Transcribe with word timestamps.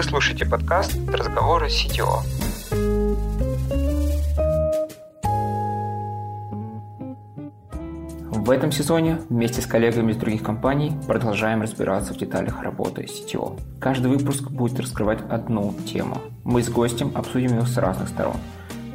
Вы 0.00 0.04
слушаете 0.04 0.46
подкаст 0.46 0.96
«Разговоры 1.12 1.66
CTO». 1.66 2.22
В 8.30 8.50
этом 8.50 8.72
сезоне 8.72 9.20
вместе 9.28 9.60
с 9.60 9.66
коллегами 9.66 10.12
из 10.12 10.16
других 10.16 10.42
компаний 10.42 10.94
продолжаем 11.06 11.60
разбираться 11.60 12.14
в 12.14 12.16
деталях 12.16 12.62
работы 12.62 13.02
CTO. 13.02 13.60
Каждый 13.78 14.10
выпуск 14.10 14.50
будет 14.50 14.80
раскрывать 14.80 15.20
одну 15.28 15.74
тему. 15.86 16.16
Мы 16.44 16.62
с 16.62 16.70
гостем 16.70 17.12
обсудим 17.14 17.58
ее 17.58 17.66
с 17.66 17.76
разных 17.76 18.08
сторон– 18.08 18.38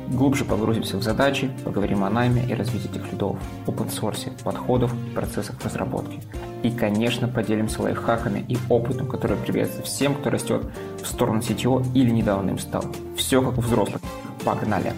Глубже 0.08 0.46
погрузимся 0.46 0.98
в 0.98 1.04
задачи, 1.04 1.50
поговорим 1.64 2.04
о 2.04 2.10
найме 2.12 2.46
и 2.48 2.54
развитии 2.54 2.92
этих 2.92 3.12
лидов, 3.12 3.38
open-source, 3.66 4.32
подходов 4.44 4.94
и 4.94 5.16
процессах 5.16 5.56
разработки. 5.64 6.22
И, 6.66 6.72
конечно, 6.72 7.28
поделимся 7.28 7.84
лайфхаками 7.84 8.40
и 8.40 8.58
опытом, 8.70 9.08
который 9.08 9.38
пригодится 9.38 9.84
всем, 9.84 10.16
кто 10.16 10.32
растет 10.32 10.64
в 11.00 11.06
сторону 11.06 11.42
CTO 11.42 11.86
или 11.94 12.10
недавно 12.10 12.50
им 12.50 12.58
стал. 12.58 12.84
Все 13.16 13.40
как 13.40 13.60
у 13.60 13.62
взрослых. 13.62 14.02
Погнали! 14.44 14.94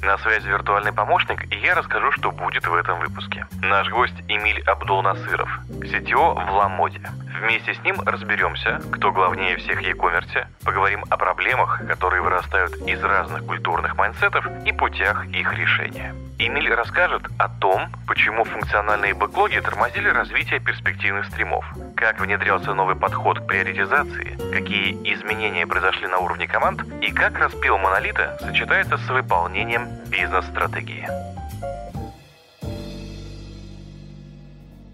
На 0.00 0.18
связи 0.18 0.46
виртуальный 0.46 0.92
помощник, 0.92 1.52
и 1.52 1.58
я 1.58 1.74
расскажу, 1.74 2.12
что 2.12 2.30
будет 2.30 2.64
в 2.64 2.72
этом 2.72 3.00
выпуске. 3.00 3.44
Наш 3.60 3.90
гость 3.90 4.14
Эмиль 4.28 4.62
Абдулнасыров, 4.62 5.50
CTO 5.68 6.34
в 6.34 6.54
Ламоде. 6.54 7.00
Вместе 7.40 7.74
с 7.74 7.82
ним 7.82 8.00
разберемся, 8.00 8.80
кто 8.90 9.10
главнее 9.10 9.56
всех 9.56 9.82
e-commerce, 9.82 10.46
поговорим 10.64 11.04
о 11.08 11.16
проблемах, 11.16 11.80
которые 11.86 12.22
вырастают 12.22 12.76
из 12.86 13.02
разных 13.02 13.44
культурных 13.46 13.96
майндсетов 13.96 14.46
и 14.64 14.72
путях 14.72 15.26
их 15.26 15.52
решения. 15.54 16.14
Эмиль 16.38 16.72
расскажет 16.74 17.22
о 17.38 17.48
том, 17.48 17.88
почему 18.06 18.44
функциональные 18.44 19.14
бэклоги 19.14 19.60
тормозили 19.60 20.08
развитие 20.08 20.60
перспективных 20.60 21.26
стримов, 21.26 21.64
как 21.96 22.20
внедрялся 22.20 22.74
новый 22.74 22.96
подход 22.96 23.40
к 23.40 23.46
приоритизации, 23.46 24.36
какие 24.52 24.92
изменения 25.14 25.66
произошли 25.66 26.08
на 26.08 26.18
уровне 26.18 26.48
команд 26.48 26.82
и 27.00 27.12
как 27.12 27.38
распил 27.38 27.78
монолита 27.78 28.36
сочетается 28.40 28.98
с 28.98 29.08
выполнением 29.08 29.88
бизнес-стратегии. 30.08 31.08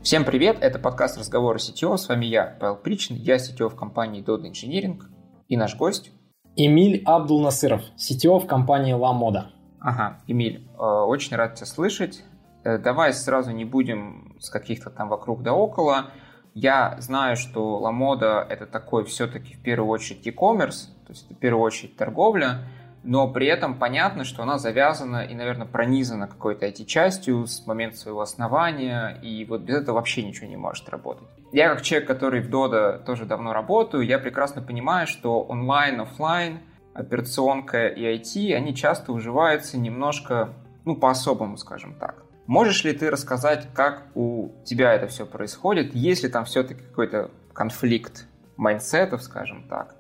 Всем 0.09 0.25
привет, 0.25 0.57
это 0.63 0.79
подкаст 0.79 1.19
«Разговоры 1.19 1.59
CTO», 1.59 1.99
с 1.99 2.09
вами 2.09 2.25
я, 2.25 2.57
Павел 2.59 2.77
Причин, 2.77 3.15
я 3.17 3.37
CTO 3.37 3.69
в 3.69 3.77
компании 3.77 4.25
Dodo 4.25 4.51
Engineering 4.51 5.03
и 5.49 5.57
наш 5.59 5.77
гость 5.77 6.13
Эмиль 6.57 7.03
Абдул 7.05 7.43
Насыров, 7.43 7.83
CTO 7.99 8.39
в 8.39 8.47
компании 8.47 8.97
La 8.97 9.13
Moda. 9.13 9.49
Ага, 9.79 10.23
Эмиль, 10.27 10.67
э, 10.67 10.83
очень 10.83 11.37
рад 11.37 11.57
тебя 11.57 11.67
слышать. 11.67 12.25
Э, 12.65 12.79
давай 12.79 13.13
сразу 13.13 13.51
не 13.51 13.67
будем 13.67 14.39
с 14.41 14.49
каких-то 14.49 14.89
там 14.89 15.11
вокруг 15.11 15.43
да 15.43 15.53
около. 15.53 16.07
Я 16.55 16.97
знаю, 17.01 17.37
что 17.37 17.79
Ламода 17.79 18.47
это 18.49 18.65
такой 18.65 19.05
все-таки 19.05 19.57
в 19.57 19.63
первую 19.63 19.91
очередь 19.91 20.25
e-commerce, 20.25 20.87
то 21.07 21.11
есть 21.11 21.27
это 21.27 21.35
в 21.35 21.39
первую 21.39 21.63
очередь 21.63 21.99
торговля, 21.99 22.61
но 23.03 23.29
при 23.29 23.47
этом 23.47 23.79
понятно, 23.79 24.25
что 24.25 24.43
она 24.43 24.59
завязана 24.59 25.25
и, 25.25 25.35
наверное, 25.35 25.67
пронизана 25.67 26.27
какой-то 26.27 26.67
IT-частью 26.67 27.47
с 27.47 27.67
момента 27.67 27.97
своего 27.97 28.21
основания, 28.21 29.19
и 29.23 29.45
вот 29.45 29.63
без 29.63 29.77
этого 29.77 29.97
вообще 29.97 30.23
ничего 30.23 30.47
не 30.49 30.57
может 30.57 30.89
работать. 30.89 31.29
Я 31.53 31.69
как 31.71 31.83
человек, 31.83 32.09
который 32.09 32.41
в 32.41 32.51
Dodo 32.51 33.03
тоже 33.05 33.25
давно 33.25 33.53
работаю, 33.53 34.05
я 34.05 34.19
прекрасно 34.19 34.63
понимаю, 34.63 35.07
что 35.07 35.43
онлайн, 35.43 36.01
офлайн 36.01 36.61
операционка 36.95 37.87
и 37.87 38.03
IT, 38.03 38.53
они 38.55 38.75
часто 38.75 39.13
уживаются 39.13 39.79
немножко, 39.79 40.53
ну, 40.85 40.97
по-особому, 40.97 41.57
скажем 41.57 41.95
так. 41.95 42.25
Можешь 42.47 42.83
ли 42.85 42.93
ты 42.93 43.11
рассказать, 43.11 43.69
как 43.75 44.07
у 44.15 44.51
тебя 44.65 44.95
это 44.95 45.07
все 45.07 45.27
происходит? 45.27 45.95
Есть 45.95 46.23
ли 46.25 46.29
там 46.29 46.45
все-таки 46.45 46.83
какой-то 46.83 47.31
конфликт 47.53 48.27
майндсетов, 48.57 49.23
скажем 49.23 49.69
так? 49.69 49.95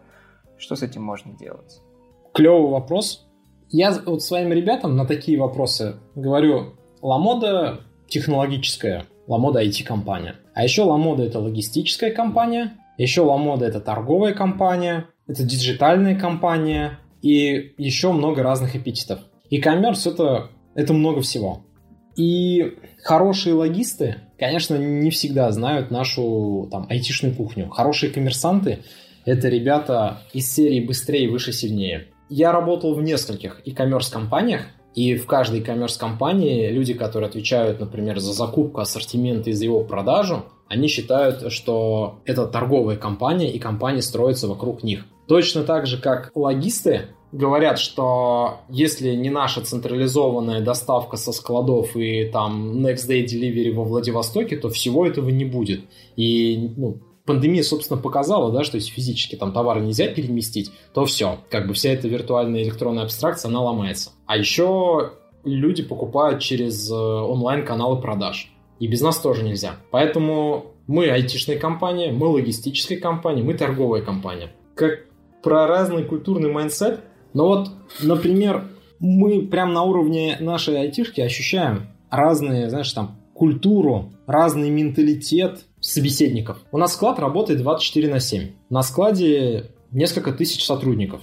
Что 0.56 0.74
с 0.74 0.82
этим 0.82 1.02
можно 1.02 1.32
делать? 1.32 1.80
Клевый 2.32 2.70
вопрос. 2.70 3.26
Я 3.70 3.92
вот 4.06 4.22
своим 4.22 4.52
ребятам 4.52 4.96
на 4.96 5.06
такие 5.06 5.38
вопросы 5.38 5.96
говорю, 6.14 6.74
Ламода 7.02 7.80
технологическая, 8.08 9.04
Ламода 9.26 9.62
IT-компания. 9.62 10.36
А 10.54 10.64
еще 10.64 10.82
Ламода 10.82 11.22
это 11.22 11.38
логистическая 11.38 12.10
компания, 12.10 12.72
еще 12.96 13.20
Ламода 13.20 13.66
это 13.66 13.80
торговая 13.80 14.34
компания, 14.34 15.06
это 15.26 15.42
диджитальная 15.42 16.18
компания 16.18 16.98
и 17.22 17.74
еще 17.76 18.12
много 18.12 18.42
разных 18.42 18.74
эпитетов. 18.74 19.20
И 19.50 19.58
коммерс 19.60 20.06
это, 20.06 20.50
это 20.74 20.92
много 20.92 21.20
всего. 21.20 21.64
И 22.16 22.76
хорошие 23.04 23.54
логисты, 23.54 24.16
конечно, 24.38 24.76
не 24.76 25.10
всегда 25.10 25.50
знают 25.52 25.90
нашу 25.90 26.68
там 26.70 26.86
айтишную 26.88 27.34
кухню. 27.34 27.68
Хорошие 27.68 28.10
коммерсанты– 28.10 28.80
это 29.24 29.48
ребята 29.48 30.22
из 30.32 30.52
серии 30.52 30.84
«Быстрее, 30.84 31.30
выше, 31.30 31.52
сильнее». 31.52 32.08
Я 32.28 32.52
работал 32.52 32.94
в 32.94 33.02
нескольких 33.02 33.60
e-commerce 33.64 34.12
компаниях, 34.12 34.62
и 34.94 35.16
в 35.16 35.26
каждой 35.26 35.60
e-commerce 35.60 35.98
компании 35.98 36.70
люди, 36.70 36.92
которые 36.92 37.28
отвечают, 37.28 37.80
например, 37.80 38.18
за 38.18 38.32
закупку 38.32 38.80
ассортимента 38.80 39.50
и 39.50 39.52
за 39.52 39.64
его 39.64 39.84
продажу, 39.84 40.44
они 40.68 40.88
считают, 40.88 41.50
что 41.52 42.20
это 42.24 42.46
торговая 42.46 42.96
компания, 42.96 43.50
и 43.50 43.58
компания 43.58 44.02
строится 44.02 44.48
вокруг 44.48 44.82
них. 44.82 45.04
Точно 45.26 45.62
так 45.62 45.86
же, 45.86 45.98
как 45.98 46.30
логисты 46.34 47.08
говорят, 47.32 47.78
что 47.78 48.60
если 48.68 49.14
не 49.14 49.30
наша 49.30 49.60
централизованная 49.60 50.60
доставка 50.60 51.16
со 51.16 51.32
складов 51.32 51.96
и 51.96 52.24
там 52.24 52.84
next 52.84 53.08
day 53.08 53.24
delivery 53.24 53.72
во 53.72 53.84
Владивостоке, 53.84 54.56
то 54.56 54.68
всего 54.70 55.06
этого 55.06 55.28
не 55.28 55.44
будет. 55.44 55.82
И 56.16 56.72
ну, 56.76 56.98
пандемия, 57.28 57.62
собственно, 57.62 58.00
показала, 58.00 58.50
да, 58.50 58.64
что 58.64 58.76
если 58.76 58.90
физически 58.90 59.36
там 59.36 59.52
товары 59.52 59.82
нельзя 59.82 60.08
переместить, 60.08 60.72
то 60.94 61.04
все, 61.04 61.38
как 61.50 61.68
бы 61.68 61.74
вся 61.74 61.90
эта 61.90 62.08
виртуальная 62.08 62.62
электронная 62.62 63.04
абстракция, 63.04 63.50
она 63.50 63.60
ломается. 63.60 64.12
А 64.26 64.38
еще 64.38 65.12
люди 65.44 65.82
покупают 65.82 66.40
через 66.40 66.90
э, 66.90 66.94
онлайн-каналы 66.94 68.00
продаж. 68.00 68.50
И 68.80 68.86
без 68.86 69.02
нас 69.02 69.18
тоже 69.18 69.44
нельзя. 69.44 69.76
Поэтому 69.90 70.72
мы 70.86 71.08
айтишная 71.08 71.58
компания, 71.58 72.12
мы 72.12 72.28
логистическая 72.28 72.98
компания, 72.98 73.42
мы 73.42 73.52
торговая 73.54 74.00
компания. 74.00 74.52
Как 74.74 75.00
про 75.42 75.66
разный 75.66 76.04
культурный 76.04 76.50
mindset. 76.50 77.00
Но 77.34 77.46
вот, 77.46 77.68
например, 78.00 78.68
мы 79.00 79.42
прям 79.42 79.74
на 79.74 79.82
уровне 79.82 80.38
нашей 80.40 80.80
айтишки 80.80 81.20
ощущаем 81.20 81.88
разные, 82.10 82.70
знаешь, 82.70 82.92
там, 82.92 83.18
культуру, 83.34 84.12
разный 84.26 84.70
менталитет 84.70 85.66
собеседников. 85.80 86.58
У 86.72 86.78
нас 86.78 86.94
склад 86.94 87.18
работает 87.18 87.60
24 87.60 88.08
на 88.08 88.20
7. 88.20 88.50
На 88.70 88.82
складе 88.82 89.70
несколько 89.90 90.32
тысяч 90.32 90.64
сотрудников. 90.64 91.20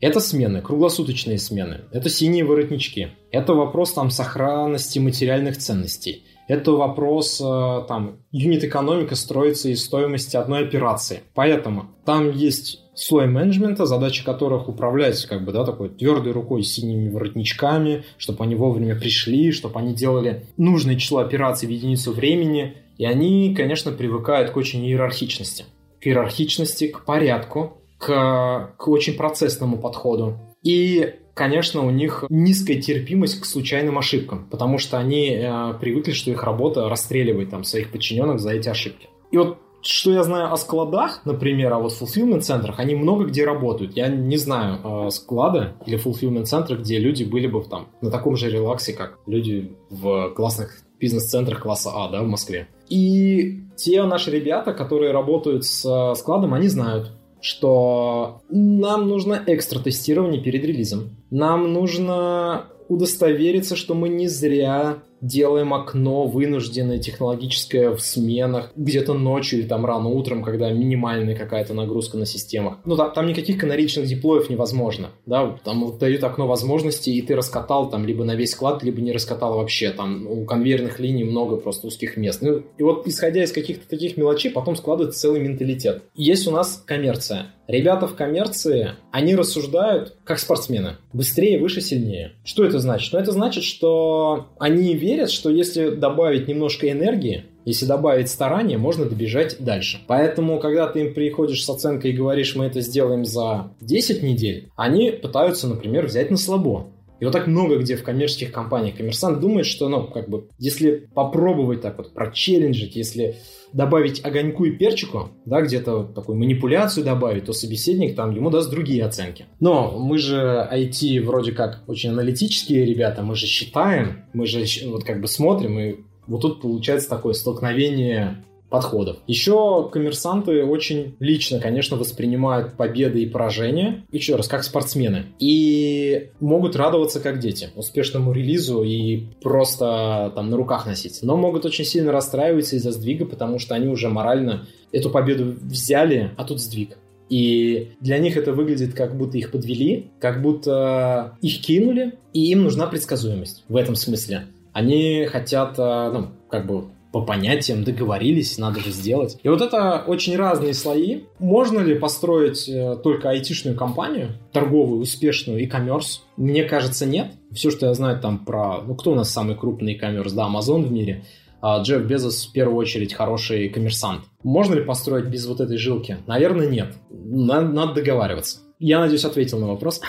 Это 0.00 0.20
смены, 0.20 0.60
круглосуточные 0.60 1.38
смены. 1.38 1.82
Это 1.90 2.10
синие 2.10 2.44
воротнички. 2.44 3.08
Это 3.30 3.54
вопрос 3.54 3.94
там 3.94 4.10
сохранности 4.10 4.98
материальных 4.98 5.56
ценностей. 5.56 6.24
Это 6.46 6.72
вопрос, 6.72 7.40
э, 7.40 7.84
там, 7.88 8.18
юнит-экономика 8.30 9.14
строится 9.14 9.70
из 9.70 9.82
стоимости 9.82 10.36
одной 10.36 10.66
операции. 10.66 11.20
Поэтому 11.32 11.86
там 12.04 12.30
есть 12.32 12.80
слой 12.94 13.26
менеджмента, 13.26 13.86
задача 13.86 14.24
которых 14.24 14.68
управлять 14.68 15.24
как 15.24 15.44
бы, 15.44 15.52
да, 15.52 15.64
такой 15.64 15.88
твердой 15.88 16.32
рукой 16.32 16.62
синими 16.62 17.08
воротничками, 17.08 18.04
чтобы 18.18 18.44
они 18.44 18.54
вовремя 18.54 18.94
пришли, 18.94 19.52
чтобы 19.52 19.80
они 19.80 19.94
делали 19.94 20.44
нужное 20.56 20.96
число 20.96 21.20
операций 21.20 21.66
в 21.66 21.70
единицу 21.70 22.12
времени. 22.12 22.74
И 22.98 23.04
они, 23.04 23.54
конечно, 23.54 23.92
привыкают 23.92 24.50
к 24.50 24.56
очень 24.56 24.84
иерархичности. 24.86 25.64
К 26.00 26.06
иерархичности, 26.06 26.88
к 26.88 27.04
порядку, 27.04 27.78
к, 27.98 28.74
к 28.76 28.88
очень 28.88 29.14
процессному 29.14 29.78
подходу. 29.78 30.38
И 30.62 31.14
конечно, 31.34 31.84
у 31.84 31.90
них 31.90 32.24
низкая 32.28 32.80
терпимость 32.80 33.40
к 33.40 33.44
случайным 33.44 33.98
ошибкам, 33.98 34.46
потому 34.50 34.78
что 34.78 34.98
они 34.98 35.30
э, 35.30 35.74
привыкли, 35.80 36.12
что 36.12 36.30
их 36.30 36.42
работа 36.44 36.88
расстреливает 36.88 37.50
там 37.50 37.64
своих 37.64 37.90
подчиненных 37.90 38.40
за 38.40 38.52
эти 38.52 38.68
ошибки. 38.68 39.08
И 39.30 39.36
вот 39.36 39.58
что 39.82 40.12
я 40.12 40.22
знаю 40.22 40.50
о 40.50 40.56
складах, 40.56 41.20
например, 41.26 41.72
а 41.74 41.78
вот 41.78 41.92
fulfillment 41.92 42.40
центрах, 42.40 42.78
они 42.78 42.94
много 42.94 43.26
где 43.26 43.44
работают. 43.44 43.94
Я 43.94 44.08
не 44.08 44.38
знаю 44.38 44.80
э, 44.82 45.10
склада 45.10 45.74
или 45.84 46.02
fulfillment 46.02 46.44
центра, 46.44 46.76
где 46.76 46.98
люди 46.98 47.24
были 47.24 47.46
бы 47.46 47.62
там 47.62 47.88
на 48.00 48.10
таком 48.10 48.36
же 48.36 48.50
релаксе, 48.50 48.94
как 48.94 49.18
люди 49.26 49.76
в 49.90 50.30
классных 50.30 50.80
бизнес-центрах 50.98 51.60
класса 51.60 51.90
А, 51.94 52.08
да, 52.08 52.22
в 52.22 52.26
Москве. 52.26 52.68
И 52.88 53.60
те 53.76 54.02
наши 54.04 54.30
ребята, 54.30 54.72
которые 54.72 55.12
работают 55.12 55.64
с 55.64 55.84
э, 55.84 56.14
складом, 56.16 56.54
они 56.54 56.68
знают, 56.68 57.12
что 57.40 58.42
нам 58.48 59.08
нужно 59.08 59.42
экстра 59.46 59.80
тестирование 59.80 60.42
перед 60.42 60.64
релизом. 60.64 61.16
Нам 61.30 61.72
нужно 61.72 62.66
удостовериться, 62.88 63.76
что 63.76 63.94
мы 63.94 64.08
не 64.08 64.28
зря 64.28 64.98
делаем 65.24 65.72
окно 65.72 66.26
вынужденное 66.26 66.98
технологическое 66.98 67.90
в 67.90 68.00
сменах, 68.00 68.72
где-то 68.76 69.14
ночью 69.14 69.60
или 69.60 69.66
там 69.66 69.86
рано 69.86 70.08
утром, 70.08 70.42
когда 70.42 70.70
минимальная 70.70 71.34
какая-то 71.34 71.74
нагрузка 71.74 72.18
на 72.18 72.26
системах. 72.26 72.78
Ну, 72.84 72.96
там, 72.96 73.12
там 73.12 73.26
никаких 73.26 73.58
канаричных 73.58 74.06
диплоев 74.06 74.50
невозможно, 74.50 75.10
да, 75.26 75.56
там 75.64 75.84
вот 75.84 75.98
дают 75.98 76.22
окно 76.24 76.46
возможностей, 76.46 77.16
и 77.16 77.22
ты 77.22 77.34
раскатал 77.34 77.88
там 77.88 78.04
либо 78.04 78.24
на 78.24 78.34
весь 78.34 78.50
склад, 78.50 78.82
либо 78.82 79.00
не 79.00 79.12
раскатал 79.12 79.56
вообще, 79.56 79.90
там 79.90 80.26
у 80.26 80.44
конвейерных 80.44 81.00
линий 81.00 81.24
много 81.24 81.56
просто 81.56 81.86
узких 81.86 82.16
мест. 82.16 82.42
Ну, 82.42 82.62
и 82.76 82.82
вот 82.82 83.06
исходя 83.06 83.42
из 83.42 83.52
каких-то 83.52 83.88
таких 83.88 84.16
мелочей, 84.16 84.50
потом 84.50 84.76
складывается 84.76 85.20
целый 85.20 85.40
менталитет. 85.40 86.02
Есть 86.14 86.46
у 86.46 86.50
нас 86.50 86.82
коммерция. 86.84 87.46
Ребята 87.66 88.06
в 88.06 88.14
коммерции, 88.14 88.92
они 89.10 89.34
рассуждают 89.34 90.16
как 90.24 90.38
спортсмены. 90.38 90.96
Быстрее, 91.12 91.58
выше, 91.58 91.80
сильнее. 91.80 92.32
Что 92.44 92.64
это 92.64 92.78
значит? 92.78 93.12
Ну, 93.12 93.18
это 93.18 93.32
значит, 93.32 93.64
что 93.64 94.48
они 94.58 94.94
верят, 94.94 95.30
что 95.30 95.50
если 95.50 95.90
добавить 95.90 96.46
немножко 96.46 96.90
энергии, 96.90 97.44
если 97.64 97.86
добавить 97.86 98.28
старания, 98.28 98.76
можно 98.76 99.06
добежать 99.06 99.56
дальше. 99.58 99.98
Поэтому, 100.06 100.58
когда 100.60 100.86
ты 100.86 101.00
им 101.00 101.14
приходишь 101.14 101.64
с 101.64 101.70
оценкой 101.70 102.10
и 102.10 102.16
говоришь, 102.16 102.54
мы 102.54 102.66
это 102.66 102.80
сделаем 102.82 103.24
за 103.24 103.72
10 103.80 104.22
недель, 104.22 104.68
они 104.76 105.10
пытаются, 105.10 105.66
например, 105.66 106.06
взять 106.06 106.30
на 106.30 106.36
слабо. 106.36 106.88
Вот 107.24 107.32
так 107.32 107.46
много 107.46 107.78
где 107.78 107.96
в 107.96 108.02
коммерческих 108.02 108.52
компаниях 108.52 108.96
коммерсант 108.96 109.40
думает, 109.40 109.66
что, 109.66 109.88
ну, 109.88 110.06
как 110.06 110.28
бы, 110.28 110.48
если 110.58 111.08
попробовать 111.14 111.80
так 111.80 111.98
вот 111.98 112.12
прочелленджить, 112.12 112.96
если 112.96 113.36
добавить 113.72 114.24
огоньку 114.24 114.64
и 114.64 114.70
перчику, 114.70 115.30
да, 115.44 115.60
где-то 115.60 116.04
такую 116.04 116.38
манипуляцию 116.38 117.04
добавить, 117.04 117.46
то 117.46 117.52
собеседник 117.52 118.14
там 118.14 118.34
ему 118.34 118.48
даст 118.50 118.70
другие 118.70 119.04
оценки. 119.04 119.46
Но 119.60 119.98
мы 119.98 120.18
же 120.18 120.68
IT 120.72 121.20
вроде 121.22 121.52
как 121.52 121.82
очень 121.88 122.10
аналитические 122.10 122.84
ребята, 122.84 123.22
мы 123.22 123.34
же 123.34 123.46
считаем, 123.46 124.24
мы 124.32 124.46
же 124.46 124.64
вот 124.86 125.04
как 125.04 125.20
бы 125.20 125.26
смотрим, 125.26 125.78
и 125.78 125.96
вот 126.26 126.42
тут 126.42 126.62
получается 126.62 127.08
такое 127.08 127.34
столкновение 127.34 128.44
подходов. 128.74 129.18
Еще 129.28 129.88
коммерсанты 129.92 130.64
очень 130.64 131.14
лично, 131.20 131.60
конечно, 131.60 131.96
воспринимают 131.96 132.72
победы 132.72 133.22
и 133.22 133.26
поражения, 133.26 134.04
еще 134.10 134.34
раз, 134.34 134.48
как 134.48 134.64
спортсмены. 134.64 135.26
И 135.38 136.30
могут 136.40 136.74
радоваться 136.74 137.20
как 137.20 137.38
дети 137.38 137.68
успешному 137.76 138.32
релизу 138.32 138.82
и 138.82 139.26
просто 139.40 140.32
там 140.34 140.50
на 140.50 140.56
руках 140.56 140.86
носить. 140.86 141.20
Но 141.22 141.36
могут 141.36 141.64
очень 141.64 141.84
сильно 141.84 142.10
расстраиваться 142.10 142.74
из-за 142.74 142.90
сдвига, 142.90 143.26
потому 143.26 143.60
что 143.60 143.76
они 143.76 143.86
уже 143.86 144.08
морально 144.08 144.66
эту 144.90 145.08
победу 145.08 145.54
взяли, 145.62 146.32
а 146.36 146.42
тут 146.42 146.60
сдвиг. 146.60 146.98
И 147.28 147.92
для 148.00 148.18
них 148.18 148.36
это 148.36 148.52
выглядит, 148.52 148.92
как 148.94 149.16
будто 149.16 149.38
их 149.38 149.52
подвели, 149.52 150.10
как 150.18 150.42
будто 150.42 151.38
их 151.40 151.60
кинули, 151.60 152.14
и 152.32 152.50
им 152.50 152.64
нужна 152.64 152.88
предсказуемость 152.88 153.62
в 153.68 153.76
этом 153.76 153.94
смысле. 153.94 154.46
Они 154.72 155.26
хотят, 155.26 155.78
э, 155.78 156.10
ну, 156.12 156.30
как 156.50 156.66
бы 156.66 156.86
по 157.14 157.20
понятиям 157.20 157.84
договорились, 157.84 158.58
надо 158.58 158.80
же 158.80 158.90
сделать. 158.90 159.38
И 159.44 159.48
вот 159.48 159.62
это 159.62 160.02
очень 160.04 160.34
разные 160.36 160.74
слои. 160.74 161.20
Можно 161.38 161.78
ли 161.78 161.94
построить 161.94 162.68
э, 162.68 162.96
только 163.04 163.30
айтишную 163.30 163.76
компанию, 163.76 164.32
торговую, 164.50 165.00
успешную, 165.00 165.60
e-commerce? 165.60 166.22
Мне 166.36 166.64
кажется, 166.64 167.06
нет. 167.06 167.28
Все, 167.52 167.70
что 167.70 167.86
я 167.86 167.94
знаю 167.94 168.20
там 168.20 168.44
про... 168.44 168.82
Ну, 168.82 168.96
кто 168.96 169.12
у 169.12 169.14
нас 169.14 169.30
самый 169.30 169.54
крупный 169.54 169.92
e-commerce? 169.92 170.34
Да, 170.34 170.48
Amazon 170.48 170.82
в 170.82 170.90
мире. 170.90 171.22
А 171.62 171.80
Джефф 171.82 172.04
Безос 172.04 172.48
в 172.48 172.52
первую 172.52 172.78
очередь 172.78 173.14
хороший 173.14 173.68
коммерсант. 173.68 174.24
Можно 174.42 174.74
ли 174.74 174.82
построить 174.82 175.26
без 175.26 175.46
вот 175.46 175.60
этой 175.60 175.76
жилки? 175.76 176.16
Наверное, 176.26 176.66
нет. 176.66 176.96
Надо 177.10 177.94
договариваться. 177.94 178.58
Я 178.80 178.98
надеюсь, 178.98 179.24
ответил 179.24 179.60
на 179.60 179.68
вопрос. 179.68 180.00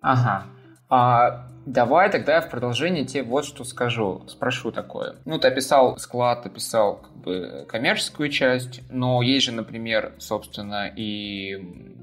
Ага. 0.00 0.46
А 0.88 1.51
Давай 1.66 2.10
тогда 2.10 2.36
я 2.36 2.40
в 2.40 2.50
продолжение 2.50 3.04
тебе 3.04 3.22
вот 3.22 3.44
что 3.44 3.62
скажу, 3.62 4.22
спрошу 4.26 4.72
такое. 4.72 5.16
Ну, 5.24 5.38
ты 5.38 5.48
описал 5.48 5.96
склад, 5.98 6.44
описал 6.44 6.96
как 6.96 7.12
бы 7.16 7.66
коммерческую 7.68 8.30
часть, 8.30 8.82
но 8.90 9.22
есть 9.22 9.46
же, 9.46 9.52
например, 9.52 10.12
собственно, 10.18 10.88
и 10.88 11.56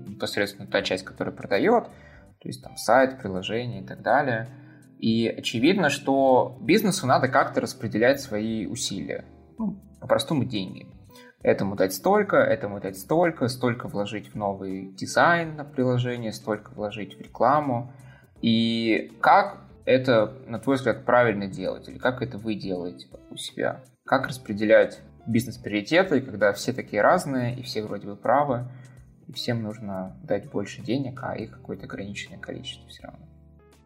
непосредственно 0.08 0.68
та 0.68 0.82
часть, 0.82 1.04
которая 1.04 1.36
продает, 1.36 1.86
то 2.40 2.48
есть 2.48 2.64
там 2.64 2.78
сайт, 2.78 3.20
приложение 3.20 3.82
и 3.82 3.86
так 3.86 4.02
далее. 4.02 4.48
И 4.98 5.28
очевидно, 5.28 5.90
что 5.90 6.58
бизнесу 6.62 7.06
надо 7.06 7.28
как-то 7.28 7.62
распределять 7.62 8.22
свои 8.22 8.66
усилия. 8.66 9.26
Ну, 9.58 9.78
по-простому 10.00 10.46
деньги. 10.46 10.88
Этому 11.42 11.76
дать 11.76 11.94
столько, 11.94 12.38
этому 12.38 12.82
дать 12.82 12.98
столько, 12.98 13.48
столько 13.48 13.88
вложить 13.88 14.34
в 14.34 14.36
новый 14.36 14.92
дизайн 14.92 15.56
на 15.56 15.64
приложение, 15.64 16.34
столько 16.34 16.72
вложить 16.72 17.18
в 17.18 17.22
рекламу. 17.22 17.94
И 18.42 19.12
как 19.22 19.62
это, 19.86 20.34
на 20.48 20.60
твой 20.60 20.76
взгляд, 20.76 21.06
правильно 21.06 21.48
делать? 21.48 21.88
Или 21.90 21.98
как 21.98 22.22
это 22.22 22.38
вы 22.38 22.56
делаете 22.56 23.08
у 23.30 23.38
себя? 23.38 23.84
Как 24.06 24.28
распределять 24.28 25.00
бизнес-приоритеты, 25.28 26.22
когда 26.22 26.54
все 26.54 26.74
такие 26.74 27.02
разные, 27.02 27.56
и 27.56 27.62
все 27.64 27.84
вроде 27.84 28.08
бы 28.08 28.16
правы, 28.16 28.66
и 29.28 29.34
всем 29.34 29.64
нужно 29.64 30.18
дать 30.24 30.50
больше 30.50 30.82
денег, 30.82 31.20
а 31.24 31.36
их 31.36 31.52
какое-то 31.52 31.86
ограниченное 31.86 32.40
количество 32.40 32.88
все 32.90 33.04
равно? 33.04 33.26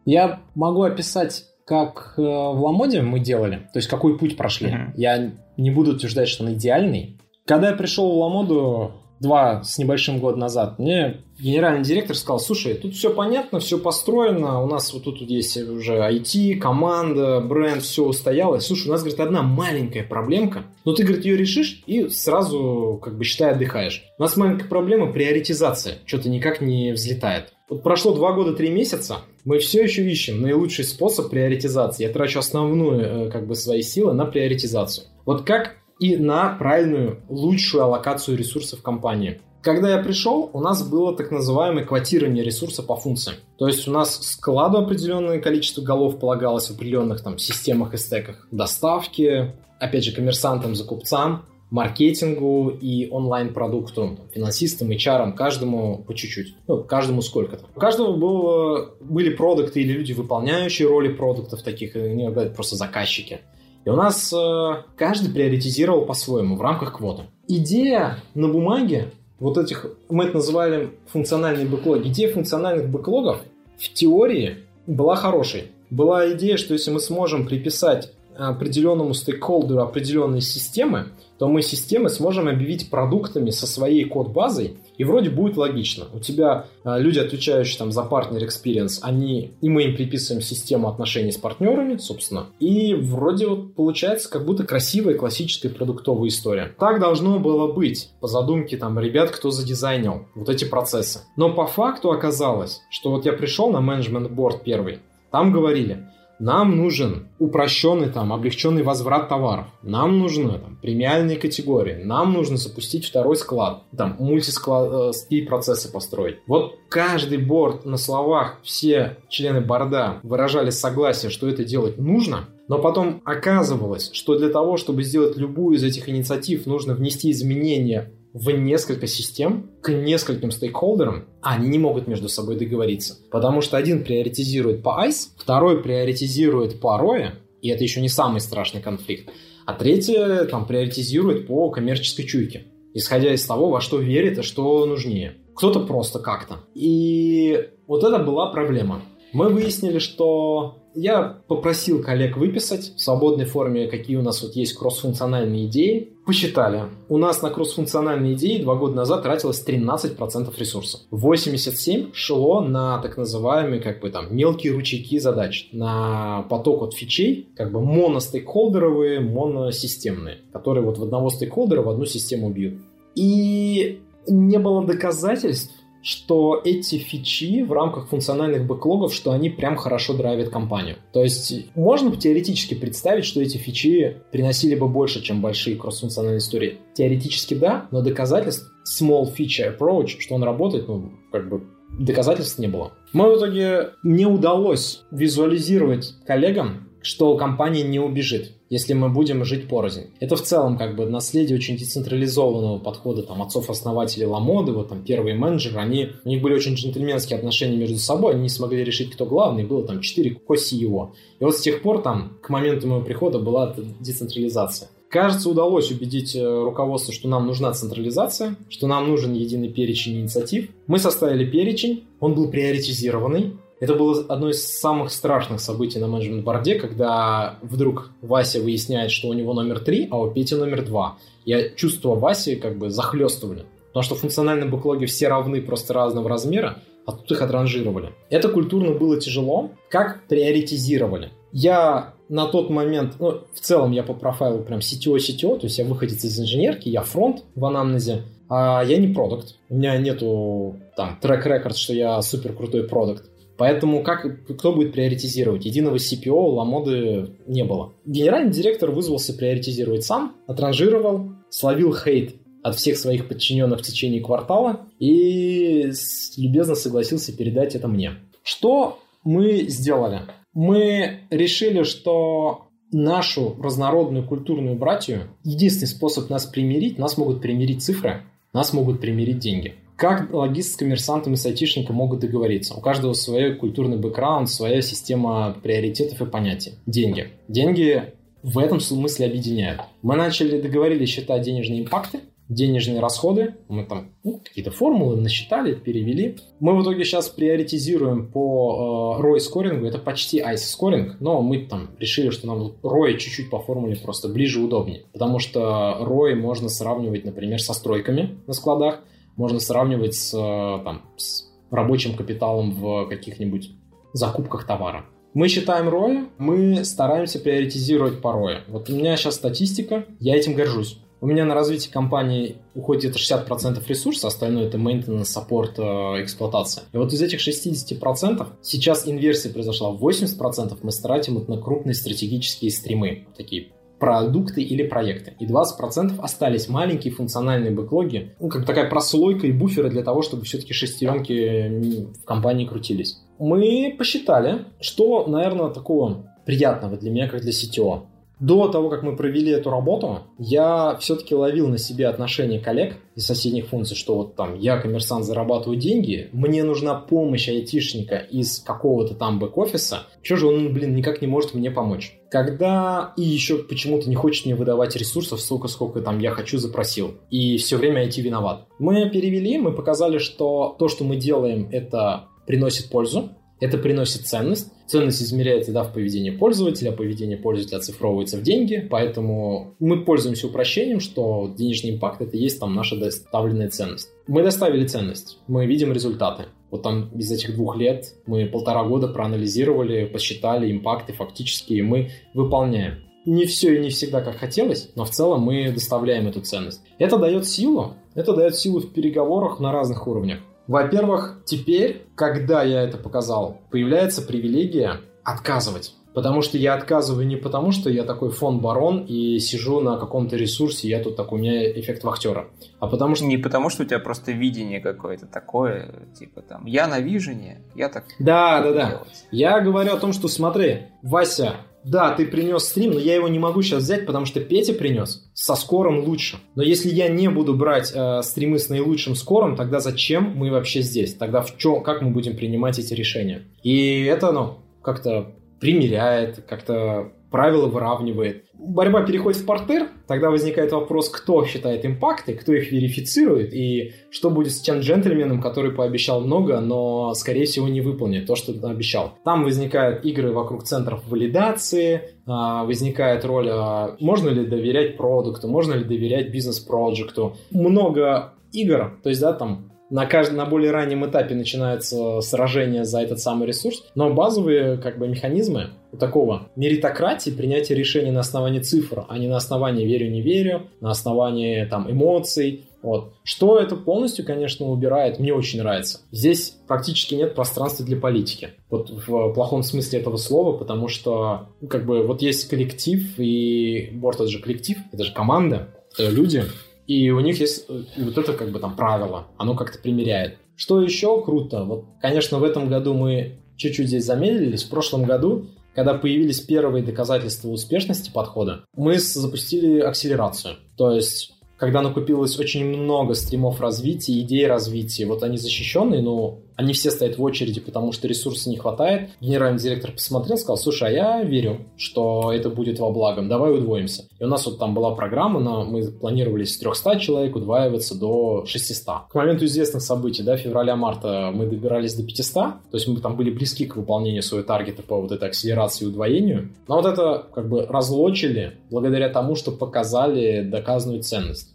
Я 0.04 0.40
могу 0.54 0.82
описать 0.82 1.46
как 1.66 2.14
э, 2.18 2.20
в 2.20 2.60
Ламоде 2.60 3.00
мы 3.00 3.20
делали, 3.20 3.68
то 3.72 3.78
есть 3.78 3.88
какой 3.88 4.18
путь 4.18 4.36
прошли. 4.36 4.70
Mm-hmm. 4.70 4.92
Я 4.96 5.32
не 5.56 5.70
буду 5.70 5.92
утверждать, 5.92 6.28
что 6.28 6.44
он 6.44 6.52
идеальный. 6.52 7.18
Когда 7.46 7.70
я 7.70 7.76
пришел 7.76 8.10
в 8.10 8.18
Ламоду, 8.18 8.92
два 9.24 9.64
с 9.64 9.78
небольшим 9.78 10.20
год 10.20 10.36
назад, 10.36 10.78
мне 10.78 11.22
генеральный 11.38 11.82
директор 11.82 12.16
сказал, 12.16 12.38
слушай, 12.38 12.74
тут 12.74 12.94
все 12.94 13.12
понятно, 13.12 13.58
все 13.58 13.78
построено, 13.78 14.62
у 14.62 14.66
нас 14.66 14.92
вот 14.92 15.04
тут 15.04 15.20
есть 15.20 15.56
уже 15.56 15.94
IT, 15.94 16.58
команда, 16.58 17.40
бренд, 17.40 17.82
все 17.82 18.04
устоялось. 18.04 18.66
Слушай, 18.66 18.88
у 18.88 18.90
нас, 18.92 19.00
говорит, 19.00 19.18
одна 19.18 19.42
маленькая 19.42 20.04
проблемка, 20.04 20.62
но 20.84 20.92
ты, 20.92 21.02
говорит, 21.02 21.24
ее 21.24 21.36
решишь 21.36 21.82
и 21.86 22.08
сразу, 22.08 23.00
как 23.02 23.18
бы, 23.18 23.24
считай, 23.24 23.52
отдыхаешь. 23.52 24.04
У 24.18 24.22
нас 24.22 24.36
маленькая 24.36 24.68
проблема 24.68 25.12
приоритизация, 25.12 25.98
что-то 26.04 26.28
никак 26.28 26.60
не 26.60 26.92
взлетает. 26.92 27.52
Вот 27.68 27.82
прошло 27.82 28.14
два 28.14 28.32
года, 28.32 28.52
три 28.52 28.68
месяца, 28.70 29.18
мы 29.44 29.58
все 29.58 29.82
еще 29.82 30.08
ищем 30.08 30.42
наилучший 30.42 30.84
способ 30.84 31.30
приоритизации. 31.30 32.04
Я 32.04 32.12
трачу 32.12 32.38
основную, 32.38 33.00
э, 33.00 33.30
как 33.30 33.46
бы, 33.46 33.54
свои 33.54 33.82
силы 33.82 34.12
на 34.12 34.26
приоритизацию. 34.26 35.06
Вот 35.24 35.42
как 35.42 35.76
и 35.98 36.16
на 36.16 36.50
правильную, 36.50 37.20
лучшую 37.28 37.84
аллокацию 37.84 38.36
ресурсов 38.36 38.82
компании. 38.82 39.40
Когда 39.62 39.90
я 39.92 39.98
пришел, 40.02 40.50
у 40.52 40.60
нас 40.60 40.86
было 40.86 41.16
так 41.16 41.30
называемое 41.30 41.84
квотирование 41.84 42.44
ресурса 42.44 42.82
по 42.82 42.96
функциям. 42.96 43.38
То 43.56 43.66
есть 43.66 43.88
у 43.88 43.90
нас 43.90 44.18
складу 44.22 44.78
определенное 44.78 45.40
количество 45.40 45.80
голов 45.80 46.18
полагалось 46.18 46.68
в 46.68 46.74
определенных 46.74 47.22
там 47.22 47.38
системах 47.38 47.94
и 47.94 47.96
стеках. 47.96 48.46
Доставки, 48.50 49.54
опять 49.80 50.04
же, 50.04 50.12
коммерсантам, 50.12 50.74
закупцам, 50.74 51.46
маркетингу 51.70 52.68
и 52.68 53.08
онлайн-продукту, 53.10 54.18
финансистам, 54.34 54.90
HR, 54.90 55.32
каждому 55.32 56.04
по 56.06 56.14
чуть-чуть. 56.14 56.54
Ну, 56.68 56.84
каждому 56.84 57.22
сколько-то. 57.22 57.64
У 57.74 57.80
каждого 57.80 58.16
было, 58.16 58.90
были 59.00 59.30
продукты 59.30 59.80
или 59.80 59.92
люди, 59.92 60.12
выполняющие 60.12 60.86
роли 60.86 61.08
продуктов 61.08 61.62
таких, 61.62 61.96
иногда 61.96 62.44
просто 62.46 62.76
заказчики. 62.76 63.40
И 63.84 63.90
у 63.90 63.96
нас 63.96 64.32
э, 64.32 64.82
каждый 64.96 65.32
приоритизировал 65.32 66.06
по-своему 66.06 66.56
в 66.56 66.62
рамках 66.62 66.96
квоты. 66.96 67.24
Идея 67.48 68.18
на 68.34 68.48
бумаге 68.48 69.12
вот 69.38 69.58
этих, 69.58 69.86
мы 70.08 70.24
это 70.24 70.36
называли 70.36 70.90
функциональные 71.08 71.66
бэклоги. 71.66 72.08
Идея 72.08 72.32
функциональных 72.32 72.88
бэклогов 72.88 73.40
в 73.76 73.92
теории 73.92 74.60
была 74.86 75.16
хорошей. 75.16 75.72
Была 75.90 76.32
идея, 76.32 76.56
что 76.56 76.72
если 76.72 76.90
мы 76.90 77.00
сможем 77.00 77.46
приписать 77.46 78.12
определенному 78.36 79.14
стейкхолдеру 79.14 79.82
определенные 79.82 80.40
системы, 80.40 81.06
то 81.38 81.48
мы 81.48 81.62
системы 81.62 82.08
сможем 82.08 82.48
объявить 82.48 82.90
продуктами 82.90 83.50
со 83.50 83.66
своей 83.66 84.04
код-базой, 84.04 84.76
и 84.96 85.04
вроде 85.04 85.30
будет 85.30 85.56
логично. 85.56 86.06
У 86.12 86.20
тебя 86.20 86.66
э, 86.84 87.00
люди, 87.00 87.18
отвечающие 87.18 87.76
там 87.76 87.90
за 87.90 88.02
партнер 88.02 88.42
experience, 88.44 89.00
они, 89.02 89.52
и 89.60 89.68
мы 89.68 89.84
им 89.84 89.96
приписываем 89.96 90.42
систему 90.42 90.88
отношений 90.88 91.32
с 91.32 91.36
партнерами, 91.36 91.96
собственно, 91.96 92.46
и 92.60 92.94
вроде 92.94 93.48
вот 93.48 93.74
получается 93.74 94.30
как 94.30 94.44
будто 94.44 94.64
красивая 94.64 95.14
классическая 95.14 95.70
продуктовая 95.70 96.28
история. 96.28 96.72
Так 96.78 97.00
должно 97.00 97.40
было 97.40 97.72
быть 97.72 98.10
по 98.20 98.28
задумке 98.28 98.76
там 98.76 98.98
ребят, 98.98 99.30
кто 99.30 99.50
задизайнил 99.50 100.26
вот 100.34 100.48
эти 100.48 100.64
процессы. 100.64 101.20
Но 101.36 101.52
по 101.52 101.66
факту 101.66 102.12
оказалось, 102.12 102.80
что 102.90 103.10
вот 103.10 103.24
я 103.24 103.32
пришел 103.32 103.70
на 103.70 103.80
менеджмент-борд 103.80 104.62
первый, 104.62 105.00
там 105.32 105.52
говорили, 105.52 106.06
нам 106.38 106.76
нужен 106.76 107.28
упрощенный, 107.38 108.08
там, 108.08 108.32
облегченный 108.32 108.82
возврат 108.82 109.28
товаров. 109.28 109.66
Нам 109.82 110.18
нужны 110.18 110.58
там, 110.58 110.78
премиальные 110.80 111.36
категории. 111.36 112.02
Нам 112.02 112.32
нужно 112.32 112.56
запустить 112.56 113.06
второй 113.06 113.36
склад. 113.36 113.82
Там, 113.96 114.16
мультискладские 114.18 115.44
э, 115.44 115.46
процессы 115.46 115.92
построить. 115.92 116.38
Вот 116.46 116.74
каждый 116.88 117.38
борт 117.38 117.84
на 117.84 117.96
словах, 117.96 118.58
все 118.62 119.18
члены 119.28 119.60
борда 119.60 120.20
выражали 120.22 120.70
согласие, 120.70 121.30
что 121.30 121.48
это 121.48 121.64
делать 121.64 121.98
нужно. 121.98 122.48
Но 122.66 122.78
потом 122.78 123.20
оказывалось, 123.24 124.10
что 124.12 124.38
для 124.38 124.48
того, 124.48 124.76
чтобы 124.76 125.02
сделать 125.02 125.36
любую 125.36 125.76
из 125.76 125.84
этих 125.84 126.08
инициатив, 126.08 126.66
нужно 126.66 126.94
внести 126.94 127.30
изменения 127.30 128.10
в 128.34 128.50
несколько 128.50 129.06
систем 129.06 129.70
к 129.80 129.92
нескольким 129.92 130.50
стейкхолдерам, 130.50 131.28
а 131.40 131.54
они 131.54 131.68
не 131.68 131.78
могут 131.78 132.08
между 132.08 132.28
собой 132.28 132.56
договориться. 132.56 133.16
Потому 133.30 133.60
что 133.60 133.76
один 133.76 134.04
приоритизирует 134.04 134.82
по 134.82 135.06
ICE, 135.06 135.28
второй 135.38 135.82
приоритизирует 135.82 136.80
по 136.80 137.00
ROE, 137.00 137.30
И 137.62 137.68
это 137.70 137.82
еще 137.82 138.02
не 138.02 138.10
самый 138.10 138.40
страшный 138.40 138.82
конфликт. 138.82 139.30
А 139.64 139.72
третье, 139.72 140.44
там, 140.44 140.66
приоритизирует 140.66 141.46
по 141.46 141.70
коммерческой 141.70 142.24
чуйке, 142.24 142.66
исходя 142.92 143.32
из 143.32 143.46
того, 143.46 143.70
во 143.70 143.80
что 143.80 143.98
верит 143.98 144.38
и 144.38 144.42
что 144.42 144.84
нужнее. 144.84 145.36
Кто-то 145.54 145.80
просто 145.80 146.18
как-то. 146.18 146.58
И 146.74 147.70
вот 147.86 148.02
это 148.02 148.18
была 148.18 148.50
проблема. 148.50 149.02
Мы 149.32 149.48
выяснили, 149.48 149.98
что 149.98 150.83
я 150.94 151.38
попросил 151.48 152.02
коллег 152.02 152.36
выписать 152.36 152.94
в 152.96 153.00
свободной 153.00 153.44
форме, 153.44 153.88
какие 153.88 154.16
у 154.16 154.22
нас 154.22 154.42
вот 154.42 154.52
есть 154.54 154.74
кроссфункциональные 154.74 155.66
идеи. 155.66 156.12
Посчитали. 156.24 156.84
У 157.08 157.18
нас 157.18 157.42
на 157.42 157.50
кроссфункциональные 157.50 158.34
идеи 158.34 158.62
два 158.62 158.76
года 158.76 158.94
назад 158.94 159.22
тратилось 159.22 159.62
13% 159.66 160.52
ресурсов. 160.58 161.00
87 161.10 162.12
шло 162.12 162.60
на 162.60 162.98
так 162.98 163.16
называемые 163.16 163.80
как 163.80 164.00
бы 164.00 164.10
там 164.10 164.34
мелкие 164.34 164.72
ручейки 164.72 165.18
задач, 165.18 165.68
на 165.72 166.42
поток 166.48 166.82
от 166.82 166.94
фичей, 166.94 167.48
как 167.56 167.72
бы 167.72 167.80
моностейкхолдеровые, 167.80 169.20
моносистемные, 169.20 170.38
которые 170.52 170.84
вот 170.84 170.98
в 170.98 171.02
одного 171.02 171.30
стейкхолдера 171.30 171.82
в 171.82 171.88
одну 171.88 172.06
систему 172.06 172.50
бьют. 172.50 172.80
И 173.14 174.00
не 174.26 174.58
было 174.58 174.84
доказательств, 174.84 175.74
что 176.04 176.60
эти 176.62 176.96
фичи 176.96 177.62
в 177.62 177.72
рамках 177.72 178.08
функциональных 178.08 178.66
бэклогов, 178.66 179.14
что 179.14 179.32
они 179.32 179.48
прям 179.48 179.76
хорошо 179.76 180.12
драйвят 180.12 180.50
компанию. 180.50 180.96
То 181.12 181.22
есть 181.22 181.74
можно 181.74 182.14
теоретически 182.14 182.74
представить, 182.74 183.24
что 183.24 183.40
эти 183.40 183.56
фичи 183.56 184.18
приносили 184.30 184.74
бы 184.74 184.86
больше, 184.86 185.22
чем 185.22 185.40
большие 185.40 185.76
кроссфункциональные 185.76 186.38
истории. 186.38 186.78
Теоретически 186.94 187.54
да, 187.54 187.88
но 187.90 188.02
доказательств 188.02 188.70
small 188.86 189.34
feature 189.34 189.76
approach, 189.76 190.20
что 190.20 190.34
он 190.34 190.42
работает, 190.42 190.88
ну, 190.88 191.10
как 191.32 191.48
бы 191.48 191.64
доказательств 191.98 192.58
не 192.58 192.68
было. 192.68 192.92
Мы 193.12 193.32
в 193.32 193.38
итоге 193.38 193.90
не 194.02 194.26
удалось 194.26 195.04
визуализировать 195.10 196.14
коллегам, 196.26 196.83
что 197.04 197.36
компания 197.36 197.82
не 197.82 198.00
убежит 198.00 198.52
если 198.74 198.92
мы 198.92 199.08
будем 199.08 199.44
жить 199.44 199.68
порознь. 199.68 200.06
Это 200.18 200.34
в 200.34 200.42
целом 200.42 200.76
как 200.76 200.96
бы 200.96 201.06
наследие 201.06 201.56
очень 201.56 201.76
децентрализованного 201.76 202.80
подхода 202.80 203.22
там 203.22 203.40
отцов-основателей 203.40 204.26
Ламоды, 204.26 204.72
вот 204.72 204.88
там 204.88 205.04
первые 205.04 205.36
менеджеры, 205.36 205.78
они, 205.78 206.08
у 206.24 206.28
них 206.28 206.42
были 206.42 206.54
очень 206.54 206.74
джентльменские 206.74 207.38
отношения 207.38 207.76
между 207.76 207.98
собой, 207.98 208.32
они 208.32 208.42
не 208.42 208.48
смогли 208.48 208.82
решить, 208.82 209.12
кто 209.12 209.26
главный, 209.26 209.62
было 209.62 209.86
там 209.86 210.00
4 210.00 210.30
ко-CEO. 210.46 211.10
И 211.38 211.44
вот 211.44 211.56
с 211.56 211.60
тех 211.60 211.82
пор 211.82 212.02
там 212.02 212.38
к 212.42 212.48
моменту 212.48 212.88
моего 212.88 213.04
прихода 213.04 213.38
была 213.38 213.76
децентрализация. 214.00 214.88
Кажется, 215.08 215.48
удалось 215.48 215.92
убедить 215.92 216.34
э, 216.34 216.40
руководство, 216.42 217.14
что 217.14 217.28
нам 217.28 217.46
нужна 217.46 217.72
централизация, 217.72 218.56
что 218.68 218.88
нам 218.88 219.08
нужен 219.08 219.32
единый 219.32 219.68
перечень 219.68 220.22
инициатив. 220.22 220.70
Мы 220.88 220.98
составили 220.98 221.48
перечень, 221.48 222.02
он 222.18 222.34
был 222.34 222.50
приоритизированный, 222.50 223.52
это 223.84 223.94
было 223.94 224.24
одно 224.28 224.48
из 224.48 224.66
самых 224.66 225.12
страшных 225.12 225.60
событий 225.60 225.98
на 225.98 226.08
менеджмент-борде, 226.08 226.76
когда 226.76 227.58
вдруг 227.62 228.10
Вася 228.22 228.60
выясняет, 228.60 229.10
что 229.10 229.28
у 229.28 229.34
него 229.34 229.52
номер 229.52 229.80
три, 229.80 230.08
а 230.10 230.18
у 230.18 230.30
Пети 230.30 230.54
номер 230.54 230.84
два. 230.84 231.18
Я 231.44 231.68
чувство 231.68 232.14
Васи 232.14 232.56
как 232.56 232.78
бы 232.78 232.90
захлестывали. 232.90 233.66
Потому 233.88 234.02
что 234.02 234.14
функциональные 234.14 234.68
бэклоги 234.70 235.04
все 235.04 235.28
равны, 235.28 235.60
просто 235.60 235.92
разного 235.92 236.28
размера, 236.28 236.78
а 237.06 237.12
тут 237.12 237.30
их 237.30 237.42
отранжировали. 237.42 238.12
Это 238.30 238.48
культурно 238.48 238.94
было 238.94 239.20
тяжело. 239.20 239.70
Как 239.90 240.26
приоритизировали? 240.28 241.30
Я 241.52 242.14
на 242.28 242.46
тот 242.46 242.70
момент, 242.70 243.16
ну, 243.20 243.42
в 243.52 243.60
целом 243.60 243.92
я 243.92 244.02
по 244.02 244.14
профайлу 244.14 244.62
прям 244.62 244.80
CTO-CTO, 244.80 245.58
то 245.60 245.66
есть 245.66 245.78
я 245.78 245.84
выходец 245.84 246.24
из 246.24 246.40
инженерки, 246.40 246.88
я 246.88 247.02
фронт 247.02 247.44
в 247.54 247.64
анамнезе, 247.64 248.22
а 248.48 248.82
я 248.82 248.96
не 248.96 249.08
продукт. 249.08 249.56
У 249.68 249.76
меня 249.76 249.96
нету 249.98 250.76
там 250.96 251.18
трек-рекорд, 251.20 251.76
что 251.76 251.92
я 251.92 252.20
супер 252.22 252.54
крутой 252.54 252.84
продукт. 252.88 253.24
Поэтому 253.56 254.02
как, 254.02 254.46
кто 254.46 254.72
будет 254.72 254.92
приоритизировать? 254.92 255.64
Единого 255.64 255.96
CPO 255.96 256.54
Ламоды 256.54 257.36
не 257.46 257.64
было. 257.64 257.92
Генеральный 258.04 258.52
директор 258.52 258.90
вызвался 258.90 259.32
приоритизировать 259.32 260.04
сам, 260.04 260.34
отранжировал, 260.46 261.30
словил 261.50 261.94
хейт 261.94 262.34
от 262.62 262.76
всех 262.76 262.96
своих 262.96 263.28
подчиненных 263.28 263.80
в 263.80 263.82
течение 263.82 264.22
квартала 264.22 264.86
и 264.98 265.92
любезно 266.36 266.74
согласился 266.74 267.36
передать 267.36 267.74
это 267.76 267.88
мне. 267.88 268.12
Что 268.42 268.98
мы 269.22 269.66
сделали? 269.68 270.22
Мы 270.54 271.20
решили, 271.30 271.82
что 271.82 272.68
нашу 272.90 273.56
разнородную 273.60 274.26
культурную 274.26 274.76
братью, 274.76 275.28
единственный 275.42 275.88
способ 275.88 276.30
нас 276.30 276.46
примирить, 276.46 276.98
нас 276.98 277.18
могут 277.18 277.42
примирить 277.42 277.82
цифры, 277.82 278.22
нас 278.52 278.72
могут 278.72 279.00
примирить 279.00 279.40
деньги. 279.40 279.74
Как 279.96 280.32
логист 280.32 280.72
с 280.72 280.76
коммерсантом 280.76 281.34
и 281.34 281.36
с 281.36 281.46
айтишником 281.46 281.96
могут 281.96 282.20
договориться? 282.20 282.74
У 282.74 282.80
каждого 282.80 283.12
свой 283.12 283.54
культурный 283.54 283.96
бэкграунд, 283.96 284.50
своя 284.50 284.82
система 284.82 285.56
приоритетов 285.62 286.20
и 286.20 286.26
понятий. 286.26 286.72
Деньги. 286.86 287.28
Деньги 287.46 288.12
в 288.42 288.58
этом 288.58 288.80
смысле 288.80 289.26
объединяют. 289.26 289.82
Мы 290.02 290.16
начали 290.16 290.60
договорились 290.60 291.08
считать 291.08 291.42
денежные 291.42 291.82
импакты, 291.82 292.20
денежные 292.48 293.00
расходы. 293.00 293.54
Мы 293.68 293.84
там 293.84 294.10
ну, 294.24 294.40
какие-то 294.44 294.70
формулы 294.70 295.16
насчитали, 295.16 295.74
перевели. 295.74 296.38
Мы 296.58 296.76
в 296.76 296.82
итоге 296.82 297.04
сейчас 297.04 297.28
приоритизируем 297.28 298.30
по 298.30 299.16
э, 299.18 299.22
ROI 299.22 299.38
скорингу. 299.38 299.86
Это 299.86 299.98
почти 299.98 300.40
ICE 300.40 300.56
скоринг, 300.56 301.20
но 301.20 301.40
мы 301.40 301.66
там 301.66 301.90
решили, 301.98 302.30
что 302.30 302.48
нам 302.48 302.72
ROI 302.82 303.16
чуть-чуть 303.16 303.48
по 303.48 303.60
формуле 303.60 303.96
просто 303.96 304.28
ближе 304.28 304.60
удобнее. 304.60 305.04
Потому 305.12 305.38
что 305.38 305.98
ROI 306.00 306.34
можно 306.34 306.68
сравнивать, 306.68 307.24
например, 307.24 307.62
со 307.62 307.72
стройками 307.74 308.38
на 308.46 308.52
складах 308.52 309.00
можно 309.36 309.60
сравнивать 309.60 310.14
с, 310.14 310.34
э, 310.34 310.84
там, 310.84 311.02
с 311.16 311.50
рабочим 311.70 312.16
капиталом 312.16 312.72
в 312.72 313.06
каких-нибудь 313.08 313.72
закупках 314.12 314.66
товара. 314.66 315.06
Мы 315.34 315.48
считаем 315.48 315.88
ROI, 315.88 316.28
мы 316.38 316.84
стараемся 316.84 317.40
приоритизировать 317.40 318.20
по 318.20 318.28
ROI. 318.28 318.60
Вот 318.68 318.88
у 318.88 318.94
меня 318.94 319.16
сейчас 319.16 319.34
статистика, 319.34 320.04
я 320.20 320.36
этим 320.36 320.54
горжусь. 320.54 321.00
У 321.20 321.26
меня 321.26 321.44
на 321.46 321.54
развитие 321.54 321.90
компании 321.92 322.56
уходит 322.74 323.12
где-то 323.12 323.18
60% 323.18 323.82
ресурса, 323.88 324.28
остальное 324.28 324.66
это 324.66 324.76
maintenance, 324.78 325.24
саппорт, 325.24 325.78
э, 325.78 325.82
эксплуатация. 326.22 326.84
И 326.92 326.98
вот 326.98 327.12
из 327.12 327.22
этих 327.22 327.40
60% 327.40 328.46
сейчас 328.62 329.08
инверсия 329.08 329.50
произошла 329.50 329.90
в 329.90 330.04
80%, 330.04 330.78
мы 330.82 330.90
тратим 330.92 331.38
это 331.38 331.50
на 331.50 331.60
крупные 331.60 331.94
стратегические 331.94 332.70
стримы, 332.70 333.26
такие 333.36 333.72
продукты 334.04 334.62
или 334.62 334.82
проекты. 334.82 335.32
И 335.38 335.46
20% 335.46 336.18
остались 336.18 336.68
маленькие 336.68 337.14
функциональные 337.14 337.70
бэклоги, 337.70 338.34
ну, 338.38 338.48
как 338.50 338.66
такая 338.66 338.90
прослойка 338.90 339.46
и 339.46 339.52
буферы 339.52 339.88
для 339.88 340.02
того, 340.02 340.20
чтобы 340.20 340.44
все-таки 340.44 340.74
шестеренки 340.74 342.12
в 342.20 342.24
компании 342.26 342.66
крутились. 342.66 343.22
Мы 343.38 343.94
посчитали, 343.96 344.66
что, 344.78 345.26
наверное, 345.26 345.70
такого 345.70 346.30
приятного 346.44 346.98
для 346.98 347.10
меня, 347.10 347.28
как 347.28 347.40
для 347.40 347.52
CTO. 347.52 348.02
До 348.40 348.68
того, 348.68 348.90
как 348.90 349.02
мы 349.02 349.16
провели 349.16 349.52
эту 349.52 349.70
работу, 349.70 350.22
я 350.38 350.96
все-таки 351.00 351.34
ловил 351.34 351.68
на 351.68 351.78
себе 351.78 352.08
отношение 352.08 352.58
коллег 352.58 352.96
из 353.14 353.26
соседних 353.26 353.66
функций, 353.66 353.96
что 353.96 354.16
вот 354.16 354.34
там 354.34 354.58
я, 354.58 354.76
коммерсант, 354.78 355.24
зарабатываю 355.24 355.78
деньги, 355.78 356.28
мне 356.32 356.64
нужна 356.64 356.94
помощь 356.94 357.48
айтишника 357.48 358.16
из 358.16 358.58
какого-то 358.58 359.14
там 359.14 359.38
бэк-офиса, 359.38 360.06
что 360.22 360.36
же 360.36 360.48
он, 360.48 360.74
блин, 360.74 360.94
никак 360.94 361.22
не 361.22 361.28
может 361.28 361.54
мне 361.54 361.70
помочь. 361.70 362.18
Когда 362.28 363.12
и 363.16 363.22
еще 363.22 363.58
почему-то 363.58 364.08
не 364.08 364.16
хочет 364.16 364.46
мне 364.46 364.56
выдавать 364.56 364.96
ресурсов, 364.96 365.40
столько, 365.40 365.68
сколько 365.68 366.00
там 366.00 366.18
я 366.18 366.32
хочу, 366.32 366.58
запросил. 366.58 367.14
И 367.30 367.58
все 367.58 367.76
время 367.76 368.04
IT 368.04 368.20
виноват. 368.20 368.66
Мы 368.80 369.08
перевели, 369.08 369.58
мы 369.58 369.70
показали, 369.70 370.18
что 370.18 370.74
то, 370.76 370.88
что 370.88 371.04
мы 371.04 371.16
делаем, 371.16 371.68
это 371.70 372.24
приносит 372.46 372.90
пользу, 372.90 373.30
это 373.60 373.78
приносит 373.78 374.26
ценность. 374.26 374.72
Ценность 374.86 375.22
измеряется 375.22 375.72
да, 375.72 375.84
в 375.84 375.92
поведении 375.92 376.30
пользователя, 376.30 376.92
поведение 376.92 377.38
пользователя 377.38 377.78
оцифровывается 377.78 378.36
в 378.36 378.42
деньги, 378.42 378.86
поэтому 378.90 379.74
мы 379.78 380.04
пользуемся 380.04 380.46
упрощением, 380.46 381.00
что 381.00 381.52
денежный 381.56 381.94
импакт 381.94 382.20
это 382.20 382.36
и 382.36 382.40
есть 382.40 382.60
там 382.60 382.74
наша 382.74 382.96
доставленная 382.96 383.70
ценность. 383.70 384.08
Мы 384.26 384.42
доставили 384.42 384.86
ценность, 384.86 385.38
мы 385.46 385.66
видим 385.66 385.92
результаты. 385.92 386.44
Вот 386.70 386.82
там 386.82 387.08
из 387.16 387.30
этих 387.30 387.54
двух 387.54 387.76
лет 387.76 388.14
мы 388.26 388.46
полтора 388.46 388.84
года 388.84 389.08
проанализировали, 389.08 390.06
посчитали 390.06 390.70
импакты 390.70 391.12
фактически, 391.12 391.74
и 391.74 391.82
мы 391.82 392.10
выполняем. 392.34 393.04
Не 393.24 393.46
все 393.46 393.76
и 393.76 393.80
не 393.80 393.88
всегда 393.88 394.20
как 394.20 394.36
хотелось, 394.36 394.90
но 394.96 395.04
в 395.04 395.10
целом 395.10 395.42
мы 395.42 395.72
доставляем 395.72 396.26
эту 396.26 396.42
ценность. 396.42 396.82
Это 396.98 397.16
дает 397.16 397.46
силу, 397.46 397.94
это 398.14 398.34
дает 398.34 398.56
силу 398.56 398.80
в 398.80 398.92
переговорах 398.92 399.60
на 399.60 399.72
разных 399.72 400.06
уровнях. 400.06 400.40
Во-первых, 400.66 401.42
теперь, 401.44 402.06
когда 402.14 402.62
я 402.62 402.82
это 402.82 402.96
показал, 402.96 403.58
появляется 403.70 404.22
привилегия 404.22 405.00
отказывать. 405.22 405.94
Потому 406.14 406.42
что 406.42 406.56
я 406.56 406.74
отказываю 406.74 407.26
не 407.26 407.34
потому, 407.34 407.72
что 407.72 407.90
я 407.90 408.04
такой 408.04 408.30
фон-барон 408.30 409.04
и 409.04 409.40
сижу 409.40 409.80
на 409.80 409.98
каком-то 409.98 410.36
ресурсе, 410.36 410.88
я 410.88 411.02
тут 411.02 411.16
такой, 411.16 411.40
у 411.40 411.42
меня 411.42 411.72
эффект 411.72 412.04
вахтера. 412.04 412.46
А 412.78 412.86
потому 412.86 413.16
что... 413.16 413.24
Не 413.24 413.36
потому, 413.36 413.68
что 413.68 413.82
у 413.82 413.86
тебя 413.86 413.98
просто 413.98 414.30
видение 414.30 414.80
какое-то 414.80 415.26
такое, 415.26 415.92
типа 416.16 416.40
там, 416.40 416.66
я 416.66 416.86
на 416.86 417.00
вижении, 417.00 417.58
я 417.74 417.88
так... 417.88 418.04
Да, 418.20 418.62
да, 418.62 418.72
да. 418.72 419.02
Я 419.32 419.60
говорю 419.60 419.92
о 419.92 419.98
том, 419.98 420.12
что 420.12 420.28
смотри, 420.28 420.82
Вася, 421.02 421.56
да, 421.84 422.12
ты 422.12 422.26
принес 422.26 422.64
стрим, 422.64 422.92
но 422.92 422.98
я 422.98 423.14
его 423.14 423.28
не 423.28 423.38
могу 423.38 423.62
сейчас 423.62 423.82
взять, 423.82 424.06
потому 424.06 424.26
что 424.26 424.40
Петя 424.40 424.72
принес 424.72 425.30
со 425.34 425.54
скором 425.54 426.00
лучше. 426.00 426.38
Но 426.54 426.62
если 426.62 426.88
я 426.88 427.08
не 427.08 427.28
буду 427.28 427.54
брать 427.54 427.92
э, 427.94 428.22
стримы 428.22 428.58
с 428.58 428.68
наилучшим 428.68 429.14
скором, 429.14 429.54
тогда 429.54 429.80
зачем 429.80 430.32
мы 430.34 430.50
вообще 430.50 430.80
здесь? 430.82 431.14
Тогда 431.14 431.42
в 431.42 431.56
чем, 431.58 431.82
как 431.82 432.02
мы 432.02 432.10
будем 432.10 432.36
принимать 432.36 432.78
эти 432.78 432.94
решения? 432.94 433.42
И 433.62 434.04
это, 434.04 434.32
ну, 434.32 434.58
как-то 434.82 435.34
примеряет, 435.60 436.44
как-то 436.48 437.12
правила 437.34 437.66
выравнивает. 437.66 438.44
Борьба 438.52 439.02
переходит 439.02 439.40
в 439.40 439.44
портер, 439.44 439.88
тогда 440.06 440.30
возникает 440.30 440.70
вопрос, 440.70 441.08
кто 441.08 441.44
считает 441.44 441.84
импакты, 441.84 442.34
кто 442.34 442.52
их 442.52 442.70
верифицирует, 442.70 443.52
и 443.52 443.94
что 444.12 444.30
будет 444.30 444.52
с 444.52 444.60
тем 444.60 444.78
джентльменом, 444.78 445.42
который 445.42 445.72
пообещал 445.72 446.20
много, 446.20 446.60
но, 446.60 447.12
скорее 447.14 447.46
всего, 447.46 447.66
не 447.66 447.80
выполнит 447.80 448.28
то, 448.28 448.36
что 448.36 448.52
обещал. 448.68 449.14
Там 449.24 449.42
возникают 449.42 450.04
игры 450.04 450.30
вокруг 450.30 450.62
центров 450.62 451.02
валидации, 451.08 452.02
а, 452.24 452.62
возникает 452.62 453.24
роль, 453.24 453.48
а, 453.50 453.96
можно 453.98 454.28
ли 454.28 454.46
доверять 454.46 454.96
продукту, 454.96 455.48
можно 455.48 455.74
ли 455.74 455.82
доверять 455.82 456.30
бизнес-проекту. 456.30 457.36
Много 457.50 458.34
игр, 458.52 458.96
то 459.02 459.08
есть, 459.08 459.20
да, 459.20 459.32
там 459.32 459.73
на, 459.90 460.06
каждом, 460.06 460.36
на 460.36 460.46
более 460.46 460.70
раннем 460.70 461.06
этапе 461.06 461.34
начинается 461.34 462.20
сражение 462.20 462.84
за 462.84 463.00
этот 463.00 463.20
самый 463.20 463.46
ресурс, 463.46 463.84
но 463.94 464.12
базовые 464.12 464.78
как 464.78 464.98
бы 464.98 465.08
механизмы 465.08 465.70
такого 465.98 466.48
меритократии, 466.56 467.30
принятия 467.30 467.74
решений 467.74 468.10
на 468.10 468.20
основании 468.20 468.60
цифр, 468.60 469.04
а 469.08 469.18
не 469.18 469.28
на 469.28 469.36
основании 469.36 469.86
верю-не 469.86 470.22
верю, 470.22 470.62
на 470.80 470.90
основании 470.90 471.64
там 471.66 471.90
эмоций, 471.90 472.66
вот. 472.84 473.14
Что 473.22 473.58
это 473.58 473.76
полностью, 473.76 474.26
конечно, 474.26 474.66
убирает, 474.66 475.18
мне 475.18 475.32
очень 475.32 475.60
нравится. 475.60 476.00
Здесь 476.12 476.54
практически 476.68 477.14
нет 477.14 477.34
пространства 477.34 477.84
для 477.84 477.96
политики. 477.96 478.50
Вот 478.68 478.90
в 478.90 479.32
плохом 479.32 479.62
смысле 479.62 480.00
этого 480.00 480.18
слова, 480.18 480.54
потому 480.54 480.88
что, 480.88 481.48
ну, 481.62 481.68
как 481.68 481.86
бы, 481.86 482.06
вот 482.06 482.20
есть 482.20 482.46
коллектив, 482.46 483.18
и 483.18 483.88
борт 483.94 484.16
это 484.20 484.28
же 484.28 484.38
коллектив, 484.38 484.76
это 484.92 485.02
же 485.02 485.14
команда, 485.14 485.68
это 485.96 486.10
люди, 486.10 486.44
и 486.86 487.10
у 487.10 487.20
них 487.20 487.40
есть 487.40 487.66
э, 487.68 487.82
вот 487.98 488.18
это 488.18 488.32
как 488.32 488.50
бы 488.50 488.58
там 488.58 488.76
правило, 488.76 489.26
оно 489.36 489.54
как-то 489.54 489.78
примеряет. 489.78 490.38
Что 490.56 490.80
еще 490.80 491.22
круто? 491.22 491.64
Вот, 491.64 491.84
конечно, 492.00 492.38
в 492.38 492.44
этом 492.44 492.68
году 492.68 492.94
мы 492.94 493.38
чуть-чуть 493.56 493.88
здесь 493.88 494.04
замедлились. 494.04 494.64
В 494.64 494.70
прошлом 494.70 495.04
году, 495.04 495.46
когда 495.74 495.94
появились 495.94 496.40
первые 496.40 496.84
доказательства 496.84 497.48
успешности 497.48 498.10
подхода, 498.12 498.64
мы 498.76 498.98
запустили 498.98 499.80
акселерацию. 499.80 500.56
То 500.76 500.92
есть 500.92 501.34
когда 501.56 501.82
накупилось 501.82 502.38
очень 502.38 502.64
много 502.64 503.14
стримов 503.14 503.60
развития, 503.60 504.20
идей 504.20 504.46
развития. 504.46 505.06
Вот 505.06 505.22
они 505.22 505.38
защищенные, 505.38 506.02
но 506.02 506.40
они 506.56 506.72
все 506.72 506.90
стоят 506.90 507.18
в 507.18 507.22
очереди, 507.22 507.60
потому 507.60 507.92
что 507.92 508.08
ресурсов 508.08 508.46
не 508.46 508.56
хватает. 508.56 509.10
Генеральный 509.20 509.58
директор 509.58 509.92
посмотрел, 509.92 510.36
сказал, 510.36 510.56
слушай, 510.56 510.88
а 510.88 510.92
я 510.92 511.22
верю, 511.22 511.66
что 511.76 512.32
это 512.32 512.50
будет 512.50 512.78
во 512.78 512.90
благом, 512.90 513.28
давай 513.28 513.52
удвоимся. 513.52 514.04
И 514.18 514.24
у 514.24 514.28
нас 514.28 514.46
вот 514.46 514.58
там 514.58 514.74
была 514.74 514.94
программа, 514.94 515.40
но 515.40 515.64
мы 515.64 515.90
планировали 515.90 516.44
с 516.44 516.58
300 516.58 517.00
человек 517.00 517.36
удваиваться 517.36 517.98
до 517.98 518.44
600. 518.46 519.08
К 519.10 519.14
моменту 519.14 519.44
известных 519.46 519.82
событий, 519.82 520.22
да, 520.22 520.36
февраля-марта 520.36 521.30
мы 521.34 521.46
добирались 521.46 521.94
до 521.94 522.04
500, 522.04 522.34
то 522.34 522.56
есть 522.72 522.86
мы 522.88 523.00
там 523.00 523.16
были 523.16 523.30
близки 523.30 523.66
к 523.66 523.76
выполнению 523.76 524.22
своего 524.22 524.46
таргета 524.46 524.82
по 524.82 525.00
вот 525.00 525.12
этой 525.12 525.28
акселерации 525.28 525.84
и 525.84 525.88
удвоению. 525.88 526.50
Но 526.68 526.76
вот 526.76 526.86
это 526.86 527.26
как 527.34 527.48
бы 527.48 527.66
разлочили 527.66 528.58
благодаря 528.70 529.08
тому, 529.08 529.34
что 529.34 529.52
показали 529.52 530.42
доказанную 530.42 531.02
ценность. 531.02 531.54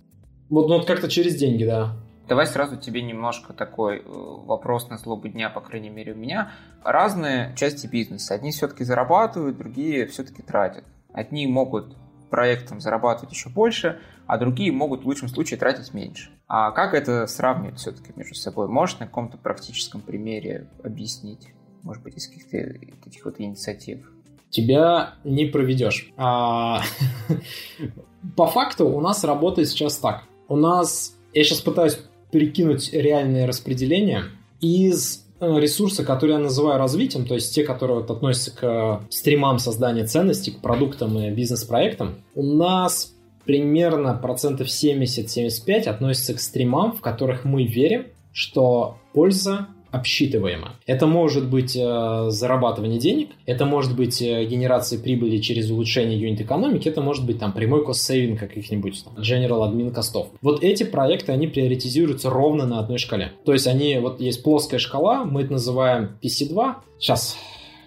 Вот, 0.49 0.67
ну, 0.67 0.77
вот 0.77 0.85
как-то 0.85 1.07
через 1.07 1.35
деньги, 1.35 1.63
да. 1.63 1.93
Давай 2.29 2.45
сразу 2.45 2.77
тебе 2.77 3.01
немножко 3.01 3.53
такой 3.53 3.97
э, 3.97 4.03
вопрос 4.05 4.87
на 4.89 4.99
злобу 4.99 5.27
дня, 5.29 5.49
по 5.49 5.61
крайней 5.61 5.89
мере 5.89 6.13
у 6.13 6.15
меня. 6.15 6.51
Разные 6.83 7.55
части 7.55 7.87
бизнеса. 7.87 8.35
Одни 8.35 8.51
все-таки 8.51 8.83
зарабатывают, 8.83 9.57
другие 9.57 10.05
все-таки 10.05 10.43
тратят. 10.43 10.83
Одни 11.11 11.47
могут 11.47 11.97
проектом 12.29 12.79
зарабатывать 12.81 13.33
еще 13.33 13.49
больше, 13.49 13.99
а 14.27 14.37
другие 14.37 14.71
могут 14.71 15.01
в 15.01 15.07
лучшем 15.07 15.27
случае 15.27 15.57
тратить 15.59 15.91
меньше. 15.91 16.29
А 16.47 16.69
как 16.69 16.93
это 16.93 17.25
сравнивать 17.25 17.79
все-таки 17.79 18.13
между 18.15 18.35
собой? 18.35 18.67
Можешь 18.67 18.99
на 18.99 19.07
каком-то 19.07 19.39
практическом 19.39 20.01
примере 20.01 20.69
объяснить? 20.83 21.47
Может 21.81 22.03
быть, 22.03 22.15
из 22.15 22.27
каких-то 22.27 22.57
таких 23.03 23.25
вот 23.25 23.39
инициатив? 23.39 24.11
Тебя 24.51 25.15
не 25.23 25.45
проведешь. 25.45 26.11
А... 26.15 26.83
По 28.37 28.45
факту 28.45 28.87
у 28.87 29.01
нас 29.01 29.23
работает 29.23 29.67
сейчас 29.69 29.97
так. 29.97 30.25
У 30.47 30.55
нас, 30.55 31.15
я 31.33 31.43
сейчас 31.43 31.61
пытаюсь 31.61 31.99
перекинуть 32.31 32.91
реальное 32.93 33.47
распределение 33.47 34.25
из 34.61 35.25
э, 35.39 35.59
ресурса, 35.59 36.03
которые 36.03 36.37
я 36.37 36.43
называю 36.43 36.79
развитием, 36.79 37.25
то 37.25 37.35
есть 37.35 37.53
те, 37.53 37.63
которые 37.63 37.99
вот 37.99 38.11
относятся 38.11 38.51
к 38.51 39.01
стримам 39.09 39.59
создания 39.59 40.05
ценностей, 40.05 40.51
к 40.51 40.61
продуктам 40.61 41.17
и 41.17 41.31
бизнес-проектам, 41.31 42.23
у 42.35 42.43
нас 42.43 43.13
примерно 43.45 44.13
процентов 44.13 44.67
70-75 44.67 45.83
относятся 45.85 46.33
к 46.35 46.39
стримам, 46.39 46.93
в 46.93 47.01
которых 47.01 47.45
мы 47.45 47.63
верим, 47.63 48.07
что 48.31 48.97
польза 49.13 49.67
обсчитываемо. 49.91 50.75
Это 50.85 51.07
может 51.07 51.49
быть 51.49 51.75
э, 51.75 52.25
зарабатывание 52.29 52.99
денег, 52.99 53.29
это 53.45 53.65
может 53.65 53.95
быть 53.95 54.21
э, 54.21 54.45
генерация 54.45 54.99
прибыли 54.99 55.37
через 55.37 55.69
улучшение 55.71 56.19
юнит 56.19 56.41
экономики, 56.41 56.87
это 56.87 57.01
может 57.01 57.25
быть 57.25 57.39
там 57.39 57.53
прямой 57.53 57.83
кост-сейвинг 57.83 58.39
каких-нибудь, 58.39 59.03
там, 59.03 59.15
general 59.17 59.69
admin 59.69 59.91
костов. 59.91 60.29
Вот 60.41 60.63
эти 60.63 60.83
проекты, 60.83 61.31
они 61.31 61.47
приоритизируются 61.47 62.29
ровно 62.29 62.65
на 62.65 62.79
одной 62.79 62.97
шкале. 62.97 63.33
То 63.45 63.53
есть 63.53 63.67
они, 63.67 63.97
вот 63.99 64.19
есть 64.19 64.43
плоская 64.43 64.79
шкала, 64.79 65.25
мы 65.25 65.41
это 65.41 65.53
называем 65.53 66.17
PC2. 66.21 66.75
Сейчас, 66.99 67.37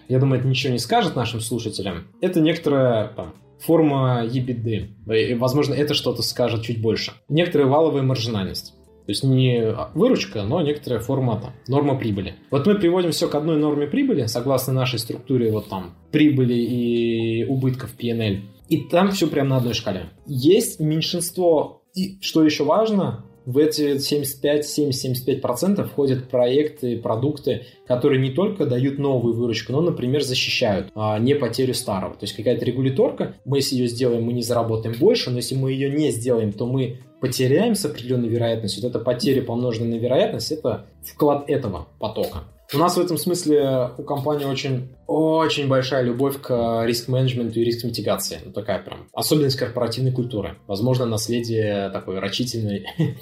я 0.09 0.19
думаю, 0.19 0.39
это 0.39 0.47
ничего 0.47 0.73
не 0.73 0.79
скажет 0.79 1.15
нашим 1.15 1.39
слушателям. 1.39 2.07
Это 2.21 2.41
некоторая 2.41 3.09
там, 3.09 3.33
форма 3.59 4.25
EBITDA. 4.25 5.15
И, 5.15 5.33
возможно, 5.35 5.73
это 5.73 5.93
что-то 5.93 6.21
скажет 6.21 6.63
чуть 6.63 6.81
больше. 6.81 7.13
Некоторая 7.29 7.67
валовая 7.67 8.03
маржинальность. 8.03 8.73
То 9.05 9.11
есть 9.11 9.23
не 9.23 9.75
выручка, 9.93 10.43
но 10.43 10.61
некоторая 10.61 11.01
форма 11.01 11.39
там, 11.39 11.51
норма 11.67 11.97
прибыли. 11.97 12.35
Вот 12.51 12.65
мы 12.65 12.75
приводим 12.75 13.11
все 13.11 13.27
к 13.27 13.35
одной 13.35 13.57
норме 13.57 13.87
прибыли, 13.87 14.25
согласно 14.27 14.73
нашей 14.73 14.99
структуре 14.99 15.51
вот 15.51 15.67
там 15.69 15.95
прибыли 16.11 16.53
и 16.53 17.45
убытков 17.45 17.95
PNL. 17.99 18.41
И 18.69 18.77
там 18.89 19.11
все 19.11 19.27
прямо 19.27 19.49
на 19.49 19.57
одной 19.57 19.73
шкале. 19.73 20.09
Есть 20.25 20.79
меньшинство, 20.79 21.83
и 21.93 22.17
что 22.21 22.43
еще 22.43 22.63
важно, 22.63 23.25
в 23.45 23.57
эти 23.57 23.97
75-70-75% 23.97 25.85
входят 25.85 26.29
проекты, 26.29 26.97
продукты, 26.97 27.65
которые 27.87 28.21
не 28.21 28.31
только 28.31 28.65
дают 28.65 28.99
новую 28.99 29.33
выручку, 29.33 29.71
но, 29.73 29.81
например, 29.81 30.23
защищают 30.23 30.91
а, 30.95 31.19
не 31.19 31.35
потерю 31.35 31.73
старого. 31.73 32.13
То 32.13 32.23
есть 32.23 32.35
какая-то 32.35 32.65
регуляторка, 32.65 33.35
мы 33.45 33.57
если 33.57 33.75
ее 33.75 33.87
сделаем, 33.87 34.23
мы 34.23 34.33
не 34.33 34.41
заработаем 34.43 34.95
больше, 34.99 35.29
но 35.29 35.37
если 35.37 35.55
мы 35.55 35.71
ее 35.71 35.89
не 35.89 36.11
сделаем, 36.11 36.51
то 36.51 36.65
мы 36.65 36.99
потеряем 37.19 37.75
с 37.75 37.85
определенной 37.85 38.27
вероятностью. 38.27 38.83
Вот 38.83 38.89
эта 38.89 38.99
потеря, 38.99 39.41
помноженная 39.41 39.97
на 39.97 40.01
вероятность, 40.01 40.51
это 40.51 40.85
вклад 41.03 41.49
этого 41.49 41.87
потока. 41.99 42.43
У 42.73 42.77
нас 42.77 42.97
в 42.97 42.99
этом 42.99 43.17
смысле 43.17 43.91
у 43.97 44.03
компании 44.03 44.45
очень, 44.45 44.89
очень 45.05 45.67
большая 45.67 46.03
любовь 46.03 46.41
к 46.41 46.83
риск-менеджменту 46.85 47.59
и 47.59 47.63
риск-митигации. 47.63 48.39
Ну, 48.45 48.51
такая 48.51 48.81
прям 48.81 49.07
особенность 49.13 49.57
корпоративной 49.57 50.11
культуры. 50.11 50.57
Возможно, 50.67 51.05
наследие 51.05 51.89
такой 51.91 52.19
рачительной 52.19 52.85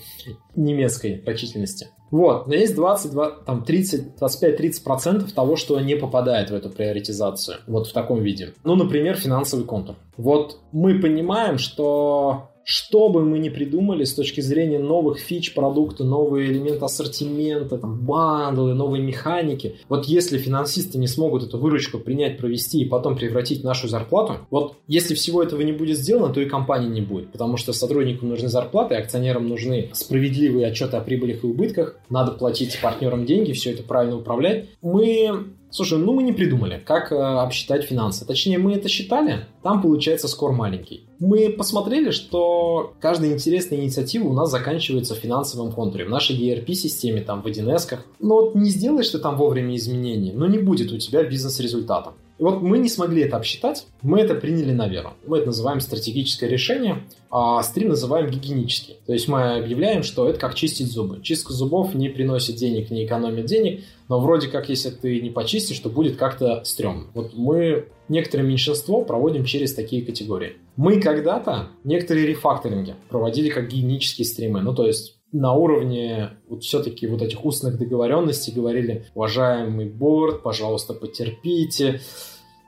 немецкой 0.56 1.22
рачительности. 1.26 1.90
Вот, 2.12 2.48
но 2.48 2.54
есть 2.56 2.76
20, 2.76 3.46
там 3.46 3.64
30, 3.64 4.20
25-30% 4.22 5.34
того, 5.34 5.56
что 5.56 5.80
не 5.80 5.96
попадает 5.96 6.50
в 6.50 6.54
эту 6.54 6.70
приоритизацию, 6.70 7.60
вот 7.68 7.88
в 7.88 7.94
таком 7.94 8.22
виде. 8.22 8.54
Ну, 8.66 8.76
например, 8.76 9.16
финансовый 9.16 9.64
контур. 9.64 9.96
Вот 10.18 10.60
мы 10.74 11.00
понимаем, 11.00 11.58
что 11.58 12.51
что 12.64 13.10
бы 13.10 13.24
мы 13.24 13.40
ни 13.40 13.50
придумали 13.50 14.04
с 14.04 14.14
точки 14.14 14.42
зрения 14.42 14.80
новых 14.80 15.20
фич 15.20 15.54
продукта, 15.54 16.04
новые 16.04 16.52
элементы 16.52 16.86
ассортимента, 16.86 17.78
там, 17.78 18.00
бандлы, 18.06 18.74
новые 18.74 19.04
механики, 19.04 19.78
вот 19.90 20.06
если 20.06 20.38
финансисты 20.38 20.98
не 20.98 21.08
смогут 21.08 21.44
эту 21.44 21.58
выручку 21.58 22.00
принять, 22.00 22.38
провести 22.38 22.82
и 22.82 22.86
потом 22.86 23.16
превратить 23.16 23.62
в 23.62 23.66
нашу 23.66 23.88
зарплату, 23.88 24.38
вот 24.50 24.76
если 24.88 25.16
всего 25.16 25.44
этого 25.44 25.62
не 25.62 25.72
будет 25.72 25.98
сделано, 25.98 26.34
то 26.34 26.42
и 26.42 26.46
компании 26.46 26.90
не 26.90 27.02
будет, 27.02 27.32
потому 27.32 27.58
что 27.58 27.74
сотрудникам 27.74 28.30
нужны 28.30 28.50
зарплаты, 28.50 28.96
акционерам 28.96 29.48
нужны 29.48 29.90
справедливые 29.94 30.68
отчеты 30.68 30.98
о 30.98 31.02
прибылях 31.02 31.44
и 31.44 31.48
убытках, 31.48 31.98
надо 32.10 32.32
платить 32.32 32.80
партнерам 32.82 33.26
деньги, 33.26 33.54
все 33.54 33.72
это 33.72 33.84
правильно 33.84 34.18
управлять. 34.18 34.70
Мы 34.82 35.46
Слушай, 35.72 36.00
ну 36.00 36.14
мы 36.14 36.24
не 36.24 36.34
придумали, 36.34 36.82
как 36.86 37.14
э, 37.14 37.16
обсчитать 37.16 37.86
финансы. 37.86 38.26
Точнее, 38.26 38.58
мы 38.58 38.74
это 38.74 38.90
считали, 38.90 39.46
там 39.64 39.82
получается 39.82 40.28
скор 40.28 40.52
маленький. 40.52 41.06
Мы 41.20 41.50
посмотрели, 41.50 42.12
что 42.12 42.94
каждая 43.00 43.32
интересная 43.32 43.80
инициатива 43.80 44.28
у 44.28 44.34
нас 44.34 44.52
заканчивается 44.52 45.16
в 45.16 45.20
финансовом 45.20 45.72
контуре. 45.72 46.04
В 46.04 46.10
нашей 46.10 46.36
ERP-системе, 46.36 47.22
там, 47.22 47.42
в 47.42 47.48
1С. 47.48 48.00
Но 48.20 48.42
вот 48.42 48.56
не 48.56 48.70
сделаешь 48.70 49.10
ты 49.10 49.20
там 49.20 49.38
вовремя 49.38 49.76
изменений, 49.78 50.34
но 50.34 50.46
не 50.46 50.58
будет 50.58 50.92
у 50.92 50.98
тебя 50.98 51.24
бизнес-результата. 51.24 52.12
И 52.42 52.44
вот 52.44 52.64
мы 52.64 52.80
не 52.80 52.90
смогли 52.90 53.22
это 53.22 53.38
обсчитать, 53.38 53.86
мы 54.02 54.20
это 54.20 54.34
приняли 54.34 54.72
на 54.72 54.88
веру. 54.88 55.14
Мы 55.28 55.38
это 55.38 55.48
называем 55.48 55.80
стратегическое 55.80 56.50
решение, 56.50 57.04
а 57.30 57.62
стрим 57.62 57.90
называем 57.90 58.32
гигиенический. 58.32 58.96
То 59.06 59.14
есть 59.14 59.28
мы 59.28 59.58
объявляем, 59.58 60.02
что 60.02 60.28
это 60.28 60.40
как 60.40 60.56
чистить 60.56 60.92
зубы. 60.92 61.22
Чистка 61.22 61.54
зубов 61.54 61.94
не 61.94 62.10
приносит 62.10 62.56
денег, 62.56 62.90
не 62.90 63.06
экономит 63.06 63.46
денег, 63.46 63.84
но 64.10 64.20
вроде 64.20 64.48
как, 64.48 64.70
если 64.70 64.90
ты 64.90 65.22
не 65.22 65.30
почистишь, 65.30 65.78
то 65.78 65.90
будет 65.90 66.16
как-то 66.16 66.64
стрёмно. 66.66 67.12
Вот 67.14 67.36
мы 67.36 67.86
некоторое 68.10 68.44
меньшинство 68.44 69.06
проводим 69.06 69.46
через 69.46 69.76
такие 69.76 70.04
категории. 70.04 70.54
Мы 70.78 71.00
когда-то 71.00 71.68
некоторые 71.84 72.26
рефакторинги 72.26 72.96
проводили 73.10 73.50
как 73.50 73.68
гигиенические 73.68 74.26
стримы. 74.26 74.62
Ну, 74.62 74.74
то 74.74 74.88
есть 74.88 75.21
на 75.32 75.54
уровне 75.54 76.32
вот 76.48 76.64
все-таки 76.64 77.08
вот 77.08 77.22
этих 77.22 77.46
устных 77.46 77.78
договоренностей 77.78 78.52
говорили, 78.52 79.06
уважаемый 79.16 79.90
борт, 79.90 80.44
пожалуйста, 80.44 80.94
потерпите, 80.94 82.02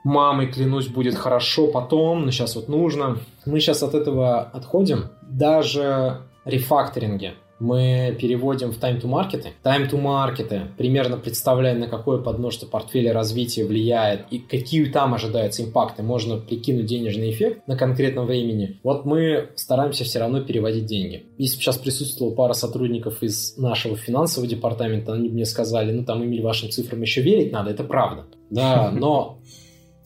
мамой, 0.02 0.50
клянусь, 0.52 0.88
будет 0.88 1.14
хорошо 1.14 1.68
потом, 1.68 2.24
но 2.24 2.30
сейчас 2.30 2.56
вот 2.56 2.68
нужно. 2.68 3.18
Мы 3.46 3.60
сейчас 3.60 3.82
от 3.82 3.94
этого 3.94 4.40
отходим. 4.40 5.10
Даже 5.22 6.22
рефакторинги 6.44 7.34
мы 7.64 8.16
переводим 8.20 8.72
в 8.72 8.78
time 8.78 9.00
to 9.00 9.08
market. 9.08 9.46
Time 9.64 9.90
to 9.90 10.00
market 10.00 10.76
примерно 10.76 11.16
представляя, 11.16 11.74
на 11.74 11.88
какое 11.88 12.18
подмножество 12.18 12.66
портфеля 12.66 13.12
развития 13.12 13.64
влияет 13.64 14.26
и 14.30 14.38
какие 14.38 14.84
там 14.86 15.14
ожидаются 15.14 15.64
импакты. 15.64 16.02
Можно 16.02 16.36
прикинуть 16.36 16.86
денежный 16.86 17.30
эффект 17.30 17.66
на 17.66 17.76
конкретном 17.76 18.26
времени. 18.26 18.78
Вот 18.82 19.06
мы 19.06 19.48
стараемся 19.56 20.04
все 20.04 20.18
равно 20.18 20.42
переводить 20.42 20.86
деньги. 20.86 21.26
Если 21.38 21.56
сейчас 21.56 21.78
присутствовала 21.78 22.34
пара 22.34 22.52
сотрудников 22.52 23.22
из 23.22 23.56
нашего 23.56 23.96
финансового 23.96 24.48
департамента, 24.48 25.14
они 25.14 25.30
мне 25.30 25.46
сказали, 25.46 25.92
ну 25.92 26.04
там, 26.04 26.22
Эмиль, 26.22 26.42
вашим 26.42 26.70
цифрам 26.70 27.00
еще 27.00 27.22
верить 27.22 27.52
надо, 27.52 27.70
это 27.70 27.84
правда. 27.84 28.26
Да, 28.50 28.90
но 28.92 29.38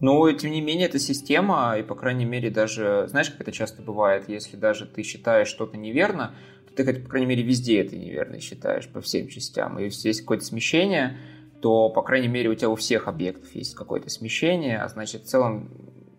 но, 0.00 0.30
тем 0.30 0.52
не 0.52 0.60
менее, 0.60 0.86
это 0.86 0.98
система, 0.98 1.76
и, 1.78 1.82
по 1.82 1.94
крайней 1.94 2.24
мере, 2.24 2.50
даже, 2.50 3.06
знаешь, 3.08 3.30
как 3.30 3.40
это 3.40 3.52
часто 3.52 3.82
бывает, 3.82 4.28
если 4.28 4.56
даже 4.56 4.86
ты 4.86 5.02
считаешь 5.02 5.48
что-то 5.48 5.76
неверно, 5.76 6.34
ты, 6.78 6.84
хоть, 6.84 7.02
по 7.02 7.10
крайней 7.10 7.26
мере, 7.26 7.42
везде 7.42 7.80
это 7.80 7.96
неверно 7.96 8.38
считаешь 8.38 8.88
по 8.88 9.00
всем 9.00 9.26
частям, 9.26 9.80
и 9.80 9.84
если 9.84 10.08
есть 10.08 10.20
какое-то 10.20 10.44
смещение, 10.44 11.18
то, 11.60 11.88
по 11.88 12.02
крайней 12.02 12.28
мере, 12.28 12.50
у 12.50 12.54
тебя 12.54 12.68
у 12.68 12.76
всех 12.76 13.08
объектов 13.08 13.52
есть 13.52 13.74
какое-то 13.74 14.08
смещение, 14.10 14.78
а 14.78 14.88
значит, 14.88 15.22
в 15.22 15.26
целом 15.26 15.70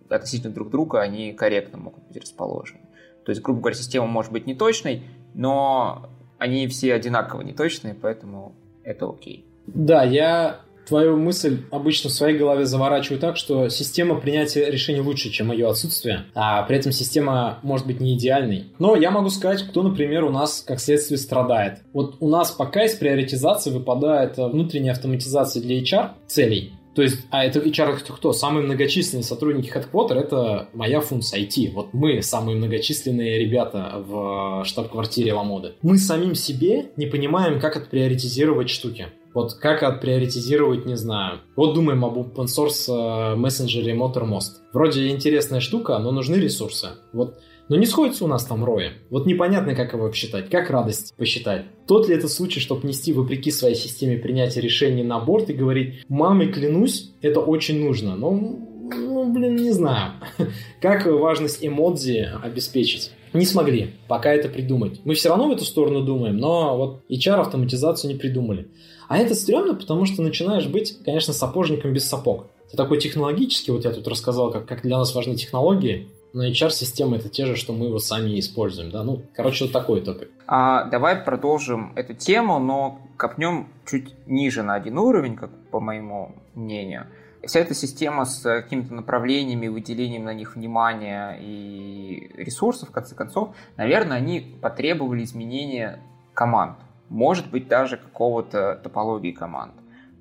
относительно 0.10 0.54
друг 0.54 0.69
друга 0.69 1.00
они 1.00 1.32
корректно 1.32 1.78
могут 1.78 2.06
быть 2.10 2.17
расположены. 2.17 2.82
То 3.24 3.30
есть, 3.30 3.41
грубо 3.41 3.62
говоря, 3.62 3.78
система 3.78 4.06
может 4.06 4.34
быть 4.34 4.48
неточной, 4.48 5.04
но 5.34 6.10
они 6.38 6.67
все 6.67 6.93
одинаково 6.93 7.39
неточные, 7.39 7.93
поэтому 7.93 8.54
это 8.84 9.10
окей. 9.10 9.45
Да, 9.65 10.04
я 10.04 10.60
твою 10.89 11.15
мысль 11.17 11.60
обычно 11.71 12.10
в 12.10 12.13
своей 12.13 12.38
голове 12.38 12.65
заворачиваю 12.65 13.19
так, 13.19 13.38
что 13.38 13.69
система 13.69 14.15
принятия 14.15 14.69
решений 14.69 15.02
лучше, 15.02 15.30
чем 15.30 15.52
ее 15.52 15.69
отсутствие, 15.69 16.25
а 16.36 16.63
при 16.63 16.78
этом 16.78 16.91
система 16.91 17.60
может 17.62 17.88
быть 17.88 18.02
не 18.02 18.17
идеальной. 18.17 18.65
Но 18.80 18.95
я 18.95 19.12
могу 19.12 19.30
сказать, 19.30 19.63
кто, 19.63 19.84
например, 19.84 20.25
у 20.25 20.30
нас 20.30 20.63
как 20.67 20.80
следствие 20.80 21.17
страдает. 21.17 21.80
Вот 21.93 22.17
у 22.19 22.28
нас 22.28 22.52
пока 22.52 22.84
из 22.84 22.95
приоритизации 22.95 23.71
выпадает 23.71 24.38
внутренняя 24.38 24.93
автоматизация 24.93 25.62
для 25.62 25.80
HR 25.80 26.10
целей. 26.28 26.73
То 26.95 27.04
есть, 27.04 27.19
а 27.30 27.45
это 27.45 27.60
HR 27.60 27.97
это 28.02 28.12
кто? 28.12 28.34
Самые 28.34 28.65
многочисленные 28.65 29.23
сотрудники 29.23 29.71
Headquarter— 29.71 30.13
это 30.19 30.67
моя 30.73 30.99
функция 30.99 31.39
IT. 31.41 31.71
Вот 31.71 31.93
мы 31.93 32.21
самые 32.21 32.58
многочисленные 32.58 33.39
ребята 33.39 34.04
в 34.06 34.63
штаб-квартире 34.65 35.34
Ламоды. 35.34 35.75
Мы 35.82 35.97
самим 35.97 36.36
себе 36.36 36.88
не 36.97 37.06
понимаем, 37.06 37.60
как 37.62 37.78
отприоритизировать 37.78 38.69
штуки. 38.69 39.08
Вот 39.34 39.54
как 39.56 39.84
отприоритизировать, 39.84 40.86
не 40.86 40.96
знаю. 40.96 41.39
Вот 41.56 41.74
думаем 41.74 42.04
об 42.04 42.18
open 42.18 42.46
source 42.46 42.89
э, 42.89 43.36
мессенджере 43.36 43.94
Motormost. 43.94 44.62
Вроде 44.74 45.10
интересная 45.10 45.60
штука, 45.60 45.98
но 46.00 46.12
нужны 46.12 46.36
ресурсы. 46.36 46.89
Вот 47.13 47.39
но 47.70 47.76
не 47.76 47.86
сходится 47.86 48.26
у 48.26 48.28
нас 48.28 48.46
там 48.46 48.65
роя. 48.65 48.94
Вот 49.12 49.28
непонятно, 49.28 49.76
как 49.76 49.94
его 49.94 50.10
посчитать, 50.10 50.50
как 50.50 50.72
радость 50.72 51.13
посчитать. 51.15 51.65
Тот 51.88 52.10
ли 52.10 52.15
это 52.15 52.28
случай, 52.28 52.60
чтобы 52.60 52.88
нести 52.88 53.13
вопреки 53.13 53.52
своей 53.52 53.76
системе 53.76 54.18
принятия 54.18 54.60
решений 54.60 55.04
на 55.04 55.20
борт 55.20 55.52
и 55.52 55.54
говорить, 55.54 56.04
мамой 56.10 56.52
клянусь, 56.52 57.12
это 57.22 57.39
очень 57.39 57.80
нужно. 57.80 58.15
Но, 58.15 58.32
ну, 58.32 59.32
блин, 59.32 59.56
не 59.56 59.72
знаю. 59.72 60.13
Как 60.82 61.06
важность 61.06 61.63
эмодзи 61.63 62.30
обеспечить? 62.42 63.12
Не 63.34 63.46
смогли 63.46 63.94
пока 64.08 64.34
это 64.34 64.50
придумать. 64.50 65.02
Мы 65.06 65.13
все 65.13 65.30
равно 65.30 65.48
в 65.48 65.52
эту 65.52 65.63
сторону 65.63 66.02
думаем, 66.02 66.38
но 66.38 66.76
вот 66.76 67.04
HR 67.12 67.42
автоматизацию 67.42 68.12
не 68.12 68.18
придумали. 68.18 68.68
А 69.10 69.17
это 69.17 69.34
стрёмно, 69.34 69.74
потому 69.74 70.06
что 70.06 70.22
начинаешь 70.22 70.67
быть, 70.67 71.04
конечно, 71.04 71.34
сапожником 71.34 71.91
без 71.93 72.08
сапог. 72.08 72.45
Ты 72.69 72.78
такой 72.78 73.00
технологический, 73.00 73.72
вот 73.72 73.84
я 73.84 73.91
тут 73.91 74.08
рассказал, 74.08 74.52
как, 74.52 74.67
как 74.67 74.84
для 74.84 75.00
нас 75.00 75.15
важны 75.15 75.36
технологии, 75.36 76.08
но 76.32 76.48
HR-системы 76.48 77.17
это 77.17 77.28
те 77.28 77.48
же, 77.48 77.56
что 77.56 77.74
мы 77.74 77.88
его 77.88 77.98
сами 77.98 78.39
используем, 78.39 78.91
да, 78.91 79.04
ну, 79.04 79.24
короче, 79.36 79.63
вот 79.65 79.74
такой 79.74 80.02
топик. 80.02 80.30
А, 80.45 80.84
давай 80.84 81.15
продолжим 81.15 81.91
эту 81.95 82.13
тему, 82.13 82.60
но 82.60 83.02
копнем 83.17 83.69
чуть 83.89 84.13
ниже 84.28 84.62
на 84.62 84.76
один 84.76 85.00
уровень, 85.00 85.36
как 85.36 85.50
по 85.72 85.80
моему 85.80 86.36
мнению. 86.54 87.08
Вся 87.43 87.62
эта 87.62 87.74
система 87.74 88.26
с 88.26 88.43
какими-то 88.43 88.93
направлениями, 88.93 89.69
выделением 89.69 90.26
на 90.26 90.36
них 90.36 90.56
внимания 90.56 91.36
и 91.41 92.30
ресурсов, 92.36 92.89
в 92.89 92.91
конце 92.91 93.15
концов, 93.15 93.56
наверное, 93.76 94.17
они 94.17 94.56
потребовали 94.62 95.24
изменения 95.24 96.00
команд 96.36 96.78
может 97.10 97.50
быть 97.50 97.67
даже 97.67 97.98
какого-то 97.98 98.80
топологии 98.84 99.32
команд, 99.32 99.74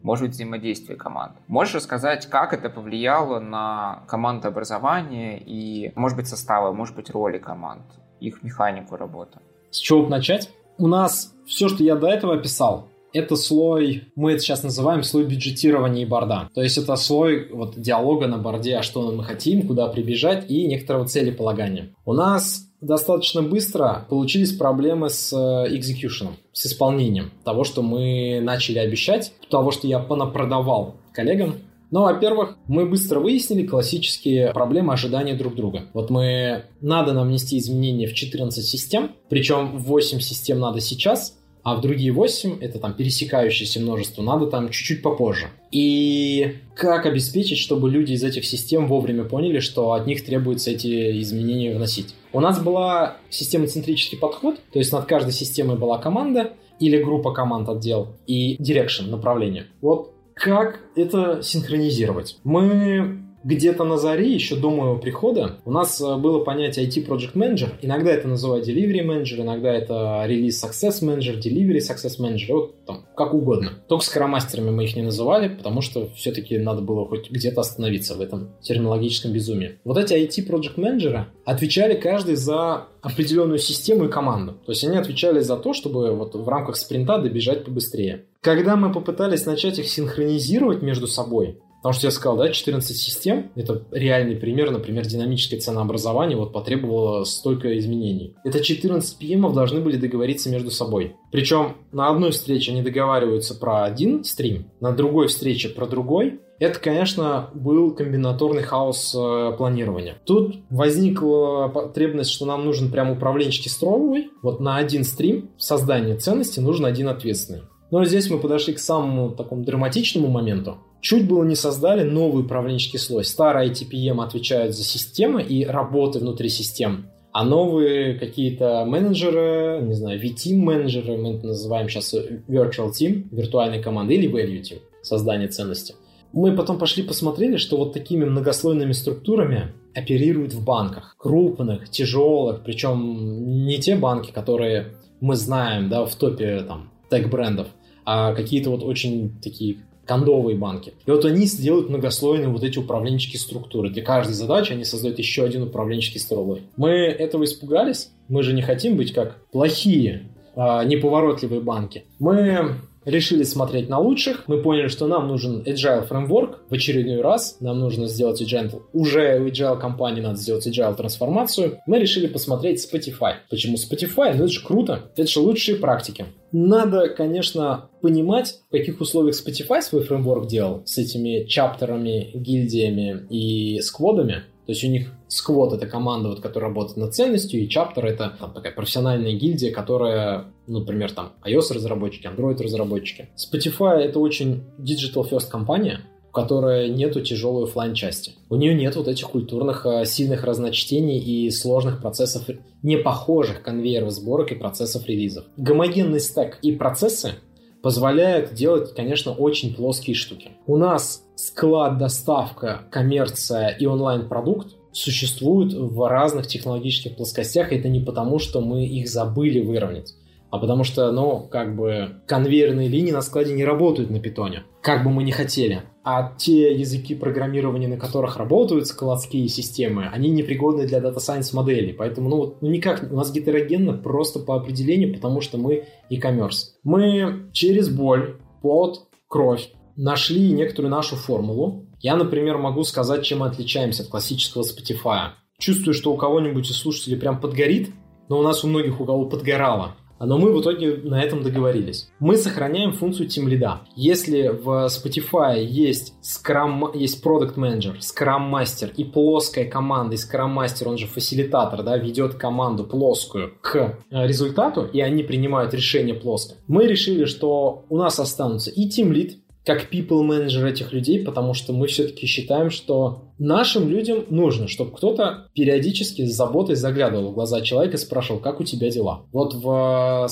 может 0.02 0.26
быть 0.26 0.34
взаимодействия 0.34 0.96
команд. 0.96 1.36
Можешь 1.46 1.74
рассказать, 1.74 2.26
как 2.26 2.52
это 2.52 2.70
повлияло 2.70 3.40
на 3.40 4.04
командообразование 4.08 5.40
и, 5.44 5.92
может 5.94 6.16
быть, 6.16 6.28
составы, 6.28 6.72
может 6.72 6.96
быть, 6.96 7.10
роли 7.10 7.38
команд, 7.38 7.82
их 8.20 8.42
механику 8.42 8.96
работы? 8.96 9.38
С 9.70 9.78
чего 9.78 10.06
начать? 10.08 10.50
У 10.78 10.86
нас 10.86 11.34
все, 11.46 11.68
что 11.68 11.82
я 11.82 11.96
до 11.96 12.08
этого 12.08 12.34
описал, 12.34 12.88
это 13.12 13.36
слой, 13.36 14.04
мы 14.16 14.32
это 14.32 14.40
сейчас 14.40 14.62
называем 14.62 15.02
слой 15.02 15.24
бюджетирования 15.24 16.02
и 16.02 16.08
борда. 16.08 16.48
То 16.54 16.62
есть 16.62 16.78
это 16.78 16.94
слой 16.96 17.48
вот 17.50 17.78
диалога 17.78 18.26
на 18.26 18.38
борде, 18.38 18.76
а 18.76 18.82
что 18.82 19.10
мы 19.12 19.24
хотим, 19.24 19.66
куда 19.66 19.88
прибежать 19.88 20.50
и 20.50 20.66
некоторого 20.66 21.06
целеполагания. 21.06 21.94
У 22.04 22.12
нас 22.12 22.67
достаточно 22.80 23.42
быстро 23.42 24.06
получились 24.08 24.52
проблемы 24.52 25.10
с 25.10 25.32
экзекьюшеном, 25.32 26.36
с 26.52 26.66
исполнением 26.66 27.32
того, 27.44 27.64
что 27.64 27.82
мы 27.82 28.40
начали 28.42 28.78
обещать, 28.78 29.32
того, 29.50 29.70
что 29.70 29.86
я 29.86 29.98
понапродавал 29.98 30.96
коллегам. 31.12 31.56
Но, 31.90 32.02
во-первых, 32.02 32.58
мы 32.66 32.84
быстро 32.84 33.18
выяснили 33.18 33.66
классические 33.66 34.52
проблемы 34.52 34.92
ожидания 34.92 35.34
друг 35.34 35.54
друга. 35.54 35.86
Вот 35.94 36.10
мы... 36.10 36.64
Надо 36.82 37.14
нам 37.14 37.28
внести 37.28 37.56
изменения 37.56 38.06
в 38.06 38.14
14 38.14 38.62
систем, 38.64 39.12
причем 39.30 39.78
8 39.78 40.20
систем 40.20 40.60
надо 40.60 40.80
сейчас, 40.80 41.37
а 41.68 41.74
в 41.74 41.82
другие 41.82 42.12
8 42.12 42.60
это 42.62 42.78
там 42.78 42.94
пересекающееся 42.94 43.80
множество, 43.80 44.22
надо 44.22 44.46
там 44.46 44.70
чуть-чуть 44.70 45.02
попозже. 45.02 45.48
И 45.70 46.54
как 46.74 47.04
обеспечить, 47.04 47.58
чтобы 47.58 47.90
люди 47.90 48.12
из 48.12 48.24
этих 48.24 48.46
систем 48.46 48.86
вовремя 48.86 49.24
поняли, 49.24 49.58
что 49.58 49.92
от 49.92 50.06
них 50.06 50.24
требуется 50.24 50.70
эти 50.70 51.20
изменения 51.20 51.76
вносить? 51.76 52.14
У 52.32 52.40
нас 52.40 52.58
была 52.62 53.18
системоцентрический 53.28 54.16
подход, 54.16 54.58
то 54.72 54.78
есть 54.78 54.92
над 54.92 55.04
каждой 55.04 55.32
системой 55.32 55.76
была 55.76 55.98
команда 55.98 56.54
или 56.80 57.02
группа 57.02 57.34
команд 57.34 57.68
отдел 57.68 58.16
и 58.26 58.56
direction, 58.56 59.10
направление. 59.10 59.66
Вот 59.82 60.14
как 60.32 60.80
это 60.96 61.42
синхронизировать? 61.42 62.38
Мы 62.44 63.27
где-то 63.48 63.84
на 63.84 63.96
заре, 63.96 64.30
еще 64.30 64.56
до 64.56 64.70
моего 64.70 64.98
прихода, 64.98 65.56
у 65.64 65.70
нас 65.70 65.98
э, 66.02 66.16
было 66.16 66.44
понятие 66.44 66.86
IT 66.86 67.06
Project 67.06 67.32
Manager. 67.32 67.70
Иногда 67.80 68.10
это 68.10 68.28
называют 68.28 68.68
Delivery 68.68 69.02
Manager, 69.02 69.40
иногда 69.40 69.72
это 69.72 70.26
Release 70.28 70.48
Success 70.62 71.02
Manager, 71.02 71.40
Delivery 71.40 71.78
Success 71.78 72.20
Manager, 72.20 72.52
вот 72.52 72.84
там, 72.84 73.06
как 73.16 73.32
угодно. 73.32 73.72
Только 73.88 74.04
скромастерами 74.04 74.70
мы 74.70 74.84
их 74.84 74.96
не 74.96 75.02
называли, 75.02 75.48
потому 75.48 75.80
что 75.80 76.10
все-таки 76.14 76.58
надо 76.58 76.82
было 76.82 77.06
хоть 77.06 77.30
где-то 77.30 77.62
остановиться 77.62 78.16
в 78.16 78.20
этом 78.20 78.50
терминологическом 78.60 79.32
безумии. 79.32 79.78
Вот 79.82 79.96
эти 79.96 80.12
IT 80.12 80.46
Project 80.46 80.76
Manager 80.76 81.24
отвечали 81.46 81.94
каждый 81.94 82.36
за 82.36 82.88
определенную 83.00 83.58
систему 83.58 84.04
и 84.04 84.08
команду. 84.08 84.58
То 84.66 84.72
есть 84.72 84.84
они 84.84 84.98
отвечали 84.98 85.40
за 85.40 85.56
то, 85.56 85.72
чтобы 85.72 86.14
вот 86.14 86.34
в 86.34 86.46
рамках 86.46 86.76
спринта 86.76 87.16
добежать 87.16 87.64
побыстрее. 87.64 88.26
Когда 88.42 88.76
мы 88.76 88.92
попытались 88.92 89.46
начать 89.46 89.78
их 89.78 89.88
синхронизировать 89.88 90.82
между 90.82 91.06
собой, 91.06 91.58
Потому 91.82 91.92
что 91.92 92.06
я 92.06 92.10
сказал, 92.10 92.36
да, 92.36 92.50
14 92.50 92.96
систем, 92.96 93.50
это 93.54 93.82
реальный 93.92 94.36
пример, 94.36 94.70
например, 94.70 95.06
динамическое 95.06 95.60
ценообразование 95.60 96.36
вот 96.36 96.52
потребовало 96.52 97.24
столько 97.24 97.78
изменений. 97.78 98.34
Это 98.44 98.62
14 98.62 99.22
PM 99.22 99.52
должны 99.52 99.80
были 99.80 99.96
договориться 99.96 100.50
между 100.50 100.70
собой. 100.70 101.14
Причем 101.30 101.76
на 101.92 102.08
одной 102.08 102.32
встрече 102.32 102.72
они 102.72 102.82
договариваются 102.82 103.54
про 103.54 103.84
один 103.84 104.24
стрим, 104.24 104.70
на 104.80 104.92
другой 104.92 105.28
встрече 105.28 105.68
про 105.68 105.86
другой, 105.86 106.40
это, 106.58 106.80
конечно, 106.80 107.50
был 107.54 107.94
комбинаторный 107.94 108.62
хаос 108.62 109.14
э, 109.16 109.52
планирования. 109.56 110.16
Тут 110.24 110.56
возникла 110.70 111.68
потребность, 111.68 112.30
что 112.30 112.46
нам 112.46 112.64
нужен 112.64 112.90
прям 112.90 113.12
управленческий 113.12 113.70
строевой. 113.70 114.30
Вот 114.42 114.58
на 114.58 114.76
один 114.76 115.04
стрим 115.04 115.50
в 115.56 115.62
создании 115.62 116.16
ценности 116.16 116.58
нужен 116.58 116.84
один 116.84 117.08
ответственный. 117.08 117.62
Но 117.90 118.04
здесь 118.04 118.28
мы 118.28 118.38
подошли 118.38 118.74
к 118.74 118.80
самому 118.80 119.30
такому 119.30 119.64
драматичному 119.64 120.28
моменту. 120.28 120.78
Чуть 121.00 121.28
было 121.28 121.44
не 121.44 121.54
создали 121.54 122.02
новый 122.02 122.44
управленческий 122.44 122.98
слой. 122.98 123.24
Старый 123.24 123.70
ITPM 123.70 124.22
отвечает 124.22 124.74
за 124.74 124.82
системы 124.82 125.42
и 125.42 125.64
работы 125.64 126.18
внутри 126.18 126.48
систем. 126.48 127.06
А 127.32 127.44
новые 127.44 128.14
какие-то 128.14 128.84
менеджеры, 128.84 129.80
не 129.82 129.94
знаю, 129.94 130.18
V-Team 130.18 130.56
менеджеры, 130.56 131.16
мы 131.16 131.34
это 131.34 131.46
называем 131.46 131.88
сейчас 131.88 132.14
Virtual 132.14 132.90
Team, 132.90 133.28
виртуальной 133.30 133.82
команды 133.82 134.14
или 134.14 134.28
Value 134.28 134.62
Team, 134.62 134.80
создание 135.02 135.48
ценности. 135.48 135.94
Мы 136.32 136.56
потом 136.56 136.78
пошли 136.78 137.02
посмотрели, 137.02 137.56
что 137.56 137.76
вот 137.76 137.92
такими 137.92 138.24
многослойными 138.24 138.92
структурами 138.92 139.72
оперируют 139.94 140.52
в 140.52 140.64
банках. 140.64 141.14
Крупных, 141.18 141.88
тяжелых, 141.90 142.62
причем 142.64 143.66
не 143.66 143.78
те 143.78 143.94
банки, 143.94 144.30
которые 144.30 144.96
мы 145.20 145.36
знаем, 145.36 145.88
да, 145.88 146.04
в 146.04 146.14
топе 146.14 146.62
там 146.62 146.90
тег-брендов, 147.10 147.68
а 148.04 148.34
какие-то 148.34 148.70
вот 148.70 148.82
очень 148.82 149.38
такие 149.40 149.78
кондовые 150.08 150.56
банки. 150.56 150.94
И 151.06 151.10
вот 151.10 151.24
они 151.26 151.44
сделают 151.44 151.90
многослойные 151.90 152.48
вот 152.48 152.64
эти 152.64 152.78
управленческие 152.78 153.38
структуры. 153.38 153.90
Для 153.90 154.02
каждой 154.02 154.32
задачи 154.32 154.72
они 154.72 154.84
создают 154.84 155.18
еще 155.18 155.44
один 155.44 155.62
управленческий 155.64 156.18
слой. 156.18 156.62
Мы 156.76 156.90
этого 156.90 157.44
испугались. 157.44 158.10
Мы 158.28 158.42
же 158.42 158.54
не 158.54 158.62
хотим 158.62 158.96
быть 158.96 159.12
как 159.12 159.36
плохие, 159.52 160.30
а, 160.56 160.82
неповоротливые 160.84 161.60
банки. 161.60 162.04
Мы 162.18 162.74
решили 163.04 163.42
смотреть 163.42 163.88
на 163.88 163.98
лучших. 163.98 164.44
Мы 164.46 164.62
поняли, 164.62 164.88
что 164.88 165.06
нам 165.06 165.28
нужен 165.28 165.62
agile 165.62 166.06
фреймворк 166.06 166.62
в 166.68 166.74
очередной 166.74 167.20
раз. 167.20 167.56
Нам 167.60 167.80
нужно 167.80 168.06
сделать 168.06 168.40
agile. 168.42 168.82
Уже 168.92 169.38
у 169.40 169.46
agile 169.48 169.78
компании 169.78 170.20
надо 170.20 170.36
сделать 170.36 170.66
agile 170.66 170.94
трансформацию. 170.94 171.80
Мы 171.86 171.98
решили 171.98 172.26
посмотреть 172.26 172.86
Spotify. 172.86 173.34
Почему 173.50 173.76
Spotify? 173.76 174.34
Ну 174.34 174.44
это 174.44 174.48
же 174.48 174.64
круто. 174.64 175.10
Это 175.16 175.28
же 175.28 175.40
лучшие 175.40 175.76
практики. 175.76 176.26
Надо, 176.52 177.08
конечно, 177.08 177.90
понимать, 178.00 178.60
в 178.68 178.72
каких 178.72 179.00
условиях 179.00 179.36
Spotify 179.36 179.82
свой 179.82 180.02
фреймворк 180.02 180.46
делал 180.46 180.82
с 180.86 180.96
этими 180.98 181.44
чаптерами, 181.44 182.30
гильдиями 182.34 183.26
и 183.28 183.80
скводами. 183.80 184.44
То 184.66 184.72
есть 184.72 184.84
у 184.84 184.88
них 184.88 185.12
сквот 185.28 185.72
это 185.72 185.86
команда, 185.86 186.30
вот, 186.30 186.40
которая 186.40 186.70
работает 186.70 186.96
над 186.96 187.14
ценностью, 187.14 187.60
и 187.60 187.68
чаптер 187.68 188.06
это 188.06 188.34
там, 188.38 188.52
такая 188.52 188.72
профессиональная 188.72 189.32
гильдия, 189.32 189.72
которая, 189.72 190.46
ну, 190.66 190.80
например, 190.80 191.12
там 191.12 191.32
iOS-разработчики, 191.44 192.26
Android-разработчики. 192.26 193.28
Spotify 193.36 193.98
это 193.98 194.18
очень 194.18 194.64
digital 194.78 195.28
first 195.28 195.50
компания, 195.50 196.00
у 196.28 196.32
которой 196.32 196.90
нету 196.90 197.20
тяжелой 197.20 197.64
офлайн 197.64 197.94
части. 197.94 198.32
У 198.48 198.56
нее 198.56 198.74
нет 198.74 198.96
вот 198.96 199.08
этих 199.08 199.28
культурных 199.28 199.86
а, 199.86 200.04
сильных 200.04 200.44
разночтений 200.44 201.18
и 201.18 201.50
сложных 201.50 202.00
процессов, 202.00 202.44
не 202.82 202.96
похожих 202.96 203.62
конвейеров 203.62 204.10
сборок 204.10 204.52
и 204.52 204.54
процессов 204.54 205.06
релизов. 205.06 205.44
Гомогенный 205.56 206.20
стек 206.20 206.58
и 206.62 206.72
процессы 206.72 207.34
позволяют 207.82 208.54
делать, 208.54 208.94
конечно, 208.94 209.32
очень 209.32 209.74
плоские 209.74 210.16
штуки. 210.16 210.50
У 210.66 210.76
нас 210.76 211.22
склад, 211.36 211.98
доставка, 211.98 212.82
коммерция 212.90 213.68
и 213.68 213.86
онлайн-продукт 213.86 214.77
существуют 214.92 215.72
в 215.72 216.08
разных 216.08 216.46
технологических 216.46 217.16
плоскостях, 217.16 217.72
и 217.72 217.76
это 217.76 217.88
не 217.88 218.00
потому, 218.00 218.38
что 218.38 218.60
мы 218.60 218.86
их 218.86 219.08
забыли 219.08 219.60
выровнять, 219.60 220.14
а 220.50 220.58
потому 220.58 220.84
что, 220.84 221.12
ну, 221.12 221.46
как 221.50 221.76
бы 221.76 222.20
конвейерные 222.26 222.88
линии 222.88 223.12
на 223.12 223.22
складе 223.22 223.52
не 223.52 223.64
работают 223.64 224.10
на 224.10 224.20
питоне, 224.20 224.64
как 224.82 225.04
бы 225.04 225.10
мы 225.10 225.22
ни 225.22 225.30
хотели. 225.30 225.82
А 226.04 226.34
те 226.38 226.72
языки 226.74 227.14
программирования, 227.14 227.86
на 227.86 227.98
которых 227.98 228.38
работают 228.38 228.86
складские 228.86 229.46
системы, 229.48 230.08
они 230.10 230.30
непригодны 230.30 230.86
для 230.86 231.00
Data 231.00 231.18
Science 231.18 231.54
моделей. 231.54 231.92
Поэтому, 231.92 232.30
ну, 232.30 232.36
вот, 232.36 232.62
ну 232.62 232.70
никак, 232.70 233.06
у 233.12 233.14
нас 233.14 233.30
гетерогенно 233.30 233.92
просто 233.92 234.38
по 234.38 234.56
определению, 234.56 235.12
потому 235.12 235.42
что 235.42 235.58
мы 235.58 235.84
e-commerce. 236.08 236.68
Мы 236.82 237.50
через 237.52 237.90
боль, 237.90 238.38
под 238.62 239.02
кровь 239.28 239.68
нашли 239.96 240.50
некоторую 240.52 240.90
нашу 240.90 241.16
формулу. 241.16 241.87
Я, 242.00 242.16
например, 242.16 242.58
могу 242.58 242.84
сказать, 242.84 243.24
чем 243.24 243.40
мы 243.40 243.46
отличаемся 243.46 244.02
от 244.02 244.08
классического 244.08 244.62
Spotify. 244.62 245.30
Чувствую, 245.58 245.94
что 245.94 246.12
у 246.12 246.16
кого-нибудь 246.16 246.70
из 246.70 246.76
слушателей 246.76 247.16
прям 247.16 247.40
подгорит, 247.40 247.90
но 248.28 248.38
у 248.38 248.42
нас 248.42 248.62
у 248.62 248.68
многих 248.68 249.00
у 249.00 249.04
кого 249.04 249.26
подгорало. 249.26 249.96
Но 250.20 250.36
мы 250.36 250.52
в 250.52 250.60
итоге 250.60 250.96
на 250.96 251.22
этом 251.22 251.42
договорились. 251.42 252.10
Мы 252.18 252.36
сохраняем 252.36 252.92
функцию 252.92 253.28
Team 253.28 253.46
Lead. 253.46 253.78
Если 253.94 254.48
в 254.48 254.86
Spotify 254.86 255.62
есть 255.62 256.14
Scrum, 256.22 256.96
есть 256.96 257.24
Product 257.24 257.54
Manager, 257.54 257.96
Scrum 257.98 258.50
Master 258.50 258.92
и 258.96 259.04
плоская 259.04 259.64
команда, 259.64 260.16
и 260.16 260.18
Scrum 260.18 260.56
Master, 260.56 260.88
он 260.88 260.98
же 260.98 261.06
фасилитатор, 261.06 261.82
да, 261.84 261.96
ведет 261.96 262.34
команду 262.34 262.84
плоскую 262.84 263.52
к 263.60 263.76
э, 264.10 264.26
результату, 264.26 264.84
и 264.84 265.00
они 265.00 265.22
принимают 265.22 265.72
решение 265.72 266.14
плоско, 266.14 266.56
мы 266.66 266.86
решили, 266.86 267.24
что 267.24 267.84
у 267.88 267.96
нас 267.96 268.18
останутся 268.18 268.70
и 268.70 268.88
Team 268.88 269.12
Lead, 269.12 269.34
как 269.68 269.92
people 269.92 270.22
менеджер 270.22 270.64
этих 270.64 270.94
людей, 270.94 271.22
потому 271.22 271.52
что 271.52 271.74
мы 271.74 271.88
все-таки 271.88 272.26
считаем, 272.26 272.70
что 272.70 273.24
нашим 273.38 273.86
людям 273.90 274.24
нужно, 274.30 274.66
чтобы 274.66 274.96
кто-то 274.96 275.48
периодически 275.52 276.24
с 276.24 276.34
заботой 276.34 276.74
заглядывал 276.74 277.32
в 277.32 277.34
глаза 277.34 277.60
человека 277.60 277.96
и 277.96 278.00
спрашивал, 278.00 278.40
как 278.40 278.60
у 278.60 278.64
тебя 278.64 278.88
дела. 278.88 279.26
Вот 279.30 279.52
в 279.52 280.26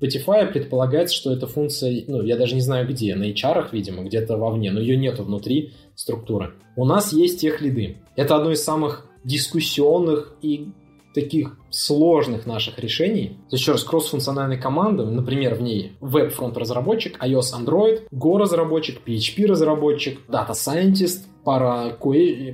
Spotify 0.00 0.46
предполагается, 0.46 1.16
что 1.16 1.32
эта 1.32 1.48
функция, 1.48 2.04
ну, 2.06 2.22
я 2.22 2.36
даже 2.36 2.54
не 2.54 2.60
знаю 2.60 2.86
где, 2.86 3.16
на 3.16 3.24
HR, 3.24 3.70
видимо, 3.72 4.04
где-то 4.04 4.36
вовне, 4.36 4.70
но 4.70 4.78
ее 4.78 4.96
нету 4.96 5.24
внутри 5.24 5.72
структуры. 5.96 6.54
У 6.76 6.84
нас 6.84 7.12
есть 7.12 7.40
тех 7.40 7.60
лиды. 7.60 7.96
Это 8.14 8.36
одно 8.36 8.52
из 8.52 8.62
самых 8.62 9.08
дискуссионных 9.24 10.36
и 10.42 10.68
таких 11.16 11.58
сложных 11.70 12.46
наших 12.46 12.78
решений, 12.78 13.38
еще 13.50 13.72
раз, 13.72 13.84
кросс-функциональной 13.84 14.58
команды, 14.58 15.04
например, 15.04 15.54
в 15.54 15.62
ней 15.62 15.92
веб-фронт 16.00 16.56
разработчик, 16.58 17.18
iOS, 17.24 17.54
Android, 17.58 18.02
Go 18.12 18.36
разработчик, 18.36 19.00
PHP 19.06 19.46
разработчик, 19.46 20.20
Data 20.28 20.52
Scientist, 20.52 21.20
пара, 21.42 21.96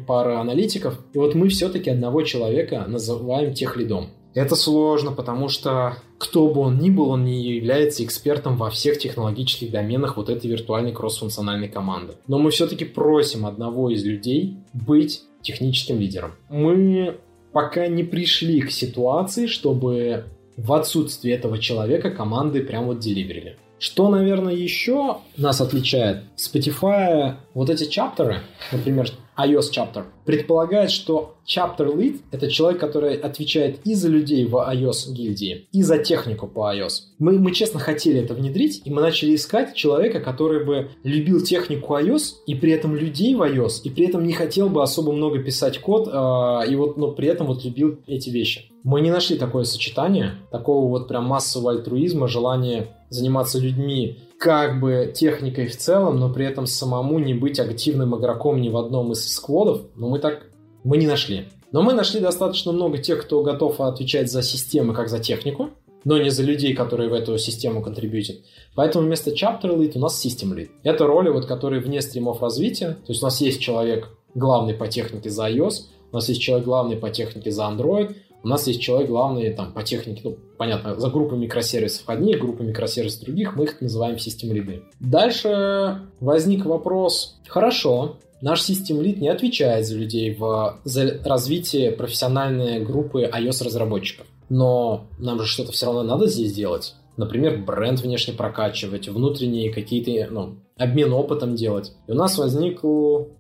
пара 0.07 0.41
аналитиков. 0.41 0.99
И 1.13 1.19
вот 1.19 1.35
мы 1.35 1.49
все-таки 1.49 1.91
одного 1.91 2.23
человека 2.23 2.85
называем 2.87 3.53
тех 3.53 3.77
лидом. 3.77 4.11
Это 4.35 4.55
сложно, 4.55 5.13
потому 5.13 5.49
что 5.49 5.97
кто 6.19 6.49
бы 6.49 6.61
он 6.61 6.79
ни 6.79 6.89
был, 6.89 7.11
он 7.11 7.25
не 7.25 7.43
является 7.43 8.05
экспертом 8.05 8.57
во 8.57 8.71
всех 8.71 8.99
технологических 8.99 9.73
доменах 9.73 10.17
вот 10.17 10.31
этой 10.31 10.49
виртуальной 10.49 10.93
кросс-функциональной 10.93 11.69
команды. 11.69 12.15
Но 12.29 12.39
мы 12.39 12.51
все-таки 12.51 12.85
просим 12.85 13.45
одного 13.45 13.91
из 13.91 14.05
людей 14.05 14.57
быть 14.73 15.23
техническим 15.43 15.99
лидером. 15.99 16.33
Мы 16.49 17.19
пока 17.53 17.87
не 17.87 18.03
пришли 18.03 18.61
к 18.61 18.71
ситуации, 18.71 19.47
чтобы 19.47 20.25
в 20.57 20.73
отсутствие 20.73 21.35
этого 21.37 21.59
человека 21.59 22.11
команды 22.11 22.63
прям 22.63 22.87
вот 22.87 22.99
деливерили. 22.99 23.57
Что, 23.79 24.09
наверное, 24.09 24.55
еще 24.55 25.19
нас 25.37 25.61
отличает? 25.61 26.25
Spotify, 26.37 27.35
вот 27.53 27.69
эти 27.69 27.85
чаптеры, 27.85 28.39
например, 28.71 29.09
iOS 29.37 29.71
chapter, 29.73 30.05
предполагает, 30.25 30.91
что 30.91 31.37
chapter 31.47 31.95
lead— 31.95 32.21
это 32.31 32.51
человек, 32.51 32.81
который 32.81 33.17
отвечает 33.17 33.81
и 33.85 33.95
за 33.95 34.09
людей 34.09 34.45
в 34.47 34.55
iOS 34.55 35.13
гильдии, 35.13 35.67
и 35.73 35.83
за 35.83 35.99
технику 35.99 36.47
по 36.47 36.75
iOS. 36.75 36.93
Мы, 37.19 37.39
мы 37.39 37.53
честно 37.53 37.81
хотели 37.81 38.21
это 38.21 38.35
внедрить, 38.35 38.83
и 38.85 38.91
мы 38.91 39.01
начали 39.01 39.35
искать 39.35 39.75
человека, 39.75 40.21
который 40.21 40.65
бы 40.65 40.91
любил 41.03 41.41
технику 41.41 41.95
iOS, 41.95 42.35
и 42.47 42.55
при 42.55 42.73
этом 42.73 42.95
людей 42.95 43.35
в 43.35 43.43
iOS, 43.43 43.83
и 43.85 43.91
при 43.91 44.07
этом 44.07 44.27
не 44.27 44.33
хотел 44.33 44.69
бы 44.69 44.83
особо 44.83 45.13
много 45.13 45.39
писать 45.43 45.79
код, 45.79 46.09
э, 46.13 46.71
и 46.71 46.77
вот, 46.77 46.97
но 46.97 47.13
при 47.13 47.29
этом 47.29 47.47
вот 47.47 47.65
любил 47.65 47.99
эти 48.07 48.31
вещи. 48.31 48.71
Мы 48.85 49.01
не 49.01 49.11
нашли 49.11 49.37
такое 49.39 49.65
сочетание, 49.65 50.35
такого 50.51 50.89
вот 50.89 51.09
прям 51.09 51.25
массового 51.25 51.71
альтруизма, 51.73 52.27
желания 52.29 52.89
заниматься 53.11 53.59
людьми 53.59 54.19
как 54.43 54.81
бы 54.81 55.13
техникой 55.15 55.69
в 55.69 55.77
целом, 55.77 56.19
но 56.19 56.29
при 56.29 56.45
этом 56.45 56.67
самому 56.67 57.21
не 57.21 57.33
быть 57.33 57.61
активным 57.61 58.19
игроком 58.19 58.61
ни 58.61 58.71
в 58.71 58.77
одном 58.77 59.13
из 59.13 59.33
скводов, 59.33 59.83
но 59.95 60.09
мы 60.09 60.19
так 60.19 60.49
мы 60.83 60.97
не 60.97 61.07
нашли. 61.07 61.45
Но 61.71 61.83
мы 61.83 61.93
нашли 61.93 62.19
достаточно 62.19 62.73
много 62.73 62.99
тех, 62.99 63.23
кто 63.23 63.45
готов 63.45 63.81
отвечать 63.81 64.33
за 64.33 64.43
системы 64.43 64.95
как 64.95 65.09
за 65.09 65.21
технику, 65.21 65.71
но 66.03 66.19
не 66.19 66.31
за 66.31 66.43
людей, 66.43 66.75
которые 66.75 67.09
в 67.09 67.13
эту 67.13 67.39
систему 67.39 67.83
контрибьютят. 67.83 68.39
Поэтому 68.75 69.07
вместо 69.07 69.31
chapter 69.31 69.77
lead 69.77 69.93
у 69.95 70.01
нас 70.01 70.27
system 70.27 70.57
lead. 70.57 70.71
Это 70.83 71.07
роли, 71.07 71.29
вот, 71.29 71.47
которые 71.47 71.81
вне 71.81 72.03
стримов 72.03 72.43
развития. 72.43 72.97
То 73.07 73.13
есть 73.13 73.23
у 73.23 73.27
нас 73.27 73.41
есть 73.41 73.61
человек 73.61 74.09
главный 74.35 74.75
по 74.75 74.89
технике 74.89 75.31
за 75.31 75.51
iOS, 75.51 75.75
у 76.11 76.17
нас 76.17 76.29
есть 76.29 76.43
человек 76.43 76.67
главный 76.67 76.97
по 76.97 77.11
технике 77.11 77.53
за 77.53 77.63
Android, 77.63 78.17
у 78.43 78.49
нас 78.49 78.67
есть 78.67 78.81
человек 78.81 79.09
главный 79.09 79.53
там 79.53 79.73
по 79.73 79.83
технике, 79.83 80.21
ну, 80.25 80.39
понятно, 80.59 80.99
за 80.99 81.09
группы 81.09 81.37
микросервисов 81.37 82.09
одних, 82.09 82.41
группы 82.41 82.65
микросервисов 82.65 83.25
других, 83.25 83.57
мы 83.57 83.65
их 83.65 83.81
называем 83.81 84.19
систем 84.19 84.53
лиды. 84.53 84.83
Дальше 85.01 86.03
возник 86.21 86.65
вопрос, 86.65 87.39
хорошо, 87.47 88.17
наш 88.41 88.63
систем 88.63 89.01
лид 89.01 89.19
не 89.19 89.29
отвечает 89.29 89.87
за 89.87 89.97
людей 89.97 90.35
в 90.35 90.81
за 90.85 91.21
развитие 91.25 91.93
профессиональной 91.93 92.81
группы 92.85 93.23
iOS-разработчиков. 93.23 94.27
Но 94.49 95.07
нам 95.19 95.41
же 95.41 95.47
что-то 95.47 95.73
все 95.73 95.87
равно 95.87 96.03
надо 96.03 96.27
здесь 96.27 96.53
делать. 96.53 96.95
Например, 97.17 97.59
бренд 97.59 98.01
внешне 98.01 98.35
прокачивать, 98.35 99.09
внутренние 99.09 99.73
какие-то, 99.73 100.33
ну, 100.33 100.57
обмен 100.77 101.13
опытом 101.13 101.55
делать. 101.55 101.93
И 102.07 102.13
у 102.13 102.15
нас 102.15 102.37
возник 102.39 102.81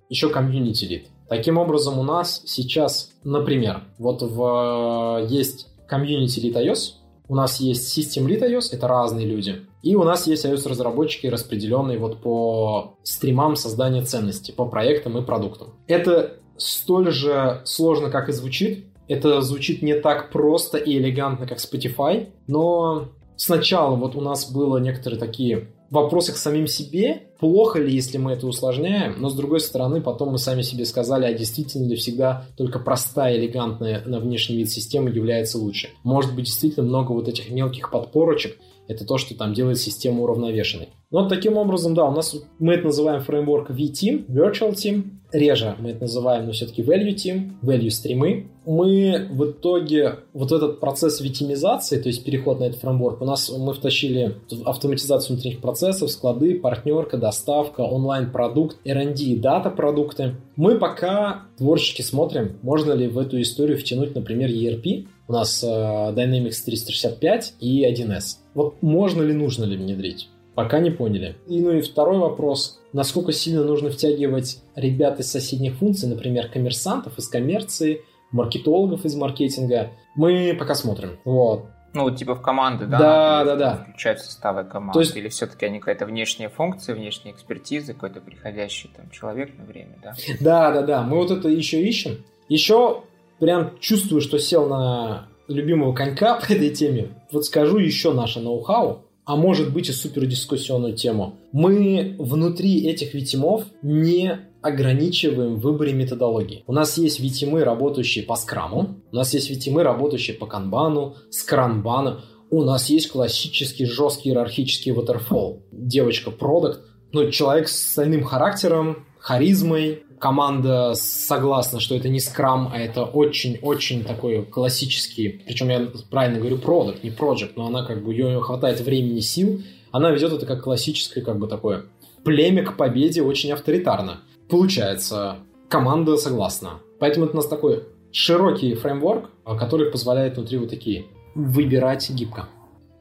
еще 0.08 0.28
комьюнити 0.28 0.84
лид. 0.84 1.08
Таким 1.32 1.56
образом, 1.56 1.98
у 1.98 2.02
нас 2.02 2.42
сейчас, 2.44 3.10
например, 3.24 3.84
вот 3.96 4.20
в, 4.20 5.26
есть 5.30 5.66
комьюнити 5.88 6.40
Lead 6.40 6.62
iOS, 6.62 6.96
у 7.26 7.34
нас 7.34 7.58
есть 7.58 7.98
System 7.98 8.26
Lead 8.26 8.46
iOS, 8.46 8.64
это 8.70 8.86
разные 8.86 9.24
люди, 9.24 9.62
и 9.82 9.94
у 9.96 10.02
нас 10.02 10.26
есть 10.26 10.44
iOS-разработчики, 10.44 11.28
распределенные 11.28 11.96
вот 11.96 12.20
по 12.20 12.98
стримам 13.02 13.56
создания 13.56 14.02
ценности, 14.02 14.50
по 14.50 14.66
проектам 14.66 15.16
и 15.16 15.22
продуктам. 15.22 15.68
Это 15.86 16.34
столь 16.58 17.10
же 17.10 17.62
сложно, 17.64 18.10
как 18.10 18.28
и 18.28 18.32
звучит. 18.32 18.84
Это 19.08 19.40
звучит 19.40 19.80
не 19.80 19.94
так 19.94 20.32
просто 20.32 20.76
и 20.76 20.98
элегантно, 20.98 21.46
как 21.46 21.60
Spotify, 21.60 22.28
но 22.46 23.08
сначала 23.36 23.96
вот 23.96 24.16
у 24.16 24.20
нас 24.20 24.52
было 24.52 24.76
некоторые 24.76 25.18
такие 25.18 25.68
вопросы 25.92 26.32
к 26.32 26.36
самим 26.38 26.66
себе, 26.66 27.22
плохо 27.38 27.78
ли, 27.78 27.94
если 27.94 28.16
мы 28.16 28.32
это 28.32 28.46
усложняем, 28.46 29.20
но 29.20 29.28
с 29.28 29.34
другой 29.34 29.60
стороны, 29.60 30.00
потом 30.00 30.30
мы 30.30 30.38
сами 30.38 30.62
себе 30.62 30.86
сказали, 30.86 31.26
а 31.26 31.34
действительно 31.34 31.86
ли 31.86 31.96
всегда 31.96 32.46
только 32.56 32.78
простая, 32.78 33.36
элегантная 33.36 34.02
на 34.06 34.18
внешний 34.18 34.56
вид 34.56 34.70
система 34.70 35.10
является 35.10 35.58
лучше. 35.58 35.90
Может 36.02 36.34
быть, 36.34 36.46
действительно 36.46 36.86
много 36.86 37.12
вот 37.12 37.28
этих 37.28 37.50
мелких 37.50 37.90
подпорочек, 37.90 38.56
это 38.88 39.04
то, 39.04 39.18
что 39.18 39.36
там 39.36 39.54
делает 39.54 39.78
систему 39.78 40.24
уравновешенной. 40.24 40.88
Ну, 41.10 41.20
вот 41.20 41.28
таким 41.28 41.58
образом, 41.58 41.94
да, 41.94 42.04
у 42.06 42.10
нас 42.10 42.34
мы 42.58 42.74
это 42.74 42.86
называем 42.86 43.20
фреймворк 43.20 43.70
V-Team, 43.70 44.26
Virtual 44.28 44.72
Team. 44.72 45.04
Реже 45.30 45.76
мы 45.78 45.90
это 45.90 46.02
называем, 46.02 46.46
но 46.46 46.52
все-таки 46.52 46.82
Value 46.82 47.14
Team, 47.14 47.52
Value 47.62 47.90
стримы. 47.90 48.48
Мы 48.66 49.28
в 49.30 49.44
итоге 49.50 50.20
вот 50.34 50.52
этот 50.52 50.78
процесс 50.80 51.20
витимизации, 51.20 52.00
то 52.00 52.08
есть 52.08 52.24
переход 52.24 52.60
на 52.60 52.64
этот 52.64 52.80
фреймворк, 52.80 53.20
у 53.20 53.24
нас 53.24 53.50
мы 53.50 53.72
втащили 53.74 54.36
автоматизацию 54.64 55.34
внутренних 55.34 55.60
процессов, 55.60 56.10
склады, 56.10 56.58
партнерка, 56.58 57.18
доставка, 57.18 57.80
онлайн-продукт, 57.80 58.78
R&D 58.84 59.22
и 59.22 59.36
дата-продукты. 59.36 60.36
Мы 60.56 60.78
пока 60.78 61.42
творчески 61.58 62.02
смотрим, 62.02 62.58
можно 62.62 62.92
ли 62.92 63.08
в 63.08 63.18
эту 63.18 63.40
историю 63.40 63.78
втянуть, 63.78 64.14
например, 64.14 64.50
ERP. 64.50 65.08
У 65.28 65.32
нас 65.32 65.62
э, 65.62 65.66
Dynamics 65.66 66.64
365 66.64 67.54
и 67.60 67.84
1С. 67.90 68.38
Вот 68.54 68.82
можно 68.82 69.22
ли, 69.22 69.32
нужно 69.32 69.64
ли 69.64 69.76
внедрить? 69.76 70.28
Пока 70.54 70.80
не 70.80 70.90
поняли. 70.90 71.36
И, 71.46 71.60
ну 71.60 71.70
и 71.70 71.80
второй 71.80 72.18
вопрос. 72.18 72.80
Насколько 72.92 73.32
сильно 73.32 73.64
нужно 73.64 73.90
втягивать 73.90 74.62
ребят 74.76 75.18
из 75.20 75.30
соседних 75.30 75.76
функций, 75.76 76.08
например, 76.08 76.48
коммерсантов 76.48 77.18
из 77.18 77.28
коммерции, 77.28 78.02
маркетологов 78.32 79.04
из 79.04 79.14
маркетинга. 79.14 79.90
Мы 80.14 80.54
пока 80.58 80.74
смотрим. 80.74 81.18
Вот. 81.24 81.66
Ну, 81.94 82.10
типа 82.10 82.34
в 82.34 82.42
команды, 82.42 82.86
да? 82.86 82.98
Да, 82.98 83.44
да, 83.44 83.56
да. 83.56 83.86
Включать 83.88 84.20
составы 84.20 84.64
команды. 84.64 84.94
То 84.94 85.00
есть... 85.00 85.16
Или 85.16 85.28
все-таки 85.28 85.66
они 85.66 85.78
какая-то 85.78 86.06
внешняя 86.06 86.48
функция, 86.48 86.94
внешняя 86.94 87.32
экспертиза, 87.32 87.92
какой-то 87.92 88.20
приходящий 88.20 88.90
там 88.94 89.10
человек 89.10 89.56
на 89.58 89.64
время, 89.64 89.98
да? 90.02 90.14
Да, 90.40 90.72
да, 90.72 90.82
да. 90.82 91.02
Мы 91.02 91.16
вот 91.16 91.30
это 91.30 91.48
еще 91.48 91.82
ищем. 91.82 92.24
Еще 92.48 93.02
прям 93.42 93.76
чувствую, 93.80 94.20
что 94.20 94.38
сел 94.38 94.68
на 94.68 95.26
любимого 95.48 95.92
конька 95.92 96.36
по 96.40 96.52
этой 96.52 96.70
теме. 96.70 97.08
Вот 97.32 97.44
скажу 97.44 97.78
еще 97.78 98.12
наше 98.12 98.38
ноу-хау 98.38 99.06
а 99.24 99.36
может 99.36 99.72
быть 99.72 99.88
и 99.88 99.92
супердискуссионную 99.92 100.94
тему. 100.94 101.36
Мы 101.52 102.16
внутри 102.18 102.88
этих 102.88 103.14
витимов 103.14 103.64
не 103.80 104.40
ограничиваем 104.62 105.56
в 105.56 105.60
выборе 105.60 105.92
методологии. 105.92 106.64
У 106.66 106.72
нас 106.72 106.98
есть 106.98 107.20
витимы, 107.20 107.62
работающие 107.62 108.24
по 108.24 108.34
скраму, 108.34 108.96
у 109.12 109.16
нас 109.16 109.32
есть 109.32 109.48
витимы, 109.48 109.84
работающие 109.84 110.36
по 110.36 110.46
канбану, 110.46 111.14
скранбану, 111.30 112.20
у 112.50 112.64
нас 112.64 112.90
есть 112.90 113.10
классический 113.10 113.86
жесткий 113.86 114.30
иерархический 114.30 114.92
waterfall. 114.92 115.60
Девочка 115.70 116.32
продукт, 116.32 116.80
ну, 117.12 117.30
человек 117.30 117.68
с 117.68 117.92
стальным 117.92 118.24
характером, 118.24 119.06
харизмой, 119.22 120.02
команда 120.18 120.92
согласна, 120.94 121.80
что 121.80 121.94
это 121.94 122.08
не 122.08 122.20
скрам, 122.20 122.70
а 122.72 122.78
это 122.78 123.04
очень-очень 123.04 124.04
такой 124.04 124.44
классический, 124.44 125.28
причем 125.46 125.70
я 125.70 125.88
правильно 126.10 126.38
говорю 126.38 126.58
продукт, 126.58 127.02
не 127.02 127.10
project, 127.10 127.52
но 127.56 127.66
она 127.66 127.84
как 127.84 128.04
бы, 128.04 128.12
ее 128.12 128.40
хватает 128.40 128.80
времени, 128.80 129.20
сил, 129.20 129.62
она 129.90 130.10
ведет 130.10 130.32
это 130.32 130.46
как 130.46 130.62
классическое, 130.62 131.24
как 131.24 131.38
бы 131.38 131.48
такое 131.48 131.84
племя 132.24 132.64
к 132.64 132.76
победе 132.76 133.22
очень 133.22 133.52
авторитарно. 133.52 134.20
Получается, 134.48 135.38
команда 135.68 136.16
согласна. 136.16 136.80
Поэтому 136.98 137.26
это 137.26 137.34
у 137.34 137.36
нас 137.36 137.46
такой 137.46 137.84
широкий 138.12 138.74
фреймворк, 138.74 139.30
который 139.58 139.90
позволяет 139.90 140.36
внутри 140.36 140.58
вот 140.58 140.70
такие 140.70 141.06
выбирать 141.34 142.10
гибко. 142.10 142.48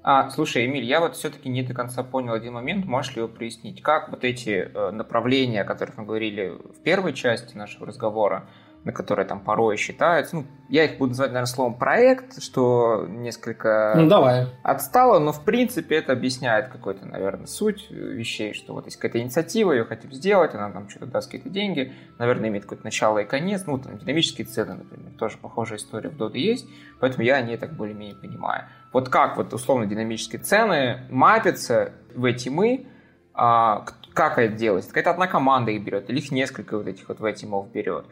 А, 0.04 0.32
слушай, 0.32 0.66
Эмиль, 0.66 0.84
я 0.84 1.00
вот 1.00 1.16
все-таки 1.16 1.48
не 1.48 1.62
до 1.62 1.76
конца 1.76 2.02
понял 2.02 2.34
один 2.34 2.54
момент, 2.54 2.86
можешь 2.86 3.16
ли 3.16 3.22
его 3.22 3.28
прояснить? 3.28 3.84
Как 3.84 4.10
вот 4.10 4.24
эти 4.24 4.72
э, 4.74 4.92
направления, 4.92 5.62
о 5.62 5.64
которых 5.66 5.98
мы 5.98 6.06
говорили 6.06 6.50
в 6.50 6.82
первой 6.82 7.14
части 7.14 7.56
нашего 7.56 7.86
разговора, 7.86 8.48
на 8.84 8.92
которые 8.92 9.28
там 9.28 9.40
порой 9.40 9.78
считаются. 9.78 10.38
Ну, 10.38 10.46
я 10.68 10.86
их 10.86 10.98
буду 10.98 11.10
называть, 11.10 11.32
наверное, 11.32 11.52
словом 11.52 11.76
проект, 11.76 12.42
что 12.42 13.06
несколько 13.08 13.94
ну, 13.96 14.08
давай. 14.08 14.48
отстало, 14.64 15.20
но 15.20 15.32
в 15.32 15.44
принципе 15.44 15.96
это 15.96 16.14
объясняет 16.14 16.70
какую-то, 16.70 17.06
наверное, 17.06 17.46
суть 17.46 17.92
вещей, 17.92 18.54
что 18.54 18.74
вот 18.74 18.86
есть 18.86 18.98
какая-то 18.98 19.20
инициатива, 19.20 19.72
ее 19.72 19.86
хотим 19.86 20.12
сделать, 20.12 20.56
она 20.56 20.72
там 20.72 20.90
что-то 20.90 21.06
даст 21.06 21.28
какие-то 21.28 21.50
деньги, 21.50 21.94
наверное, 22.18 22.50
имеет 22.50 22.64
какое-то 22.64 22.86
начало 22.86 23.20
и 23.20 23.26
конец, 23.26 23.66
ну, 23.68 23.78
там, 23.78 23.98
динамические 24.00 24.48
цены, 24.48 24.74
например, 24.74 25.12
тоже 25.14 25.38
похожая 25.38 25.78
история 25.78 26.10
в 26.10 26.18
Доде 26.18 26.40
есть, 26.40 26.68
поэтому 27.00 27.24
я 27.24 27.36
о 27.36 27.42
ней 27.42 27.58
так 27.58 27.74
более-менее 27.74 28.16
понимаю. 28.16 28.66
Вот 28.94 29.10
как 29.10 29.38
вот 29.38 29.54
условно 29.54 29.86
динамические 29.86 30.42
цены 30.42 31.02
мапятся 31.12 31.94
в 32.16 32.26
эти 32.26 32.50
мы, 32.50 32.88
а, 33.34 33.86
как 34.14 34.38
это 34.38 34.56
делать? 34.56 34.88
Какая-то 34.88 35.12
одна 35.12 35.28
команда 35.28 35.72
их 35.72 35.84
берет, 35.84 36.10
или 36.10 36.20
их 36.20 36.32
несколько 36.32 36.78
вот 36.78 36.88
этих 36.88 37.08
вот 37.08 37.20
в 37.20 37.26
эти 37.26 37.46
мов 37.46 37.72
берет. 37.72 38.06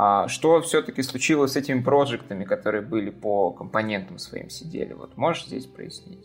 А 0.00 0.28
что 0.28 0.60
все-таки 0.60 1.02
случилось 1.02 1.52
с 1.52 1.56
этими 1.56 1.82
проектами, 1.82 2.44
которые 2.44 2.82
были 2.82 3.10
по 3.10 3.50
компонентам 3.50 4.18
своим 4.18 4.48
сидели? 4.48 4.92
Вот 4.92 5.16
можешь 5.16 5.46
здесь 5.46 5.66
прояснить? 5.66 6.24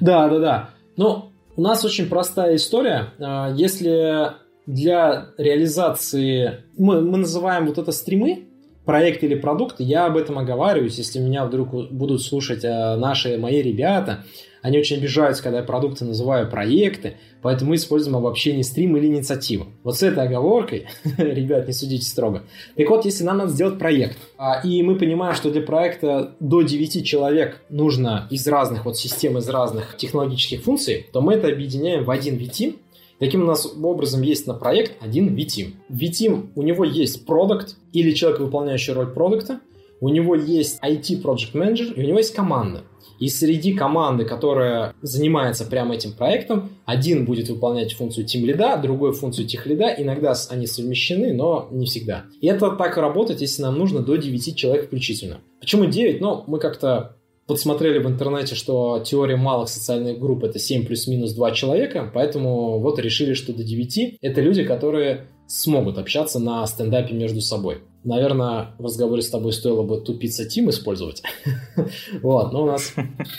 Да, 0.00 0.28
да, 0.28 0.38
да. 0.40 0.70
Ну, 0.96 1.30
у 1.54 1.62
нас 1.62 1.84
очень 1.84 2.08
простая 2.08 2.56
история. 2.56 3.12
А, 3.20 3.52
если 3.54 4.32
для 4.66 5.28
реализации... 5.38 6.64
Мы, 6.76 7.00
мы 7.00 7.18
называем 7.18 7.66
вот 7.66 7.78
это 7.78 7.92
стримы, 7.92 8.48
проект 8.84 9.22
или 9.22 9.36
продукт, 9.36 9.76
я 9.78 10.06
об 10.06 10.16
этом 10.16 10.40
оговариваюсь, 10.40 10.98
если 10.98 11.20
меня 11.20 11.44
вдруг 11.44 11.92
будут 11.92 12.22
слушать 12.22 12.64
а, 12.64 12.96
наши, 12.96 13.38
мои 13.38 13.62
ребята, 13.62 14.24
они 14.62 14.78
очень 14.78 14.96
обижаются, 14.96 15.42
когда 15.42 15.58
я 15.58 15.64
продукты 15.64 16.04
называю 16.04 16.48
проекты, 16.48 17.16
поэтому 17.42 17.70
мы 17.70 17.76
используем 17.76 18.16
обобщение 18.16 18.62
стрим 18.62 18.96
или 18.96 19.06
инициативу. 19.06 19.66
Вот 19.82 19.98
с 19.98 20.02
этой 20.02 20.24
оговоркой, 20.24 20.86
ребят, 21.18 21.66
не 21.66 21.72
судите 21.72 22.06
строго. 22.06 22.44
Так 22.76 22.88
вот, 22.88 23.04
если 23.04 23.24
нам 23.24 23.38
надо 23.38 23.50
сделать 23.50 23.78
проект, 23.78 24.16
а, 24.38 24.60
и 24.64 24.82
мы 24.82 24.96
понимаем, 24.96 25.34
что 25.34 25.50
для 25.50 25.62
проекта 25.62 26.34
до 26.40 26.62
9 26.62 27.04
человек 27.04 27.60
нужно 27.68 28.28
из 28.30 28.46
разных 28.46 28.84
вот 28.84 28.96
систем, 28.96 29.36
из 29.36 29.48
разных 29.48 29.96
технологических 29.96 30.62
функций, 30.62 31.06
то 31.12 31.20
мы 31.20 31.34
это 31.34 31.48
объединяем 31.48 32.04
в 32.04 32.10
один 32.10 32.36
VTeam, 32.36 32.76
Таким 33.18 33.44
у 33.44 33.46
нас 33.46 33.72
образом 33.80 34.20
есть 34.22 34.48
на 34.48 34.54
проект 34.54 35.00
один 35.00 35.36
VTeam. 35.36 35.74
VTeam, 35.90 36.48
у 36.56 36.62
него 36.62 36.82
есть 36.82 37.24
продукт 37.24 37.76
или 37.92 38.10
человек, 38.10 38.40
выполняющий 38.40 38.92
роль 38.94 39.12
продукта, 39.12 39.60
у 40.00 40.08
него 40.08 40.34
есть 40.34 40.82
IT 40.82 41.22
Project 41.22 41.52
Manager, 41.52 41.94
и 41.94 42.02
у 42.02 42.04
него 42.04 42.18
есть 42.18 42.34
команда. 42.34 42.82
И 43.22 43.28
среди 43.28 43.72
команды, 43.72 44.24
которая 44.24 44.94
занимается 45.00 45.64
прямо 45.64 45.94
этим 45.94 46.12
проектом, 46.12 46.70
один 46.86 47.24
будет 47.24 47.48
выполнять 47.48 47.92
функцию 47.92 48.26
Team 48.26 48.40
лида, 48.40 48.76
другой 48.82 49.12
функцию 49.12 49.46
тех 49.46 49.64
лида. 49.64 49.94
Иногда 49.96 50.34
они 50.50 50.66
совмещены, 50.66 51.32
но 51.32 51.68
не 51.70 51.86
всегда. 51.86 52.24
И 52.40 52.48
это 52.48 52.72
так 52.72 52.96
работает, 52.96 53.40
если 53.40 53.62
нам 53.62 53.78
нужно 53.78 54.00
до 54.00 54.16
9 54.16 54.56
человек 54.56 54.86
включительно. 54.86 55.38
Почему 55.60 55.86
9? 55.86 56.20
Ну, 56.20 56.42
мы 56.48 56.58
как-то 56.58 57.14
подсмотрели 57.46 57.98
в 57.98 58.08
интернете, 58.08 58.56
что 58.56 59.00
теория 59.06 59.36
малых 59.36 59.68
социальных 59.68 60.18
групп 60.18 60.42
это 60.42 60.58
7 60.58 60.84
плюс-минус 60.84 61.32
2 61.32 61.50
человека, 61.52 62.10
поэтому 62.12 62.80
вот 62.80 62.98
решили, 62.98 63.34
что 63.34 63.52
до 63.52 63.62
9 63.62 64.18
это 64.20 64.40
люди, 64.40 64.64
которые 64.64 65.28
смогут 65.46 65.98
общаться 65.98 66.38
на 66.38 66.66
стендапе 66.66 67.14
между 67.14 67.40
собой. 67.40 67.82
Наверное, 68.04 68.74
в 68.78 68.84
разговоре 68.84 69.22
с 69.22 69.30
тобой 69.30 69.52
стоило 69.52 69.82
бы 69.82 70.00
тупица 70.00 70.48
Тим 70.48 70.70
использовать. 70.70 71.22
вот, 72.22 72.52
но 72.52 72.64
у 72.64 72.66
нас... 72.66 72.94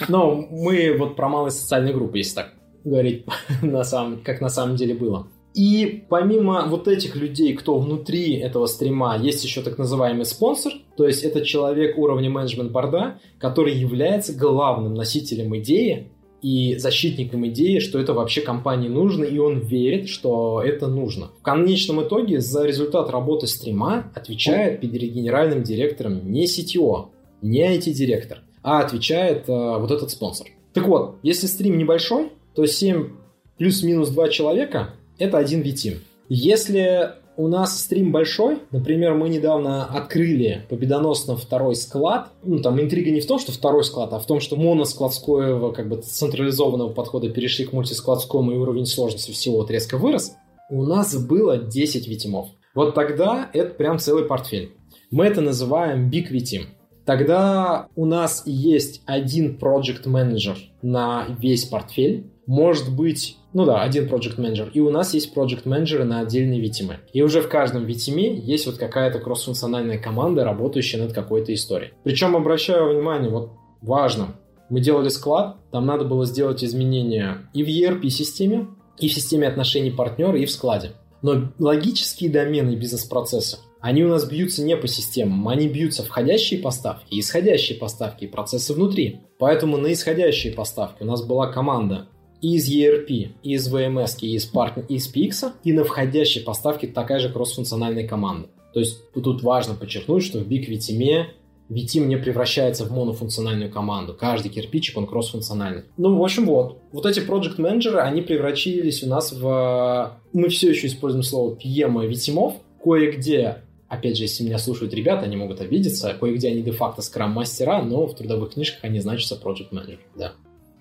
Но 0.07 0.35
мы 0.35 0.95
вот 0.97 1.15
про 1.15 1.27
малые 1.27 1.51
социальные 1.51 1.93
группы, 1.93 2.19
если 2.19 2.35
так 2.35 2.53
говорить, 2.83 3.25
на 3.61 3.83
самом, 3.83 4.21
как 4.23 4.41
на 4.41 4.49
самом 4.49 4.75
деле 4.75 4.93
было. 4.93 5.27
И 5.53 6.05
помимо 6.09 6.65
вот 6.67 6.87
этих 6.87 7.15
людей, 7.15 7.53
кто 7.53 7.77
внутри 7.77 8.37
этого 8.37 8.65
стрима, 8.65 9.17
есть 9.17 9.43
еще 9.43 9.61
так 9.61 9.77
называемый 9.77 10.25
спонсор, 10.25 10.73
то 10.97 11.05
есть 11.05 11.23
это 11.23 11.45
человек 11.45 11.97
уровня 11.97 12.29
менеджмент-борда, 12.29 13.19
который 13.37 13.75
является 13.75 14.33
главным 14.33 14.95
носителем 14.95 15.55
идеи, 15.57 16.11
и 16.43 16.75
защитником 16.77 17.47
идеи, 17.47 17.79
что 17.79 17.99
это 17.99 18.13
вообще 18.13 18.41
компании 18.41 18.89
нужно, 18.89 19.23
и 19.23 19.37
он 19.39 19.59
верит, 19.59 20.09
что 20.09 20.61
это 20.61 20.87
нужно. 20.87 21.31
В 21.39 21.41
конечном 21.41 22.05
итоге 22.05 22.41
за 22.41 22.65
результат 22.65 23.09
работы 23.09 23.47
стрима 23.47 24.11
отвечает 24.13 24.81
перед 24.81 25.13
генеральным 25.13 25.63
директором 25.63 26.29
не 26.29 26.45
CTO, 26.45 27.07
не 27.41 27.77
IT-директор, 27.77 28.41
а 28.61 28.81
отвечает 28.81 29.47
э, 29.47 29.77
вот 29.79 29.89
этот 29.89 30.11
спонсор. 30.11 30.47
Так 30.73 30.87
вот, 30.87 31.15
если 31.23 31.47
стрим 31.47 31.77
небольшой, 31.77 32.31
то 32.55 32.65
7 32.65 33.09
плюс-минус 33.57 34.09
2 34.09 34.29
человека– 34.29 34.95
это 35.17 35.37
один 35.37 35.61
VTeam. 35.61 35.99
Если 36.27 37.11
у 37.35 37.47
нас 37.47 37.79
стрим 37.79 38.11
большой. 38.11 38.59
Например, 38.71 39.13
мы 39.13 39.29
недавно 39.29 39.85
открыли 39.85 40.65
победоносно 40.69 41.35
второй 41.35 41.75
склад. 41.75 42.31
Ну, 42.43 42.59
там 42.59 42.79
интрига 42.79 43.11
не 43.11 43.21
в 43.21 43.27
том, 43.27 43.39
что 43.39 43.51
второй 43.51 43.83
склад, 43.83 44.13
а 44.13 44.19
в 44.19 44.25
том, 44.25 44.39
что 44.39 44.55
моноскладского, 44.55 45.71
как 45.71 45.89
бы 45.89 45.97
централизованного 45.97 46.89
подхода 46.89 47.29
перешли 47.29 47.65
к 47.65 47.73
мультискладскому, 47.73 48.51
и 48.51 48.57
уровень 48.57 48.85
сложности 48.85 49.31
всего 49.31 49.57
вот 49.57 49.71
резко 49.71 49.97
вырос. 49.97 50.33
У 50.69 50.83
нас 50.83 51.15
было 51.15 51.57
10 51.57 52.07
витимов. 52.07 52.49
Вот 52.75 52.95
тогда 52.95 53.49
это 53.53 53.73
прям 53.73 53.99
целый 53.99 54.25
портфель. 54.25 54.71
Мы 55.11 55.25
это 55.25 55.41
называем 55.41 56.09
Big 56.09 56.31
VTim. 56.31 56.65
Тогда 57.05 57.87
у 57.95 58.05
нас 58.05 58.43
есть 58.45 59.01
один 59.05 59.57
project 59.57 60.07
менеджер 60.07 60.57
на 60.81 61.25
весь 61.39 61.65
портфель. 61.65 62.31
Может 62.47 62.95
быть 62.95 63.37
ну 63.53 63.65
да, 63.65 63.81
один 63.81 64.07
project 64.07 64.41
менеджер. 64.41 64.69
И 64.73 64.79
у 64.79 64.89
нас 64.89 65.13
есть 65.13 65.35
project 65.35 65.61
менеджеры 65.65 66.03
на 66.03 66.21
отдельные 66.21 66.59
витимы. 66.59 66.99
И 67.13 67.21
уже 67.21 67.41
в 67.41 67.49
каждом 67.49 67.85
витиме 67.85 68.35
есть 68.35 68.65
вот 68.65 68.77
какая-то 68.77 69.19
кроссфункциональная 69.19 69.99
команда, 69.99 70.43
работающая 70.43 70.99
над 70.99 71.13
какой-то 71.13 71.53
историей. 71.53 71.91
Причем 72.03 72.35
обращаю 72.35 72.91
внимание, 72.91 73.29
вот 73.29 73.51
важно, 73.81 74.35
мы 74.69 74.79
делали 74.79 75.09
склад, 75.09 75.57
там 75.71 75.85
надо 75.85 76.03
было 76.03 76.25
сделать 76.25 76.63
изменения 76.63 77.49
и 77.53 77.63
в 77.63 77.67
ERP-системе, 77.67 78.67
и 78.99 79.07
в 79.07 79.13
системе 79.13 79.47
отношений 79.47 79.91
партнера, 79.91 80.37
и 80.37 80.45
в 80.45 80.51
складе. 80.51 80.93
Но 81.21 81.51
логические 81.59 82.29
домены 82.29 82.75
бизнес-процесса, 82.75 83.59
они 83.79 84.03
у 84.03 84.07
нас 84.07 84.25
бьются 84.25 84.63
не 84.63 84.75
по 84.75 84.87
системам, 84.87 85.47
они 85.47 85.67
бьются 85.67 86.03
входящие 86.03 86.59
поставки, 86.59 87.19
исходящие 87.19 87.77
поставки 87.77 88.23
и 88.23 88.27
процессы 88.27 88.73
внутри. 88.73 89.21
Поэтому 89.39 89.77
на 89.77 89.91
исходящие 89.91 90.53
поставки 90.53 91.03
у 91.03 91.05
нас 91.05 91.21
была 91.21 91.51
команда 91.51 92.07
из 92.43 92.69
ERP, 92.69 93.29
из 93.41 93.73
VMS, 93.73 94.19
из, 94.19 94.45
партнер, 94.45 94.85
из 94.89 95.11
PX, 95.11 95.53
и 95.63 95.71
на 95.71 95.85
входящие 95.85 96.43
поставки 96.43 96.85
такая 96.85 97.19
же 97.19 97.29
кроссфункциональная 97.29 98.05
команда. 98.05 98.49
То 98.73 98.81
есть 98.81 99.09
тут 99.13 99.41
важно 99.41 99.75
подчеркнуть, 99.75 100.23
что 100.23 100.39
в 100.39 100.47
Big 100.47 100.67
VTM 100.67 101.27
VTeam 101.69 102.05
не 102.05 102.17
превращается 102.17 102.83
в 102.85 102.91
монофункциональную 102.91 103.71
команду. 103.71 104.13
Каждый 104.13 104.49
кирпичик, 104.49 104.97
он 104.97 105.07
кроссфункциональный. 105.07 105.83
Ну, 105.95 106.17
в 106.17 106.23
общем, 106.23 106.45
вот. 106.45 106.79
Вот 106.91 107.05
эти 107.05 107.21
project 107.21 107.55
менеджеры 107.59 107.99
они 107.99 108.21
превратились 108.21 109.01
у 109.03 109.07
нас 109.07 109.31
в... 109.31 110.17
Мы 110.33 110.49
все 110.49 110.69
еще 110.69 110.87
используем 110.87 111.23
слово 111.23 111.55
PM 111.55 112.05
и 112.05 112.09
VTeamов. 112.09 112.55
Кое-где 112.83 113.59
Опять 113.87 114.17
же, 114.17 114.23
если 114.23 114.43
меня 114.43 114.57
слушают 114.57 114.91
ребята, 114.95 115.25
они 115.25 115.35
могут 115.35 115.61
обидеться. 115.61 116.15
Кое-где 116.19 116.47
они 116.47 116.63
де-факто 116.63 117.03
скрам-мастера, 117.03 117.83
но 117.83 118.07
в 118.07 118.15
трудовых 118.15 118.53
книжках 118.53 118.83
они 118.83 118.99
значатся 118.99 119.35
project 119.35 119.69
manager. 119.71 119.99
Да. 120.15 120.33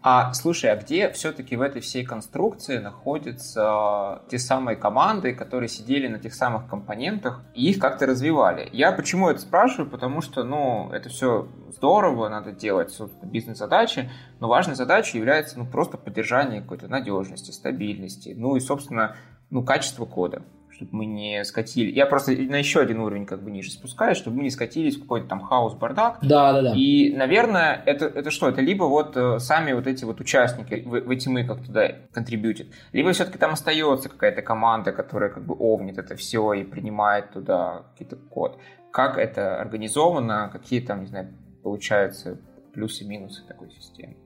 А 0.05 0.33
слушай, 0.35 0.69
а 0.69 0.77
где 0.77 1.11
все-таки 1.11 1.55
в 1.55 1.61
этой 1.61 1.81
всей 1.81 2.05
конструкции 2.05 2.79
находятся 2.79 4.23
те 4.29 4.39
самые 4.39 4.77
команды, 4.77 5.33
которые 5.33 5.69
сидели 5.69 6.09
на 6.09 6.19
тех 6.19 6.35
самых 6.35 6.69
компонентах 6.69 7.41
и 7.55 7.71
их 7.71 7.79
как-то 7.79 8.07
развивали? 8.07 8.69
Я 8.73 8.91
почему 8.91 9.29
это 9.29 9.41
спрашиваю? 9.41 9.89
Потому 9.89 10.21
что, 10.21 10.43
ну, 10.43 10.91
это 10.93 11.09
все 11.09 11.47
здорово, 11.69 12.29
надо 12.29 12.51
делать 12.51 12.97
бизнес-задачи, 13.23 14.11
но 14.41 14.49
важной 14.49 14.75
задачей 14.75 15.19
является, 15.19 15.57
ну, 15.57 15.67
просто 15.67 15.99
поддержание 15.99 16.63
какой-то 16.63 16.89
надежности, 16.89 17.53
стабильности, 17.53 18.35
ну 18.37 18.57
и, 18.57 18.61
собственно, 18.61 19.15
ну, 19.51 19.65
качество 19.65 20.05
кода 20.05 20.43
чтобы 20.83 20.97
мы 20.97 21.07
не 21.07 21.45
скатили. 21.45 21.93
Я 21.93 22.07
просто 22.07 22.33
на 22.33 22.57
еще 22.57 22.81
один 22.81 23.01
уровень 23.01 23.27
как 23.27 23.43
бы 23.43 23.51
ниже 23.51 23.71
спускаюсь, 23.71 24.17
чтобы 24.17 24.39
мы 24.39 24.43
не 24.43 24.51
скатились 24.51 24.97
в 24.97 25.03
какой-то 25.03 25.29
там 25.29 25.41
хаос, 25.41 25.75
бардак. 25.75 26.19
Да, 26.23 26.53
да, 26.53 26.63
да. 26.63 26.75
И, 26.75 27.15
наверное, 27.15 27.83
это, 27.87 28.07
это 28.07 28.31
что? 28.31 28.49
Это 28.49 28.61
либо 28.61 28.85
вот 28.85 29.17
э, 29.17 29.39
сами 29.39 29.73
вот 29.73 29.87
эти 29.87 30.05
вот 30.05 30.21
участники 30.21 30.83
в, 30.85 31.01
в 31.01 31.11
эти 31.11 31.29
мы 31.29 31.45
как 31.45 31.65
туда 31.65 31.89
контрибьютят, 32.13 32.67
либо 32.93 33.13
все-таки 33.13 33.39
там 33.39 33.53
остается 33.53 34.09
какая-то 34.09 34.43
команда, 34.43 34.93
которая 34.93 35.31
как 35.31 35.45
бы 35.45 35.55
овнит 35.55 35.99
это 35.99 36.17
все 36.17 36.53
и 36.55 36.65
принимает 36.65 37.33
туда 37.33 37.85
какие-то 37.93 38.17
код. 38.17 38.59
Как 38.91 39.19
это 39.19 39.61
организовано, 39.61 40.51
какие 40.53 40.81
там, 40.81 41.03
не 41.03 41.07
знаю, 41.07 41.29
получаются 41.63 42.39
плюсы-минусы 42.75 43.43
такой 43.47 43.71
системы? 43.71 44.17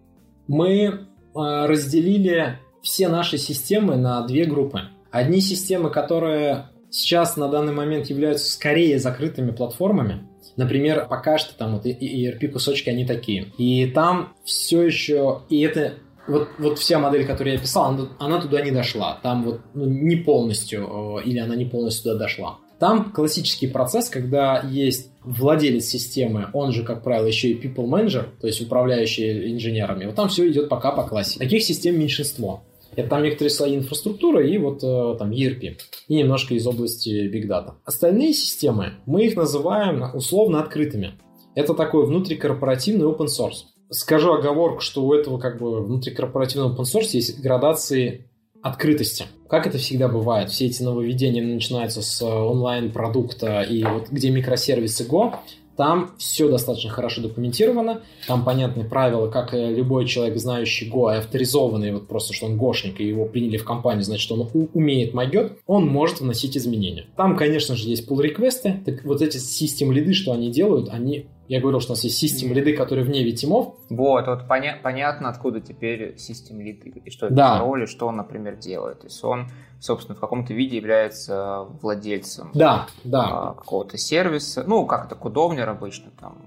Мы 0.49 0.85
э, 0.85 0.97
разделили 1.35 2.59
все 2.83 3.09
наши 3.09 3.37
системы 3.37 3.97
на 3.97 4.25
две 4.27 4.45
группы. 4.45 4.81
Одни 5.17 5.41
системы, 5.41 5.91
которые 5.91 6.67
сейчас 6.91 7.37
на 7.37 7.49
данный 7.49 7.73
момент 7.73 8.07
являются 8.07 8.53
скорее 8.53 8.99
закрытыми 8.99 9.51
платформами, 9.51 10.29
Например, 10.57 11.07
пока 11.07 11.37
что 11.37 11.55
там 11.55 11.75
вот 11.75 11.85
ERP 11.85 12.49
кусочки, 12.49 12.89
они 12.89 13.05
такие. 13.05 13.49
И 13.59 13.85
там 13.87 14.33
все 14.45 14.83
еще, 14.83 15.43
и 15.51 15.61
это 15.61 15.95
вот, 16.27 16.49
вот 16.59 16.79
вся 16.79 16.99
модель, 16.99 17.27
которую 17.27 17.55
я 17.55 17.61
писал, 17.61 17.91
она, 17.91 18.09
она 18.19 18.41
туда 18.41 18.63
не 18.63 18.71
дошла. 18.71 19.19
Там 19.23 19.45
вот 19.45 19.61
ну, 19.75 19.85
не 19.85 20.17
полностью, 20.17 21.21
или 21.25 21.39
она 21.39 21.57
не 21.57 21.67
полностью 21.67 22.05
туда 22.05 22.25
дошла. 22.25 22.59
Там 22.79 23.11
классический 23.13 23.69
процесс, 23.69 24.11
когда 24.11 24.61
есть 24.61 25.11
владелец 25.25 25.87
системы, 25.87 26.49
он 26.53 26.73
же, 26.73 26.85
как 26.85 27.03
правило, 27.03 27.27
еще 27.27 27.51
и 27.51 27.61
people 27.61 27.87
manager, 27.87 28.27
то 28.41 28.47
есть 28.47 28.61
управляющий 28.61 29.53
инженерами. 29.53 30.07
Вот 30.07 30.15
там 30.15 30.29
все 30.29 30.49
идет 30.49 30.69
пока 30.69 30.93
по 30.93 31.05
классике. 31.05 31.39
Таких 31.39 31.63
систем 31.63 31.99
меньшинство. 31.99 32.63
Это 32.97 33.11
там 33.11 33.23
некоторые 33.23 33.51
слои 33.51 33.77
инфраструктуры 33.77 34.51
и 34.51 34.59
вот 34.59 34.83
э, 34.83 35.17
там 35.19 35.31
ERP. 35.31 35.77
И 36.09 36.15
немножко 36.15 36.55
из 36.55 36.67
области 36.67 37.31
Big 37.31 37.47
Data. 37.47 37.75
Остальные 37.85 38.33
системы, 38.33 38.95
мы 39.05 39.27
их 39.27 39.37
называем 39.37 40.03
условно 40.15 40.61
открытыми. 40.61 41.13
Это 41.55 41.75
такой 41.75 42.07
внутрикорпоративный 42.07 43.07
open 43.07 43.27
source. 43.27 43.65
Скажу 43.91 44.33
оговорку, 44.33 44.81
что 44.81 45.05
у 45.05 45.13
этого 45.13 45.39
как 45.39 45.59
бы 45.59 45.83
внутрикорпоративного 45.83 46.75
open 46.75 46.85
source 46.85 47.11
есть 47.13 47.41
градации 47.41 48.29
открытости. 48.63 49.27
Как 49.49 49.67
это 49.67 49.79
всегда 49.79 50.09
бывает, 50.09 50.51
все 50.51 50.67
эти 50.67 50.83
нововведения 50.83 51.43
начинаются 51.43 52.03
с 52.03 52.21
онлайн-продукта 52.23 53.63
и 53.63 53.85
вот 53.85 54.09
где 54.11 54.31
микросервисы 54.31 55.07
Go, 55.07 55.37
там 55.77 56.13
все 56.19 56.49
достаточно 56.49 56.91
хорошо 56.91 57.23
документировано, 57.23 58.03
там 58.27 58.45
понятные 58.45 58.87
правила, 58.87 59.29
как 59.29 59.53
любой 59.53 60.07
человек, 60.07 60.37
знающий 60.39 60.91
Go, 60.91 61.17
авторизованный, 61.17 61.93
вот 61.93 62.09
просто, 62.09 62.33
что 62.33 62.47
он 62.47 62.57
гошник, 62.57 63.01
и 63.01 63.07
его 63.07 63.27
приняли 63.27 63.57
в 63.57 63.65
компанию, 63.65 64.03
значит, 64.05 64.31
он 64.33 64.49
умеет 64.75 65.15
могет, 65.15 65.59
он 65.67 65.87
может 65.87 66.21
вносить 66.21 66.57
изменения. 66.57 67.07
Там, 67.17 67.37
конечно 67.37 67.77
же, 67.77 67.89
есть 67.89 68.09
pull 68.09 68.23
реквесты 68.23 68.81
так 68.85 69.05
вот 69.05 69.23
эти 69.23 69.37
систем 69.39 69.93
лиды, 69.93 70.13
что 70.15 70.33
они 70.33 70.51
делают, 70.51 70.89
они 70.89 71.27
я 71.49 71.61
говорил, 71.61 71.81
что 71.81 71.93
у 71.93 71.95
нас 71.95 72.05
есть 72.05 72.19
систем 72.19 72.53
лиды, 72.53 72.75
которые 72.75 73.05
вне 73.05 73.23
витимов. 73.23 73.75
Вот, 73.89 74.27
вот 74.27 74.49
поня- 74.49 74.79
понятно, 74.83 75.29
откуда 75.29 75.61
теперь 75.61 76.17
систем 76.19 76.61
лиды, 76.61 76.93
и 77.05 77.11
что 77.11 77.27
это 77.27 77.35
да. 77.35 77.55
за 77.59 77.61
роли, 77.61 77.87
что 77.87 78.09
он, 78.09 78.17
например, 78.17 78.57
делает. 78.57 79.01
То 79.01 79.07
есть 79.07 79.23
он, 79.23 79.49
собственно, 79.81 80.17
в 80.17 80.21
каком-то 80.21 80.55
виде 80.55 80.77
является 80.77 81.67
владельцем 81.83 82.51
да, 82.55 82.87
да. 83.05 83.25
А, 83.25 83.55
какого-то 83.55 83.99
сервиса, 83.99 84.65
ну, 84.67 84.87
как 84.87 85.07
это 85.07 85.15
кодовнер 85.15 85.69
обычно 85.69 86.11
там. 86.19 86.39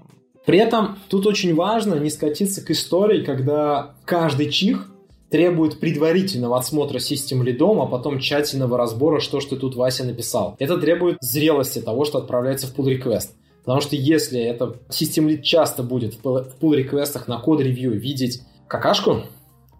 При 0.46 0.58
этом 0.58 0.98
тут 1.08 1.26
очень 1.26 1.54
важно 1.54 1.94
не 1.94 2.10
скатиться 2.10 2.64
к 2.64 2.70
истории, 2.70 3.24
когда 3.24 3.94
каждый 4.04 4.50
чих 4.50 4.90
требует 5.30 5.78
предварительного 5.78 6.58
осмотра 6.58 6.98
систем 6.98 7.42
лидом, 7.42 7.80
а 7.80 7.86
потом 7.86 8.18
тщательного 8.18 8.76
разбора, 8.76 9.20
что 9.20 9.40
ж 9.40 9.44
ты 9.44 9.56
тут, 9.56 9.76
Вася, 9.76 10.04
написал. 10.04 10.56
Это 10.58 10.76
требует 10.76 11.18
зрелости 11.20 11.80
того, 11.80 12.04
что 12.04 12.18
отправляется 12.18 12.66
в 12.66 12.76
pull 12.76 12.86
request. 12.86 13.30
Потому 13.64 13.80
что 13.80 13.94
если 13.94 14.40
это 14.40 14.76
систем 14.88 15.28
лид 15.28 15.44
часто 15.44 15.82
будет 15.82 16.14
в 16.14 16.26
pull 16.26 16.74
реквестах 16.74 17.28
на 17.28 17.38
код 17.38 17.60
ревью 17.60 17.92
видеть 17.92 18.42
какашку, 18.66 19.22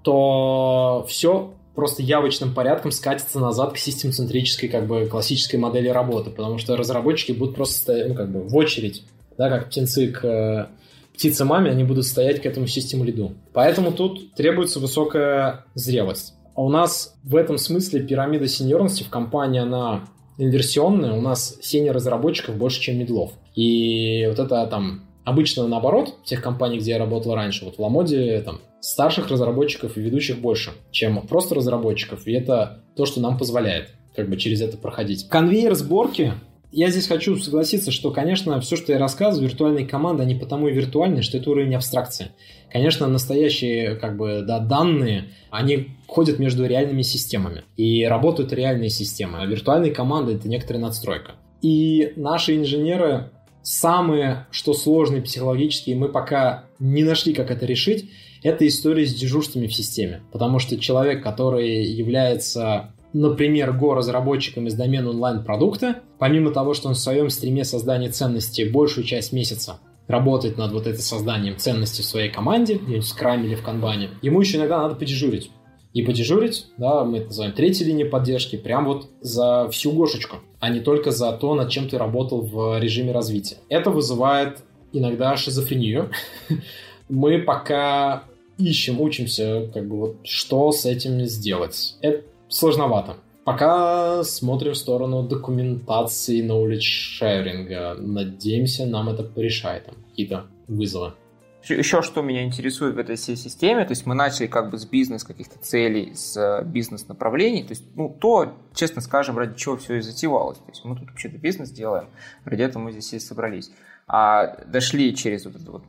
то 0.03 1.05
все 1.09 1.55
просто 1.75 2.03
явочным 2.03 2.55
порядком 2.55 2.91
скатится 2.91 3.39
назад 3.41 3.73
к 3.73 3.79
систем-центрической, 3.79 4.69
как 4.69 4.87
бы, 4.87 5.07
классической 5.07 5.57
модели 5.57 5.89
работы, 5.89 6.31
потому 6.31 6.59
что 6.59 6.77
разработчики 6.77 7.33
будут 7.33 7.55
просто 7.55 7.77
стоять, 7.81 8.09
ну, 8.09 8.15
как 8.15 8.31
бы, 8.31 8.43
в 8.43 8.57
очередь, 8.57 9.05
да, 9.39 9.49
как 9.49 9.69
птенцы 9.69 10.09
к 10.09 10.25
э, 10.25 10.67
птице 11.15 11.45
маме, 11.45 11.71
они 11.71 11.85
будут 11.85 12.07
стоять 12.07 12.43
к 12.43 12.47
этому 12.47 12.67
систему 12.67 13.05
лиду. 13.05 13.35
Поэтому 13.53 13.93
тут 13.93 14.35
требуется 14.35 14.81
высокая 14.81 15.65
зрелость. 15.75 16.35
А 16.55 16.63
у 16.63 16.69
нас 16.69 17.15
в 17.23 17.37
этом 17.37 17.59
смысле 17.59 18.01
пирамида 18.01 18.49
сеньорности 18.49 19.03
в 19.03 19.11
компании, 19.11 19.61
она 19.61 20.05
инверсионная, 20.39 21.13
у 21.13 21.21
нас 21.21 21.57
синер 21.61 21.95
разработчиков 21.95 22.57
больше, 22.57 22.81
чем 22.81 22.99
медлов. 22.99 23.33
И 23.55 24.27
вот 24.29 24.39
это 24.39 24.67
там 24.67 25.05
обычно 25.31 25.67
наоборот, 25.67 26.17
в 26.23 26.27
тех 26.27 26.43
компаниях, 26.43 26.83
где 26.83 26.93
я 26.93 26.99
работал 26.99 27.35
раньше, 27.35 27.65
вот 27.65 27.77
в 27.77 27.79
Ламоде 27.81 28.41
там 28.43 28.61
старших 28.81 29.29
разработчиков 29.29 29.97
и 29.97 30.01
ведущих 30.01 30.39
больше, 30.39 30.73
чем 30.91 31.27
просто 31.27 31.55
разработчиков, 31.55 32.27
и 32.27 32.33
это 32.33 32.83
то, 32.97 33.07
что 33.07 33.21
нам 33.21 33.39
позволяет 33.39 33.91
как 34.15 34.29
бы 34.29 34.37
через 34.37 34.61
это 34.61 34.77
проходить. 34.77 35.29
Конвейер 35.29 35.75
сборки 35.75 36.35
я 36.73 36.89
здесь 36.89 37.09
хочу 37.09 37.37
согласиться, 37.37 37.91
что, 37.91 38.13
конечно, 38.13 38.61
все, 38.61 38.77
что 38.77 38.93
я 38.93 38.99
рассказываю, 38.99 39.49
виртуальные 39.49 39.87
команды, 39.87 40.23
они 40.23 40.37
потому 40.37 40.69
и 40.69 40.73
виртуальные, 40.73 41.23
что 41.23 41.37
это 41.37 41.51
уровень 41.51 41.75
абстракции. 41.75 42.29
Конечно, 42.71 43.09
настоящие 43.09 43.97
как 43.97 44.17
бы, 44.17 44.45
да, 44.47 44.61
данные, 44.61 45.31
они 45.51 45.89
ходят 46.07 46.39
между 46.39 46.65
реальными 46.67 47.03
системами. 47.03 47.65
И 47.77 48.05
работают 48.05 48.53
реальные 48.53 48.91
системы. 48.91 49.39
А 49.41 49.47
виртуальные 49.47 49.93
команды— 49.93 50.35
это 50.35 50.49
некоторая 50.49 50.83
надстройка. 50.83 51.33
И 51.61 52.13
наши 52.17 52.57
инженеры 52.57 53.31
самые, 53.63 54.47
что 54.51 54.75
сложные 54.75 55.23
психологические, 55.23 55.97
мы 55.97 56.09
пока 56.09 56.65
не 56.79 57.05
нашли, 57.05 57.33
как 57.33 57.51
это 57.51 57.67
решить, 57.67 58.11
это 58.43 58.67
история 58.67 59.07
с 59.07 59.15
дежурствами 59.15 59.67
в 59.67 59.75
системе. 59.75 60.23
Потому 60.33 60.59
что 60.59 60.79
человек, 60.79 61.23
который 61.23 61.85
является 61.85 62.95
например, 63.13 63.77
Go-разработчиком 63.77 64.67
из 64.67 64.75
домена 64.75 65.11
онлайн-продукта, 65.11 65.97
помимо 66.19 66.53
того, 66.53 66.75
что 66.75 66.89
он 66.89 66.95
в 66.95 66.99
своем 66.99 67.29
стриме 67.29 67.65
создания 67.65 68.09
ценности 68.09 68.63
большую 68.63 69.05
часть 69.05 69.33
месяца 69.33 69.81
работает 70.07 70.59
над 70.59 70.73
вот 70.73 70.87
этим 70.87 71.01
созданием 71.01 71.57
ценности 71.57 72.03
в 72.03 72.05
своей 72.05 72.31
команде, 72.31 72.75
где-нибудь 72.75 73.05
в 73.05 73.09
скраме 73.09 73.47
или 73.47 73.55
в 73.55 73.63
канбане, 73.63 74.11
ему 74.23 74.41
еще 74.41 74.59
иногда 74.59 74.79
надо 74.79 74.97
подежурить. 74.97 75.51
И 75.93 76.03
подежурить, 76.03 76.67
да, 76.77 77.05
мы 77.05 77.19
это 77.19 77.27
называем 77.29 77.53
третьей 77.53 77.87
линии 77.87 78.05
поддержки, 78.05 78.57
прям 78.57 78.85
вот 78.85 79.09
за 79.21 79.69
всю 79.71 79.91
гошечку, 79.91 80.37
а 80.61 80.71
не 80.71 80.81
только 80.81 81.11
за 81.11 81.33
то, 81.33 81.55
над 81.55 81.71
чем 81.71 81.89
ты 81.89 81.99
работал 81.99 82.43
в 82.43 82.79
режиме 82.79 83.13
развития. 83.13 83.57
Это 83.69 83.91
вызывает 83.91 84.59
иногда 84.93 85.37
шизофрению. 85.37 86.11
Мы 87.09 87.41
пока 87.41 88.25
ищем, 88.57 89.01
учимся, 89.01 89.69
как 89.75 89.89
бы 89.89 89.97
вот, 89.97 90.17
что 90.23 90.71
с 90.71 90.85
этим 90.87 91.25
сделать. 91.27 91.97
Это 92.03 92.25
сложновато. 92.49 93.17
Пока 93.45 94.23
смотрим 94.23 94.75
в 94.75 94.77
сторону 94.77 95.23
документации 95.25 96.47
knowledge 96.47 97.21
sharing. 97.21 97.95
Надеемся, 97.95 98.87
нам 98.87 99.09
это 99.09 99.25
порешает 99.25 99.87
там 99.87 99.95
какие-то 100.11 100.47
вызовы. 100.69 101.15
Еще 101.63 102.01
что 102.01 102.23
меня 102.23 102.43
интересует 102.43 102.95
в 102.95 102.99
этой 102.99 103.17
всей 103.17 103.37
системе, 103.37 103.85
то 103.85 103.93
есть 103.93 104.07
мы 104.07 104.15
начали 104.15 104.47
как 104.47 104.71
бы 104.71 104.79
с 104.79 104.87
бизнес 104.87 105.25
каких-то 105.25 105.59
целей, 105.59 106.15
с 106.15 106.37
э, 106.37 106.65
бизнес-направлений, 106.65 107.65
то 107.65 107.71
есть 107.71 107.85
ну, 107.95 108.09
то, 108.09 108.55
честно 108.75 109.03
скажем, 109.03 109.37
ради 109.37 109.59
чего 109.59 109.77
все 109.77 109.97
и 109.97 110.01
затевалось. 110.01 110.59
То 110.59 110.69
есть 110.69 110.85
мы 110.85 110.97
тут 110.97 111.11
вообще-то 111.11 111.37
бизнес 111.37 111.71
делаем, 111.71 112.09
ради 112.45 112.63
этого 112.63 112.85
мы 112.85 112.93
здесь 112.93 113.13
и 113.13 113.19
собрались. 113.19 113.71
А 114.09 114.57
дошли 114.67 115.15
через 115.15 115.45
вот 115.45 115.57
этот 115.57 115.69
вот 115.69 115.85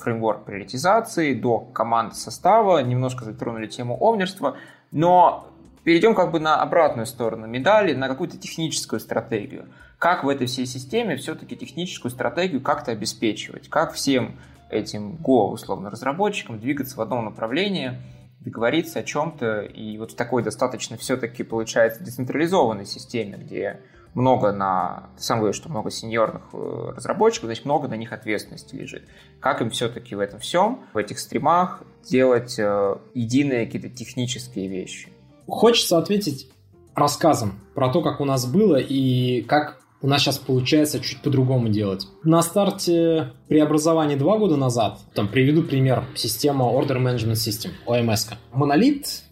фреймворк 0.00 0.44
приоритизации 0.44 1.34
до 1.34 1.60
команд 1.60 2.16
состава, 2.16 2.78
немножко 2.82 3.24
затронули 3.24 3.66
тему 3.66 3.96
овнерства, 4.00 4.56
но 4.90 5.46
перейдем 5.84 6.14
как 6.14 6.32
бы 6.32 6.40
на 6.40 6.60
обратную 6.60 7.06
сторону 7.06 7.46
медали, 7.46 7.92
на 7.92 8.08
какую-то 8.08 8.38
техническую 8.38 8.98
стратегию. 8.98 9.68
Как 9.98 10.24
в 10.24 10.28
этой 10.28 10.48
всей 10.48 10.66
системе 10.66 11.16
все-таки 11.16 11.54
техническую 11.54 12.10
стратегию 12.10 12.60
как-то 12.60 12.90
обеспечивать, 12.90 13.68
как 13.68 13.92
всем 13.92 14.36
этим 14.72 15.16
Go, 15.22 15.50
условно, 15.50 15.90
разработчикам 15.90 16.58
двигаться 16.58 16.96
в 16.96 17.00
одном 17.00 17.24
направлении, 17.24 17.98
договориться 18.40 19.00
о 19.00 19.02
чем-то, 19.02 19.62
и 19.62 19.98
вот 19.98 20.12
в 20.12 20.16
такой 20.16 20.42
достаточно 20.42 20.96
все-таки 20.96 21.42
получается 21.42 22.02
децентрализованной 22.02 22.86
системе, 22.86 23.38
где 23.38 23.80
много 24.14 24.52
на... 24.52 25.10
Сам 25.16 25.38
говоришь, 25.38 25.56
что 25.56 25.68
много 25.68 25.90
сеньорных 25.90 26.42
э, 26.52 26.92
разработчиков, 26.96 27.46
значит, 27.46 27.64
много 27.64 27.88
на 27.88 27.94
них 27.94 28.12
ответственности 28.12 28.74
лежит. 28.74 29.04
Как 29.40 29.62
им 29.62 29.70
все-таки 29.70 30.14
в 30.14 30.20
этом 30.20 30.38
всем, 30.38 30.84
в 30.92 30.98
этих 30.98 31.18
стримах 31.18 31.82
делать 32.08 32.58
э, 32.58 32.96
единые 33.14 33.66
какие-то 33.66 33.88
технические 33.88 34.68
вещи? 34.68 35.12
Хочется 35.46 35.98
ответить 35.98 36.50
рассказом 36.94 37.60
про 37.74 37.90
то, 37.90 38.02
как 38.02 38.20
у 38.20 38.24
нас 38.24 38.46
было 38.46 38.76
и 38.76 39.42
как 39.42 39.81
у 40.02 40.08
нас 40.08 40.22
сейчас 40.22 40.38
получается 40.38 41.00
чуть 41.00 41.22
по-другому 41.22 41.68
делать. 41.68 42.06
На 42.24 42.42
старте 42.42 43.32
преобразования 43.48 44.16
два 44.16 44.38
года 44.38 44.56
назад, 44.56 44.98
там 45.14 45.28
приведу 45.28 45.62
пример, 45.62 46.04
система 46.14 46.66
Order 46.66 46.98
Management 46.98 47.34
System, 47.34 47.70
OMS. 47.86 48.34
Монолит, 48.52 49.22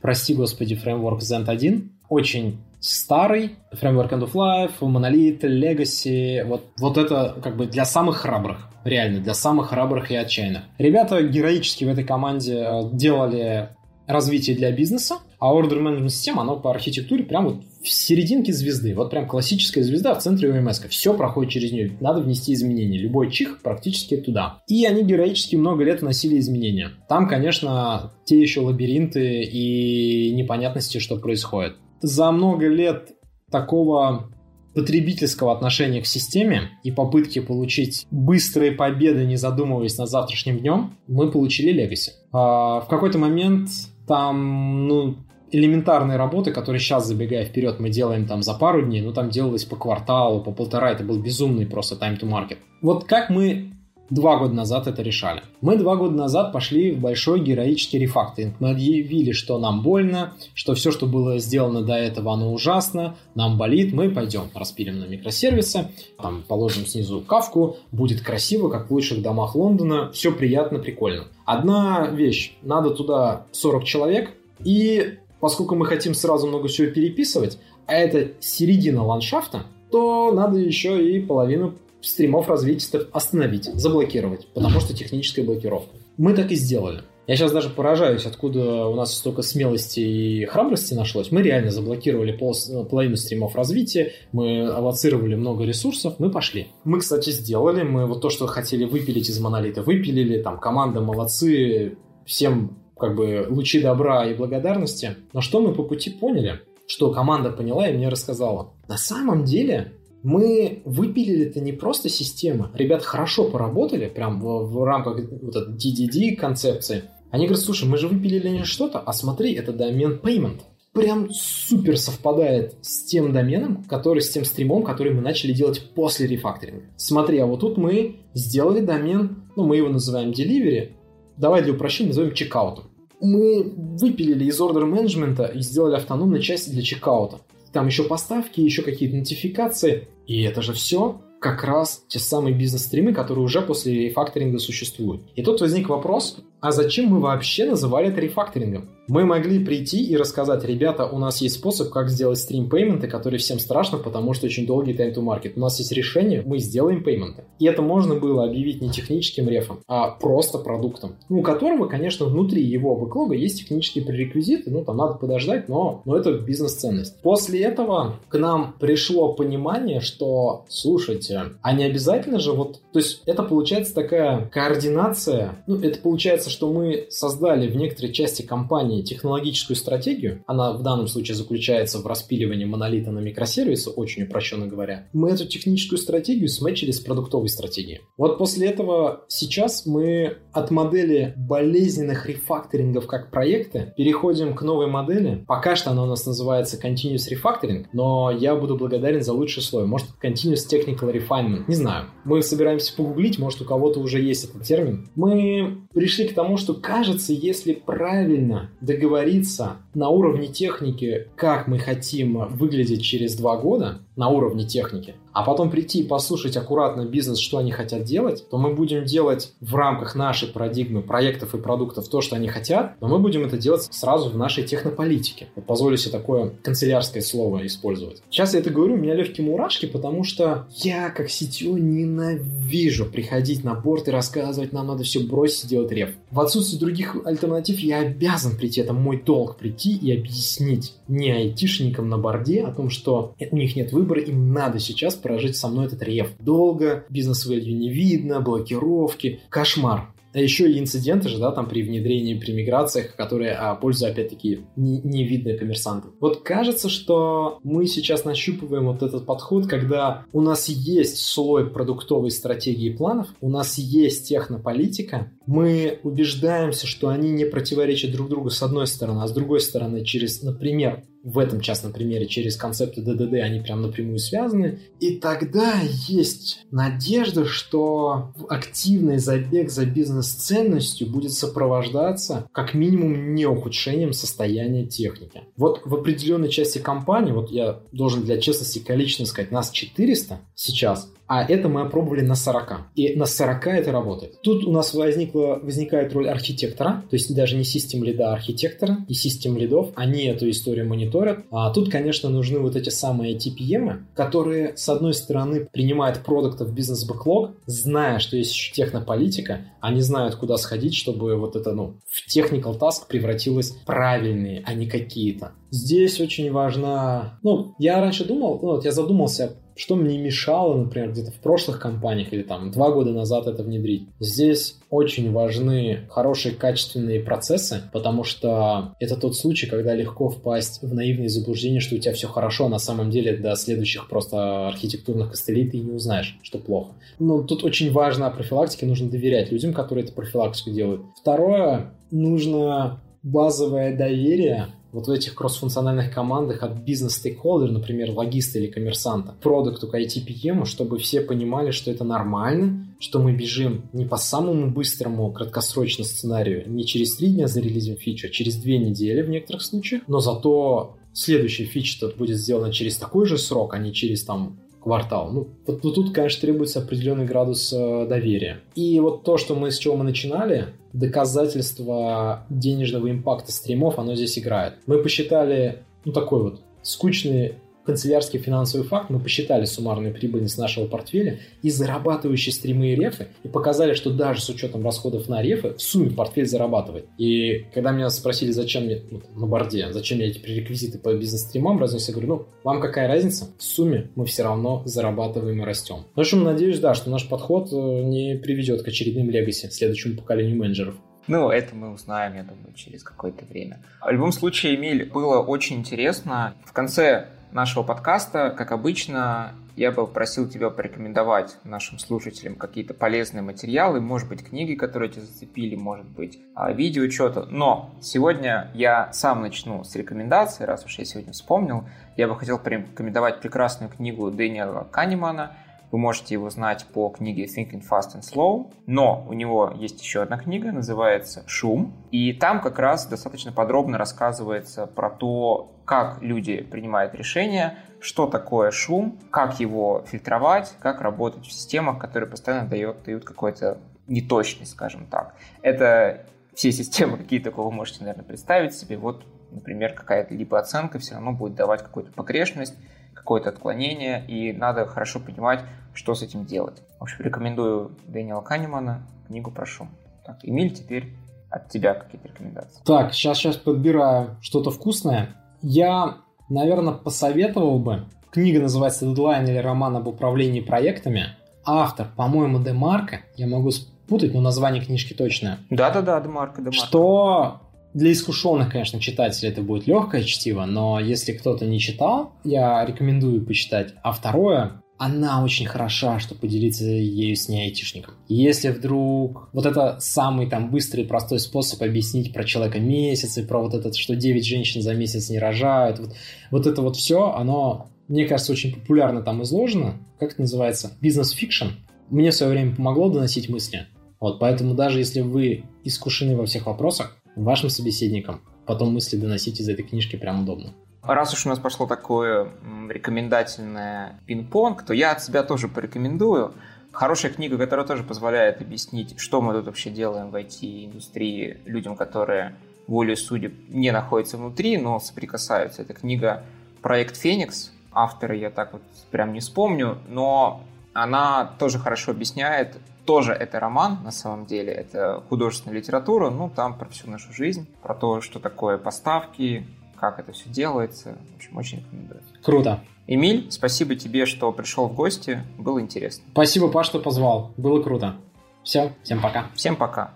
прости 0.00 0.34
господи, 0.34 0.74
фреймворк 0.76 1.20
Zend 1.20 1.48
1, 1.48 1.90
очень 2.08 2.58
старый, 2.80 3.56
фреймворк 3.72 4.12
End 4.12 4.22
of 4.22 4.32
Life, 4.32 4.78
Monolith, 4.80 5.40
Legacy, 5.40 6.44
вот, 6.44 6.66
вот 6.78 6.96
это 6.96 7.36
как 7.42 7.56
бы 7.56 7.66
для 7.66 7.84
самых 7.84 8.18
храбрых, 8.18 8.68
реально, 8.84 9.20
для 9.20 9.34
самых 9.34 9.68
храбрых 9.68 10.10
и 10.10 10.16
отчаянных. 10.16 10.62
Ребята 10.78 11.22
героически 11.22 11.84
в 11.84 11.88
этой 11.88 12.04
команде 12.04 12.56
э, 12.56 12.90
делали 12.92 13.70
развитие 14.08 14.56
для 14.56 14.72
бизнеса, 14.72 15.18
а 15.38 15.54
Order 15.54 15.80
Management 15.80 16.08
система, 16.08 16.42
она 16.42 16.54
по 16.54 16.70
архитектуре 16.70 17.22
прям 17.22 17.44
вот 17.44 17.56
в 17.82 17.88
серединке 17.88 18.52
звезды. 18.52 18.94
Вот 18.94 19.10
прям 19.10 19.28
классическая 19.28 19.82
звезда 19.82 20.14
в 20.14 20.22
центре 20.22 20.50
ОМС. 20.50 20.80
Все 20.88 21.14
проходит 21.14 21.52
через 21.52 21.70
нее. 21.70 21.96
Надо 22.00 22.20
внести 22.20 22.54
изменения. 22.54 22.98
Любой 22.98 23.30
чих 23.30 23.60
практически 23.62 24.16
туда. 24.16 24.62
И 24.66 24.84
они 24.86 25.04
героически 25.04 25.56
много 25.56 25.84
лет 25.84 26.00
вносили 26.00 26.38
изменения. 26.38 26.92
Там, 27.08 27.28
конечно, 27.28 28.12
те 28.24 28.40
еще 28.40 28.60
лабиринты 28.60 29.42
и 29.42 30.32
непонятности, 30.32 30.98
что 30.98 31.18
происходит. 31.18 31.76
За 32.00 32.32
много 32.32 32.66
лет 32.66 33.10
такого 33.50 34.30
потребительского 34.74 35.52
отношения 35.52 36.00
к 36.00 36.06
системе 36.06 36.70
и 36.84 36.90
попытки 36.90 37.40
получить 37.40 38.06
быстрые 38.10 38.72
победы, 38.72 39.24
не 39.24 39.36
задумываясь 39.36 39.98
над 39.98 40.08
завтрашним 40.08 40.58
днем, 40.58 40.96
мы 41.08 41.30
получили 41.30 41.74
Legacy. 41.74 42.10
А, 42.32 42.80
в 42.80 42.88
какой-то 42.88 43.18
момент 43.18 43.70
там, 44.08 44.88
ну, 44.88 45.16
элементарные 45.50 46.18
работы, 46.18 46.50
которые 46.52 46.80
сейчас, 46.80 47.06
забегая 47.06 47.44
вперед, 47.44 47.80
мы 47.80 47.90
делаем 47.90 48.26
там 48.26 48.42
за 48.42 48.54
пару 48.54 48.82
дней, 48.82 49.00
ну 49.00 49.12
там 49.12 49.30
делалось 49.30 49.64
по 49.64 49.76
кварталу, 49.76 50.42
по 50.42 50.52
полтора, 50.52 50.90
это 50.90 51.04
был 51.04 51.18
безумный 51.22 51.66
просто 51.66 51.94
time 51.94 52.18
to 52.18 52.28
market. 52.28 52.58
Вот 52.82 53.04
как 53.04 53.30
мы 53.30 53.72
два 54.10 54.38
года 54.38 54.54
назад 54.54 54.86
это 54.86 55.02
решали. 55.02 55.42
Мы 55.60 55.76
два 55.76 55.96
года 55.96 56.14
назад 56.14 56.52
пошли 56.52 56.92
в 56.92 57.00
большой 57.00 57.40
героический 57.40 57.98
рефакторинг. 57.98 58.54
Мы 58.60 58.70
объявили, 58.70 59.32
что 59.32 59.58
нам 59.58 59.82
больно, 59.82 60.34
что 60.54 60.74
все, 60.74 60.90
что 60.90 61.06
было 61.06 61.38
сделано 61.38 61.82
до 61.82 61.94
этого, 61.94 62.32
оно 62.32 62.52
ужасно, 62.52 63.16
нам 63.34 63.58
болит, 63.58 63.92
мы 63.92 64.10
пойдем, 64.10 64.44
распилим 64.54 65.00
на 65.00 65.04
микросервисы, 65.04 65.88
там 66.20 66.42
положим 66.46 66.86
снизу 66.86 67.20
кавку, 67.20 67.76
будет 67.92 68.20
красиво, 68.20 68.68
как 68.68 68.88
в 68.88 68.92
лучших 68.92 69.22
домах 69.22 69.54
Лондона, 69.54 70.10
все 70.12 70.32
приятно, 70.32 70.78
прикольно. 70.78 71.24
Одна 71.44 72.08
вещь, 72.08 72.56
надо 72.62 72.90
туда 72.90 73.46
40 73.52 73.84
человек, 73.84 74.32
и 74.64 75.18
поскольку 75.40 75.74
мы 75.74 75.86
хотим 75.86 76.14
сразу 76.14 76.46
много 76.46 76.68
всего 76.68 76.90
переписывать, 76.90 77.58
а 77.86 77.94
это 77.94 78.32
середина 78.40 79.04
ландшафта, 79.04 79.64
то 79.90 80.32
надо 80.32 80.58
еще 80.58 81.02
и 81.10 81.20
половину 81.20 81.74
стримов 82.00 82.48
развития 82.48 83.02
остановить, 83.12 83.64
заблокировать, 83.74 84.46
потому 84.54 84.80
что 84.80 84.94
техническая 84.94 85.44
блокировка. 85.44 85.96
Мы 86.16 86.34
так 86.34 86.50
и 86.50 86.54
сделали. 86.54 87.02
Я 87.28 87.36
сейчас 87.36 87.52
даже 87.52 87.68
поражаюсь, 87.68 88.24
откуда 88.24 88.86
у 88.86 88.94
нас 88.94 89.14
столько 89.14 89.42
смелости 89.42 90.00
и 90.00 90.46
храбрости 90.46 90.94
нашлось. 90.94 91.30
Мы 91.30 91.42
реально 91.42 91.70
заблокировали 91.70 92.32
пол, 92.32 92.56
половину 92.90 93.16
стримов 93.16 93.54
развития, 93.54 94.12
мы 94.32 94.66
авоцировали 94.66 95.34
много 95.34 95.64
ресурсов, 95.64 96.14
мы 96.18 96.30
пошли. 96.30 96.68
Мы, 96.84 97.00
кстати, 97.00 97.28
сделали, 97.28 97.82
мы 97.82 98.06
вот 98.06 98.22
то, 98.22 98.30
что 98.30 98.46
хотели 98.46 98.84
выпилить 98.84 99.28
из 99.28 99.38
монолита, 99.40 99.82
выпилили, 99.82 100.40
там, 100.42 100.58
команда 100.58 101.02
молодцы, 101.02 101.98
всем 102.24 102.78
как 102.96 103.14
бы 103.14 103.46
лучи 103.48 103.82
добра 103.82 104.24
и 104.24 104.34
благодарности. 104.34 105.16
Но 105.34 105.42
что 105.42 105.60
мы 105.60 105.74
по 105.74 105.82
пути 105.82 106.08
поняли? 106.08 106.62
Что 106.86 107.12
команда 107.12 107.50
поняла 107.50 107.88
и 107.88 107.94
мне 107.94 108.08
рассказала. 108.08 108.72
На 108.88 108.96
самом 108.96 109.44
деле 109.44 109.92
мы 110.22 110.82
выпилили 110.84 111.46
это 111.46 111.60
не 111.60 111.72
просто 111.72 112.08
система. 112.08 112.70
Ребят 112.74 113.02
хорошо 113.02 113.44
поработали, 113.50 114.08
прям 114.08 114.40
в, 114.40 114.70
в 114.70 114.84
рамках 114.84 115.18
вот 115.42 115.56
этой 115.56 115.74
DDD 115.74 116.36
концепции. 116.36 117.04
Они 117.30 117.46
говорят, 117.46 117.64
слушай, 117.64 117.88
мы 117.88 117.98
же 117.98 118.08
выпилили 118.08 118.48
не 118.48 118.64
что-то, 118.64 118.98
а 119.00 119.12
смотри, 119.12 119.52
это 119.52 119.72
домен 119.72 120.18
payment. 120.22 120.60
Прям 120.92 121.30
супер 121.30 121.96
совпадает 121.98 122.74
с 122.80 123.04
тем 123.04 123.32
доменом, 123.32 123.84
который 123.84 124.22
с 124.22 124.30
тем 124.30 124.44
стримом, 124.44 124.82
который 124.82 125.14
мы 125.14 125.20
начали 125.20 125.52
делать 125.52 125.90
после 125.94 126.26
рефакторинга. 126.26 126.86
Смотри, 126.96 127.38
а 127.38 127.46
вот 127.46 127.60
тут 127.60 127.76
мы 127.76 128.20
сделали 128.34 128.80
домен, 128.80 129.44
ну 129.54 129.64
мы 129.64 129.76
его 129.76 129.88
называем 129.88 130.30
delivery, 130.30 130.92
давай 131.36 131.62
для 131.62 131.74
упрощения 131.74 132.08
назовем 132.08 132.34
чекаутом. 132.34 132.84
Мы 133.20 133.74
выпилили 133.76 134.44
из 134.44 134.60
ордер 134.60 134.86
менеджмента 134.86 135.44
и 135.44 135.60
сделали 135.60 135.96
автономные 135.96 136.40
части 136.40 136.70
для 136.70 136.82
чекаута 136.82 137.40
там 137.72 137.86
еще 137.86 138.04
поставки, 138.04 138.60
еще 138.60 138.82
какие-то 138.82 139.16
нотификации. 139.16 140.08
И 140.26 140.42
это 140.42 140.62
же 140.62 140.72
все 140.72 141.20
как 141.40 141.62
раз 141.62 142.04
те 142.08 142.18
самые 142.18 142.54
бизнес-стримы, 142.54 143.12
которые 143.14 143.44
уже 143.44 143.62
после 143.62 144.06
рефакторинга 144.06 144.58
существуют. 144.58 145.22
И 145.36 145.42
тут 145.42 145.60
возник 145.60 145.88
вопрос, 145.88 146.38
а 146.60 146.72
зачем 146.72 147.06
мы 147.06 147.20
вообще 147.20 147.66
называли 147.66 148.08
это 148.08 148.20
рефакторингом? 148.20 148.88
Мы 149.08 149.24
могли 149.24 149.64
прийти 149.64 150.04
и 150.04 150.16
рассказать, 150.18 150.64
ребята, 150.64 151.06
у 151.06 151.18
нас 151.18 151.40
есть 151.40 151.54
способ, 151.54 151.88
как 151.88 152.10
сделать 152.10 152.38
стрим 152.38 152.68
пейменты, 152.68 153.08
который 153.08 153.38
всем 153.38 153.58
страшно, 153.58 153.96
потому 153.96 154.34
что 154.34 154.44
очень 154.44 154.66
долгий 154.66 154.92
time 154.92 155.14
to 155.14 155.22
market. 155.22 155.54
У 155.56 155.60
нас 155.60 155.78
есть 155.78 155.92
решение, 155.92 156.42
мы 156.44 156.58
сделаем 156.58 157.02
пейменты. 157.02 157.44
И 157.58 157.66
это 157.66 157.80
можно 157.80 158.16
было 158.16 158.44
объявить 158.44 158.82
не 158.82 158.90
техническим 158.90 159.48
рефом, 159.48 159.80
а 159.88 160.10
просто 160.10 160.58
продуктом, 160.58 161.16
у 161.30 161.40
которого, 161.40 161.86
конечно, 161.86 162.26
внутри 162.26 162.62
его 162.62 162.96
бэклога 162.96 163.34
есть 163.34 163.60
технические 163.60 164.04
пререквизиты, 164.04 164.70
ну, 164.70 164.84
там 164.84 164.98
надо 164.98 165.14
подождать, 165.14 165.70
но, 165.70 166.02
но 166.04 166.14
это 166.14 166.32
бизнес-ценность. 166.32 167.18
После 167.22 167.62
этого 167.62 168.16
к 168.28 168.38
нам 168.38 168.74
пришло 168.78 169.32
понимание, 169.32 170.00
что, 170.00 170.66
слушайте, 170.68 171.44
а 171.62 171.72
не 171.72 171.84
обязательно 171.84 172.40
же 172.40 172.52
вот, 172.52 172.80
то 172.92 172.98
есть 172.98 173.22
это 173.24 173.42
получается 173.42 173.94
такая 173.94 174.50
координация, 174.52 175.62
ну, 175.66 175.80
это 175.80 175.98
получается, 175.98 176.47
что 176.48 176.72
мы 176.72 177.06
создали 177.10 177.68
в 177.68 177.76
некоторой 177.76 178.12
части 178.12 178.42
компании 178.42 179.02
технологическую 179.02 179.76
стратегию, 179.76 180.42
она 180.46 180.72
в 180.72 180.82
данном 180.82 181.06
случае 181.06 181.34
заключается 181.34 181.98
в 181.98 182.06
распиливании 182.06 182.64
монолита 182.64 183.10
на 183.10 183.20
микросервисы, 183.20 183.90
очень 183.90 184.24
упрощенно 184.24 184.66
говоря, 184.66 185.08
мы 185.12 185.30
эту 185.30 185.46
техническую 185.46 185.98
стратегию 185.98 186.48
сметчили 186.48 186.90
с 186.90 187.00
продуктовой 187.00 187.48
стратегией. 187.48 188.00
Вот 188.16 188.38
после 188.38 188.68
этого 188.68 189.24
сейчас 189.28 189.86
мы 189.86 190.38
от 190.52 190.70
модели 190.70 191.34
болезненных 191.36 192.26
рефакторингов 192.26 193.06
как 193.06 193.30
проекты 193.30 193.92
переходим 193.96 194.54
к 194.54 194.62
новой 194.62 194.86
модели. 194.86 195.44
Пока 195.46 195.76
что 195.76 195.90
она 195.90 196.04
у 196.04 196.06
нас 196.06 196.26
называется 196.26 196.78
Continuous 196.82 197.30
Refactoring, 197.30 197.86
но 197.92 198.30
я 198.30 198.56
буду 198.56 198.76
благодарен 198.76 199.22
за 199.22 199.32
лучший 199.32 199.62
слой. 199.62 199.86
Может, 199.86 200.08
Continuous 200.22 200.68
Technical 200.70 201.12
Refinement. 201.12 201.64
Не 201.68 201.74
знаю. 201.74 202.06
Мы 202.24 202.42
собираемся 202.42 202.94
погуглить, 202.96 203.38
может, 203.38 203.62
у 203.62 203.64
кого-то 203.64 204.00
уже 204.00 204.20
есть 204.20 204.44
этот 204.44 204.62
термин. 204.62 205.08
Мы 205.14 205.86
пришли 205.94 206.28
к 206.28 206.34
тому, 206.38 206.56
что 206.56 206.72
кажется, 206.72 207.32
если 207.32 207.72
правильно 207.72 208.70
договориться 208.80 209.78
на 209.92 210.08
уровне 210.08 210.46
техники, 210.46 211.26
как 211.34 211.66
мы 211.66 211.80
хотим 211.80 212.46
выглядеть 212.50 213.02
через 213.02 213.34
два 213.34 213.56
года, 213.56 213.98
на 214.18 214.28
уровне 214.28 214.66
техники, 214.66 215.14
а 215.32 215.42
потом 215.42 215.70
прийти 215.70 216.00
и 216.00 216.06
послушать 216.06 216.56
аккуратно 216.56 217.06
бизнес, 217.06 217.38
что 217.38 217.58
они 217.58 217.70
хотят 217.70 218.02
делать, 218.02 218.48
то 218.50 218.58
мы 218.58 218.74
будем 218.74 219.04
делать 219.04 219.52
в 219.60 219.74
рамках 219.76 220.16
нашей 220.16 220.48
парадигмы 220.48 221.02
проектов 221.02 221.54
и 221.54 221.58
продуктов 221.58 222.08
то, 222.08 222.20
что 222.20 222.34
они 222.34 222.48
хотят, 222.48 223.00
но 223.00 223.06
мы 223.06 223.20
будем 223.20 223.44
это 223.44 223.56
делать 223.56 223.88
сразу 223.90 224.28
в 224.28 224.36
нашей 224.36 224.64
технополитике. 224.64 225.46
Вот 225.54 225.66
позволю 225.66 225.96
себе 225.96 226.10
такое 226.10 226.50
канцелярское 226.62 227.22
слово 227.22 227.64
использовать. 227.66 228.20
Сейчас 228.30 228.54
я 228.54 228.60
это 228.60 228.70
говорю, 228.70 228.94
у 228.94 228.96
меня 228.96 229.14
легкие 229.14 229.46
мурашки, 229.46 229.86
потому 229.86 230.24
что 230.24 230.66
я, 230.74 231.10
как 231.10 231.28
CTO, 231.28 231.78
ненавижу 231.78 233.06
приходить 233.06 233.62
на 233.62 233.74
борт 233.74 234.08
и 234.08 234.10
рассказывать, 234.10 234.72
нам 234.72 234.88
надо 234.88 235.04
все 235.04 235.20
бросить 235.20 235.66
и 235.66 235.68
делать 235.68 235.92
реф. 235.92 236.10
В 236.32 236.40
отсутствии 236.40 236.78
других 236.78 237.16
альтернатив 237.24 237.78
я 237.78 238.00
обязан 238.00 238.56
прийти, 238.56 238.80
это 238.80 238.92
мой 238.92 239.22
долг 239.22 239.56
прийти 239.56 239.96
и 239.96 240.12
объяснить 240.12 240.94
не 241.06 241.30
айтишникам 241.30 242.08
на 242.08 242.18
борде 242.18 242.64
о 242.64 242.72
том, 242.72 242.90
что 242.90 243.34
у 243.50 243.56
них 243.56 243.76
нет 243.76 243.92
выбора, 243.92 244.07
им 244.16 244.52
надо 244.52 244.78
сейчас 244.78 245.14
прожить 245.14 245.56
со 245.56 245.68
мной 245.68 245.86
этот 245.86 246.02
реф. 246.02 246.32
Долго, 246.40 247.04
бизнес-вэлью 247.08 247.76
не 247.76 247.90
видно, 247.90 248.40
блокировки, 248.40 249.40
кошмар. 249.48 250.12
А 250.34 250.40
еще 250.40 250.70
и 250.70 250.78
инциденты 250.78 251.28
же, 251.28 251.38
да, 251.38 251.52
там 251.52 251.68
при 251.68 251.82
внедрении, 251.82 252.38
при 252.38 252.52
миграциях, 252.52 253.16
которые 253.16 253.52
а, 253.52 253.74
пользу, 253.74 254.06
опять-таки, 254.06 254.60
не, 254.76 255.00
не 255.00 255.24
видны 255.24 255.56
коммерсантам. 255.56 256.12
Вот 256.20 256.42
кажется, 256.42 256.88
что 256.88 257.58
мы 257.64 257.86
сейчас 257.86 258.24
нащупываем 258.24 258.86
вот 258.86 259.02
этот 259.02 259.24
подход, 259.24 259.66
когда 259.66 260.26
у 260.32 260.42
нас 260.42 260.68
есть 260.68 261.18
слой 261.18 261.68
продуктовой 261.68 262.30
стратегии 262.30 262.90
планов, 262.90 263.28
у 263.40 263.48
нас 263.48 263.78
есть 263.78 264.28
технополитика, 264.28 265.32
мы 265.46 265.98
убеждаемся, 266.02 266.86
что 266.86 267.08
они 267.08 267.30
не 267.30 267.46
противоречат 267.46 268.12
друг 268.12 268.28
другу 268.28 268.50
с 268.50 268.62
одной 268.62 268.86
стороны, 268.86 269.22
а 269.22 269.28
с 269.28 269.32
другой 269.32 269.60
стороны 269.60 270.04
через, 270.04 270.42
например, 270.42 271.04
в 271.22 271.38
этом 271.38 271.60
частном 271.60 271.92
примере 271.92 272.26
через 272.26 272.56
концепты 272.56 273.02
ДДД 273.02 273.34
они 273.34 273.60
прям 273.60 273.82
напрямую 273.82 274.18
связаны. 274.18 274.80
И 275.00 275.16
тогда 275.16 275.80
есть 276.08 276.64
надежда, 276.70 277.44
что 277.44 278.32
активный 278.48 279.18
забег 279.18 279.70
за 279.70 279.84
бизнес-ценностью 279.84 281.08
будет 281.08 281.32
сопровождаться 281.32 282.48
как 282.52 282.74
минимум 282.74 283.34
не 283.34 283.46
ухудшением 283.46 284.12
состояния 284.12 284.86
техники. 284.86 285.42
Вот 285.56 285.82
в 285.84 285.94
определенной 285.94 286.48
части 286.48 286.78
компании, 286.78 287.32
вот 287.32 287.50
я 287.50 287.80
должен 287.92 288.22
для 288.22 288.38
честности 288.38 288.78
количественно 288.78 289.26
сказать, 289.26 289.50
нас 289.50 289.70
400 289.70 290.40
сейчас, 290.54 291.12
а 291.28 291.44
это 291.44 291.68
мы 291.68 291.82
опробовали 291.82 292.22
на 292.22 292.34
40. 292.34 292.72
И 292.96 293.14
на 293.14 293.26
40 293.26 293.66
это 293.66 293.92
работает. 293.92 294.40
Тут 294.42 294.64
у 294.64 294.72
нас 294.72 294.94
возникла, 294.94 295.60
возникает 295.62 296.12
роль 296.14 296.28
архитектора, 296.28 297.04
то 297.08 297.14
есть 297.14 297.34
даже 297.34 297.56
не 297.56 297.64
систем 297.64 298.02
лида, 298.02 298.30
а 298.30 298.32
архитектора 298.32 298.98
и 299.08 299.14
систем 299.14 299.56
лидов. 299.56 299.90
Они 299.94 300.24
эту 300.24 300.48
историю 300.48 300.88
мониторят. 300.88 301.44
А 301.50 301.70
тут, 301.70 301.90
конечно, 301.90 302.30
нужны 302.30 302.58
вот 302.58 302.76
эти 302.76 302.88
самые 302.88 303.36
TPM, 303.36 304.04
которые, 304.14 304.76
с 304.76 304.88
одной 304.88 305.14
стороны, 305.14 305.68
принимают 305.72 306.20
продукты 306.20 306.64
в 306.64 306.74
бизнес-бэклог, 306.74 307.52
зная, 307.66 308.18
что 308.18 308.36
есть 308.36 308.52
еще 308.52 308.72
технополитика, 308.72 309.66
они 309.80 310.00
знают, 310.00 310.34
куда 310.36 310.56
сходить, 310.56 310.94
чтобы 310.94 311.36
вот 311.36 311.56
это, 311.56 311.72
ну, 311.72 311.94
в 312.06 312.36
technical 312.36 312.78
task 312.78 313.06
превратилось 313.08 313.70
правильные, 313.84 314.62
а 314.64 314.74
не 314.74 314.86
какие-то. 314.86 315.52
Здесь 315.70 316.20
очень 316.20 316.50
важна... 316.50 317.38
Ну, 317.42 317.74
я 317.78 318.00
раньше 318.00 318.24
думал, 318.24 318.58
ну, 318.62 318.68
вот 318.72 318.84
я 318.84 318.92
задумался, 318.92 319.52
что 319.78 319.94
мне 319.94 320.18
мешало, 320.18 320.76
например, 320.76 321.12
где-то 321.12 321.30
в 321.30 321.36
прошлых 321.36 321.78
компаниях 321.78 322.32
или 322.32 322.42
там 322.42 322.72
два 322.72 322.90
года 322.90 323.12
назад 323.12 323.46
это 323.46 323.62
внедрить. 323.62 324.08
Здесь 324.18 324.76
очень 324.90 325.30
важны 325.30 326.00
хорошие 326.10 326.54
качественные 326.54 327.20
процессы, 327.20 327.82
потому 327.92 328.24
что 328.24 328.94
это 328.98 329.16
тот 329.16 329.36
случай, 329.36 329.66
когда 329.66 329.94
легко 329.94 330.30
впасть 330.30 330.82
в 330.82 330.92
наивные 330.92 331.28
заблуждения, 331.28 331.78
что 331.78 331.94
у 331.94 331.98
тебя 331.98 332.12
все 332.12 332.26
хорошо, 332.26 332.66
а 332.66 332.68
на 332.68 332.80
самом 332.80 333.10
деле 333.10 333.36
до 333.36 333.54
следующих 333.54 334.08
просто 334.08 334.66
архитектурных 334.68 335.30
костылей 335.30 335.70
ты 335.70 335.78
не 335.78 335.92
узнаешь, 335.92 336.36
что 336.42 336.58
плохо. 336.58 336.94
Но 337.20 337.42
тут 337.42 337.62
очень 337.62 337.92
важно 337.92 338.26
о 338.26 338.30
профилактике, 338.30 338.84
нужно 338.84 339.08
доверять 339.08 339.52
людям, 339.52 339.72
которые 339.72 340.04
эту 340.04 340.12
профилактику 340.12 340.70
делают. 340.70 341.02
Второе, 341.20 341.92
нужно 342.10 343.00
базовое 343.22 343.96
доверие 343.96 344.66
вот 344.92 345.06
в 345.06 345.10
этих 345.10 345.34
кроссфункциональных 345.34 346.12
командах 346.12 346.62
от 346.62 346.78
бизнес-стейкхолдера, 346.78 347.72
например, 347.72 348.10
логиста 348.12 348.58
или 348.58 348.68
коммерсанта, 348.68 349.34
продукту 349.42 349.86
к 349.88 349.94
IT-PM, 349.94 350.64
чтобы 350.64 350.98
все 350.98 351.20
понимали, 351.20 351.70
что 351.70 351.90
это 351.90 352.04
нормально, 352.04 352.86
что 352.98 353.20
мы 353.20 353.32
бежим 353.32 353.88
не 353.92 354.06
по 354.06 354.16
самому 354.16 354.70
быстрому 354.70 355.30
краткосрочному 355.32 356.06
сценарию, 356.06 356.64
не 356.70 356.84
через 356.84 357.16
три 357.16 357.28
дня 357.28 357.48
зарелизим 357.48 357.96
фичу, 357.96 358.28
а 358.28 358.30
через 358.30 358.56
две 358.56 358.78
недели 358.78 359.22
в 359.22 359.28
некоторых 359.28 359.62
случаях, 359.62 360.02
но 360.06 360.20
зато 360.20 360.96
следующий 361.12 361.64
фич 361.64 361.98
тот 361.98 362.16
будет 362.16 362.38
сделан 362.38 362.72
через 362.72 362.96
такой 362.96 363.26
же 363.26 363.38
срок, 363.38 363.74
а 363.74 363.78
не 363.78 363.92
через 363.92 364.24
там 364.24 364.58
квартал. 364.82 365.30
Ну, 365.32 365.48
вот, 365.66 365.82
вот 365.82 365.94
тут, 365.94 366.12
конечно, 366.12 366.40
требуется 366.40 366.80
определенный 366.80 367.24
градус 367.24 367.72
э, 367.72 368.06
доверия. 368.08 368.60
И 368.74 368.98
вот 369.00 369.24
то, 369.24 369.36
что 369.36 369.54
мы 369.54 369.70
с 369.70 369.78
чего 369.78 369.96
мы 369.96 370.04
начинали, 370.04 370.68
доказательство 370.92 372.46
денежного 372.48 373.10
импакта 373.10 373.52
стримов, 373.52 373.98
оно 373.98 374.14
здесь 374.14 374.38
играет. 374.38 374.74
Мы 374.86 375.02
посчитали, 375.02 375.82
ну, 376.04 376.12
такой 376.12 376.42
вот 376.42 376.60
скучный 376.82 377.54
канцелярский 377.88 378.38
финансовый 378.38 378.86
факт, 378.86 379.08
мы 379.08 379.18
посчитали 379.18 379.64
суммарную 379.64 380.12
прибыльность 380.12 380.58
нашего 380.58 380.86
портфеля 380.86 381.38
и 381.62 381.70
зарабатывающие 381.70 382.52
стримы 382.52 382.92
и 382.92 382.94
рефы, 382.94 383.28
и 383.44 383.48
показали, 383.48 383.94
что 383.94 384.10
даже 384.10 384.42
с 384.42 384.48
учетом 384.50 384.84
расходов 384.84 385.26
на 385.30 385.40
рефы, 385.40 385.72
в 385.72 385.80
сумме 385.80 386.10
портфель 386.10 386.46
зарабатывает. 386.46 387.06
И 387.16 387.64
когда 387.72 387.90
меня 387.92 388.10
спросили, 388.10 388.50
зачем 388.50 388.84
мне 388.84 389.00
ну, 389.10 389.22
на 389.34 389.46
борде, 389.46 389.90
зачем 389.90 390.18
мне 390.18 390.26
эти 390.26 390.38
пререквизиты 390.38 390.98
по 390.98 391.14
бизнес-стримам, 391.14 391.80
разница, 391.80 392.10
я 392.10 392.12
говорю, 392.12 392.28
ну, 392.28 392.46
вам 392.62 392.82
какая 392.82 393.08
разница? 393.08 393.46
В 393.56 393.62
сумме 393.62 394.10
мы 394.16 394.26
все 394.26 394.42
равно 394.42 394.82
зарабатываем 394.84 395.62
и 395.62 395.64
растем. 395.64 396.04
В 396.14 396.20
общем, 396.20 396.44
надеюсь, 396.44 396.80
да, 396.80 396.92
что 396.92 397.08
наш 397.08 397.26
подход 397.26 397.72
э, 397.72 398.02
не 398.02 398.36
приведет 398.36 398.82
к 398.82 398.88
очередным 398.88 399.30
легаси, 399.30 399.70
следующему 399.70 400.18
поколению 400.18 400.58
менеджеров. 400.58 400.96
Ну, 401.26 401.50
это 401.50 401.74
мы 401.74 401.92
узнаем, 401.94 402.34
я 402.36 402.42
думаю, 402.42 402.74
через 402.74 403.02
какое-то 403.02 403.46
время. 403.46 403.80
В 404.04 404.10
любом 404.10 404.32
случае, 404.32 404.74
Эмиль, 404.74 405.06
было 405.06 405.40
очень 405.40 405.76
интересно. 405.76 406.54
В 406.66 406.72
конце 406.72 407.28
нашего 407.52 407.82
подкаста, 407.82 408.54
как 408.56 408.72
обычно, 408.72 409.52
я 409.76 409.92
бы 409.92 410.06
просил 410.06 410.48
тебя 410.48 410.70
порекомендовать 410.70 411.56
нашим 411.64 411.98
слушателям 411.98 412.56
какие-то 412.56 412.94
полезные 412.94 413.42
материалы, 413.42 414.00
может 414.00 414.28
быть, 414.28 414.44
книги, 414.44 414.74
которые 414.74 415.10
тебя 415.10 415.22
зацепили, 415.22 415.76
может 415.76 416.06
быть, 416.06 416.38
а, 416.54 416.72
видео, 416.72 417.08
что-то. 417.10 417.46
Но 417.50 417.94
сегодня 418.00 418.70
я 418.74 419.12
сам 419.12 419.42
начну 419.42 419.84
с 419.84 419.94
рекомендаций, 419.94 420.66
раз 420.66 420.84
уж 420.84 420.98
я 420.98 421.04
сегодня 421.04 421.32
вспомнил. 421.32 421.88
Я 422.16 422.28
бы 422.28 422.36
хотел 422.36 422.58
порекомендовать 422.58 423.40
прекрасную 423.40 423.90
книгу 423.90 424.30
Дэниела 424.30 424.84
Канемана 424.90 425.56
вы 425.90 425.98
можете 425.98 426.34
его 426.34 426.50
знать 426.50 426.84
по 426.92 427.08
книге 427.08 427.44
Thinking 427.46 427.82
Fast 427.88 428.14
and 428.16 428.20
Slow, 428.20 428.70
но 428.86 429.24
у 429.28 429.32
него 429.32 429.72
есть 429.74 430.00
еще 430.02 430.22
одна 430.22 430.36
книга, 430.36 430.70
называется 430.70 431.44
«Шум», 431.46 431.94
и 432.10 432.32
там 432.32 432.60
как 432.60 432.78
раз 432.78 433.06
достаточно 433.06 433.52
подробно 433.52 433.96
рассказывается 433.96 434.86
про 434.86 435.08
то, 435.10 435.72
как 435.88 436.20
люди 436.20 436.60
принимают 436.60 437.14
решения, 437.14 437.78
что 437.98 438.26
такое 438.26 438.70
шум, 438.70 439.18
как 439.30 439.58
его 439.58 440.04
фильтровать, 440.06 440.74
как 440.80 441.00
работать 441.00 441.46
в 441.46 441.50
системах, 441.50 441.98
которые 441.98 442.28
постоянно 442.28 442.68
дают, 442.68 443.02
дают 443.04 443.24
какую-то 443.24 443.78
неточность, 444.06 444.72
скажем 444.72 445.06
так. 445.06 445.34
Это 445.62 446.26
все 446.54 446.72
системы, 446.72 447.16
какие 447.16 447.40
только 447.40 447.62
вы 447.62 447.72
можете, 447.72 448.00
наверное, 448.00 448.24
представить 448.24 448.74
себе. 448.74 448.98
Вот, 448.98 449.24
например, 449.50 449.94
какая-то 449.94 450.34
либо 450.34 450.58
оценка 450.58 450.98
все 450.98 451.14
равно 451.14 451.32
будет 451.32 451.54
давать 451.54 451.82
какую-то 451.82 452.12
погрешность, 452.12 452.74
какое-то 453.14 453.48
отклонение, 453.48 454.22
и 454.26 454.52
надо 454.52 454.84
хорошо 454.86 455.20
понимать, 455.20 455.60
что 455.94 456.14
с 456.14 456.22
этим 456.22 456.44
делать. 456.44 456.82
В 456.98 457.04
общем, 457.04 457.24
рекомендую 457.24 457.92
Дэниела 458.06 458.42
Канемана, 458.42 459.06
книгу 459.26 459.50
прошу. 459.50 459.88
Так, 460.26 460.40
Эмиль, 460.42 460.74
теперь 460.74 461.14
от 461.48 461.70
тебя 461.70 461.94
какие-то 461.94 462.28
рекомендации. 462.28 462.82
Так, 462.84 463.14
сейчас, 463.14 463.38
сейчас 463.38 463.56
подбираю 463.56 464.36
что-то 464.42 464.70
вкусное. 464.70 465.34
Я, 465.62 466.18
наверное, 466.48 466.94
посоветовал 466.94 467.78
бы. 467.78 468.04
Книга 468.30 468.60
называется 468.60 469.06
«Дедлайн» 469.06 469.46
или 469.46 469.58
роман 469.58 469.96
об 469.96 470.06
управлении 470.06 470.60
проектами. 470.60 471.36
Автор, 471.64 472.08
по-моему, 472.16 472.62
Демарко. 472.62 473.20
Я 473.36 473.46
могу 473.46 473.70
спутать, 473.70 474.34
но 474.34 474.40
название 474.40 474.82
книжки 474.82 475.14
точное. 475.14 475.58
Да-да-да, 475.70 476.20
Демарко, 476.20 476.60
Демарко. 476.60 476.78
Что 476.78 477.60
для 477.94 478.12
искушенных, 478.12 478.70
конечно, 478.70 479.00
читателей 479.00 479.50
это 479.50 479.62
будет 479.62 479.86
легкое 479.86 480.22
чтиво, 480.22 480.64
но 480.66 481.00
если 481.00 481.32
кто-то 481.32 481.66
не 481.66 481.80
читал, 481.80 482.32
я 482.44 482.84
рекомендую 482.84 483.44
почитать. 483.44 483.94
А 484.02 484.12
второе, 484.12 484.82
она 484.98 485.44
очень 485.44 485.66
хороша, 485.66 486.18
чтобы 486.18 486.42
поделиться 486.42 486.84
ею 486.84 487.36
с 487.36 487.48
неайтишником. 487.48 488.14
Если 488.28 488.70
вдруг 488.70 489.48
вот 489.52 489.64
это 489.64 489.96
самый 490.00 490.48
там 490.48 490.70
быстрый 490.70 491.04
и 491.04 491.06
простой 491.06 491.38
способ 491.38 491.82
объяснить 491.82 492.32
про 492.32 492.44
человека 492.44 492.80
месяц 492.80 493.38
и 493.38 493.44
про 493.44 493.62
вот 493.62 493.74
этот, 493.74 493.96
что 493.96 494.16
9 494.16 494.44
женщин 494.44 494.82
за 494.82 494.94
месяц 494.94 495.30
не 495.30 495.38
рожают, 495.38 496.00
вот, 496.00 496.14
вот 496.50 496.66
это 496.66 496.82
вот 496.82 496.96
все, 496.96 497.32
оно, 497.32 497.90
мне 498.08 498.26
кажется, 498.26 498.52
очень 498.52 498.74
популярно 498.74 499.22
там 499.22 499.42
изложено. 499.42 499.94
Как 500.18 500.32
это 500.32 500.42
называется? 500.42 500.92
Business 501.00 501.33
fiction. 501.33 501.66
Мне 502.10 502.30
в 502.30 502.34
свое 502.34 502.52
время 502.52 502.74
помогло 502.74 503.08
доносить 503.08 503.48
мысли. 503.48 503.86
Вот, 504.20 504.40
поэтому 504.40 504.74
даже 504.74 504.98
если 504.98 505.20
вы 505.20 505.64
искушены 505.84 506.36
во 506.36 506.44
всех 506.44 506.66
вопросах, 506.66 507.16
вашим 507.36 507.70
собеседникам 507.70 508.40
потом 508.66 508.92
мысли 508.92 509.16
доносить 509.16 509.60
из 509.60 509.68
этой 509.68 509.84
книжки 509.84 510.16
прям 510.16 510.42
удобно. 510.42 510.74
Раз 511.08 511.32
уж 511.32 511.46
у 511.46 511.48
нас 511.48 511.58
пошло 511.58 511.86
такое 511.86 512.50
рекомендательное 512.90 514.20
пинг-понг, 514.26 514.82
то 514.82 514.92
я 514.92 515.12
от 515.12 515.22
себя 515.22 515.42
тоже 515.42 515.66
порекомендую. 515.66 516.52
Хорошая 516.92 517.32
книга, 517.32 517.56
которая 517.56 517.86
тоже 517.86 518.04
позволяет 518.04 518.60
объяснить, 518.60 519.18
что 519.18 519.40
мы 519.40 519.54
тут 519.54 519.64
вообще 519.64 519.88
делаем 519.88 520.28
в 520.28 520.36
IT-индустрии 520.36 521.62
людям, 521.64 521.96
которые 521.96 522.56
волей 522.86 523.16
судеб 523.16 523.54
не 523.70 523.90
находятся 523.90 524.36
внутри, 524.36 524.76
но 524.76 525.00
соприкасаются. 525.00 525.80
Это 525.80 525.94
книга 525.94 526.44
«Проект 526.82 527.16
Феникс». 527.16 527.72
Автора 527.90 528.36
я 528.36 528.50
так 528.50 528.74
вот 528.74 528.82
прям 529.10 529.32
не 529.32 529.40
вспомню, 529.40 529.96
но 530.08 530.62
она 530.92 531.54
тоже 531.58 531.78
хорошо 531.78 532.10
объясняет, 532.10 532.76
тоже 533.06 533.32
это 533.32 533.58
роман, 533.58 534.00
на 534.04 534.10
самом 534.10 534.44
деле, 534.44 534.74
это 534.74 535.22
художественная 535.30 535.78
литература, 535.78 536.28
ну, 536.28 536.50
там 536.50 536.76
про 536.76 536.86
всю 536.90 537.10
нашу 537.10 537.32
жизнь, 537.32 537.66
про 537.82 537.94
то, 537.94 538.20
что 538.20 538.38
такое 538.40 538.76
поставки, 538.76 539.66
как 539.98 540.18
это 540.18 540.32
все 540.32 540.48
делается. 540.48 541.16
В 541.32 541.36
общем, 541.36 541.56
очень 541.56 541.78
рекомендую. 541.78 542.20
Круто. 542.42 542.80
Эмиль, 543.06 543.50
спасибо 543.50 543.94
тебе, 543.94 544.26
что 544.26 544.52
пришел 544.52 544.88
в 544.88 544.94
гости. 544.94 545.42
Было 545.58 545.80
интересно. 545.80 546.24
Спасибо, 546.32 546.68
Паш, 546.68 546.86
что 546.86 547.00
позвал. 547.00 547.52
Было 547.56 547.82
круто. 547.82 548.16
Все, 548.62 548.92
всем 549.02 549.22
пока. 549.22 549.46
Всем 549.54 549.76
пока. 549.76 550.12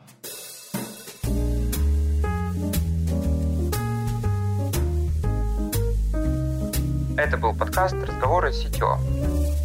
Это 7.17 7.37
был 7.37 7.55
подкаст 7.55 7.95
«Разговоры 7.95 8.53
с 8.53 8.63
сетью». 8.63 9.62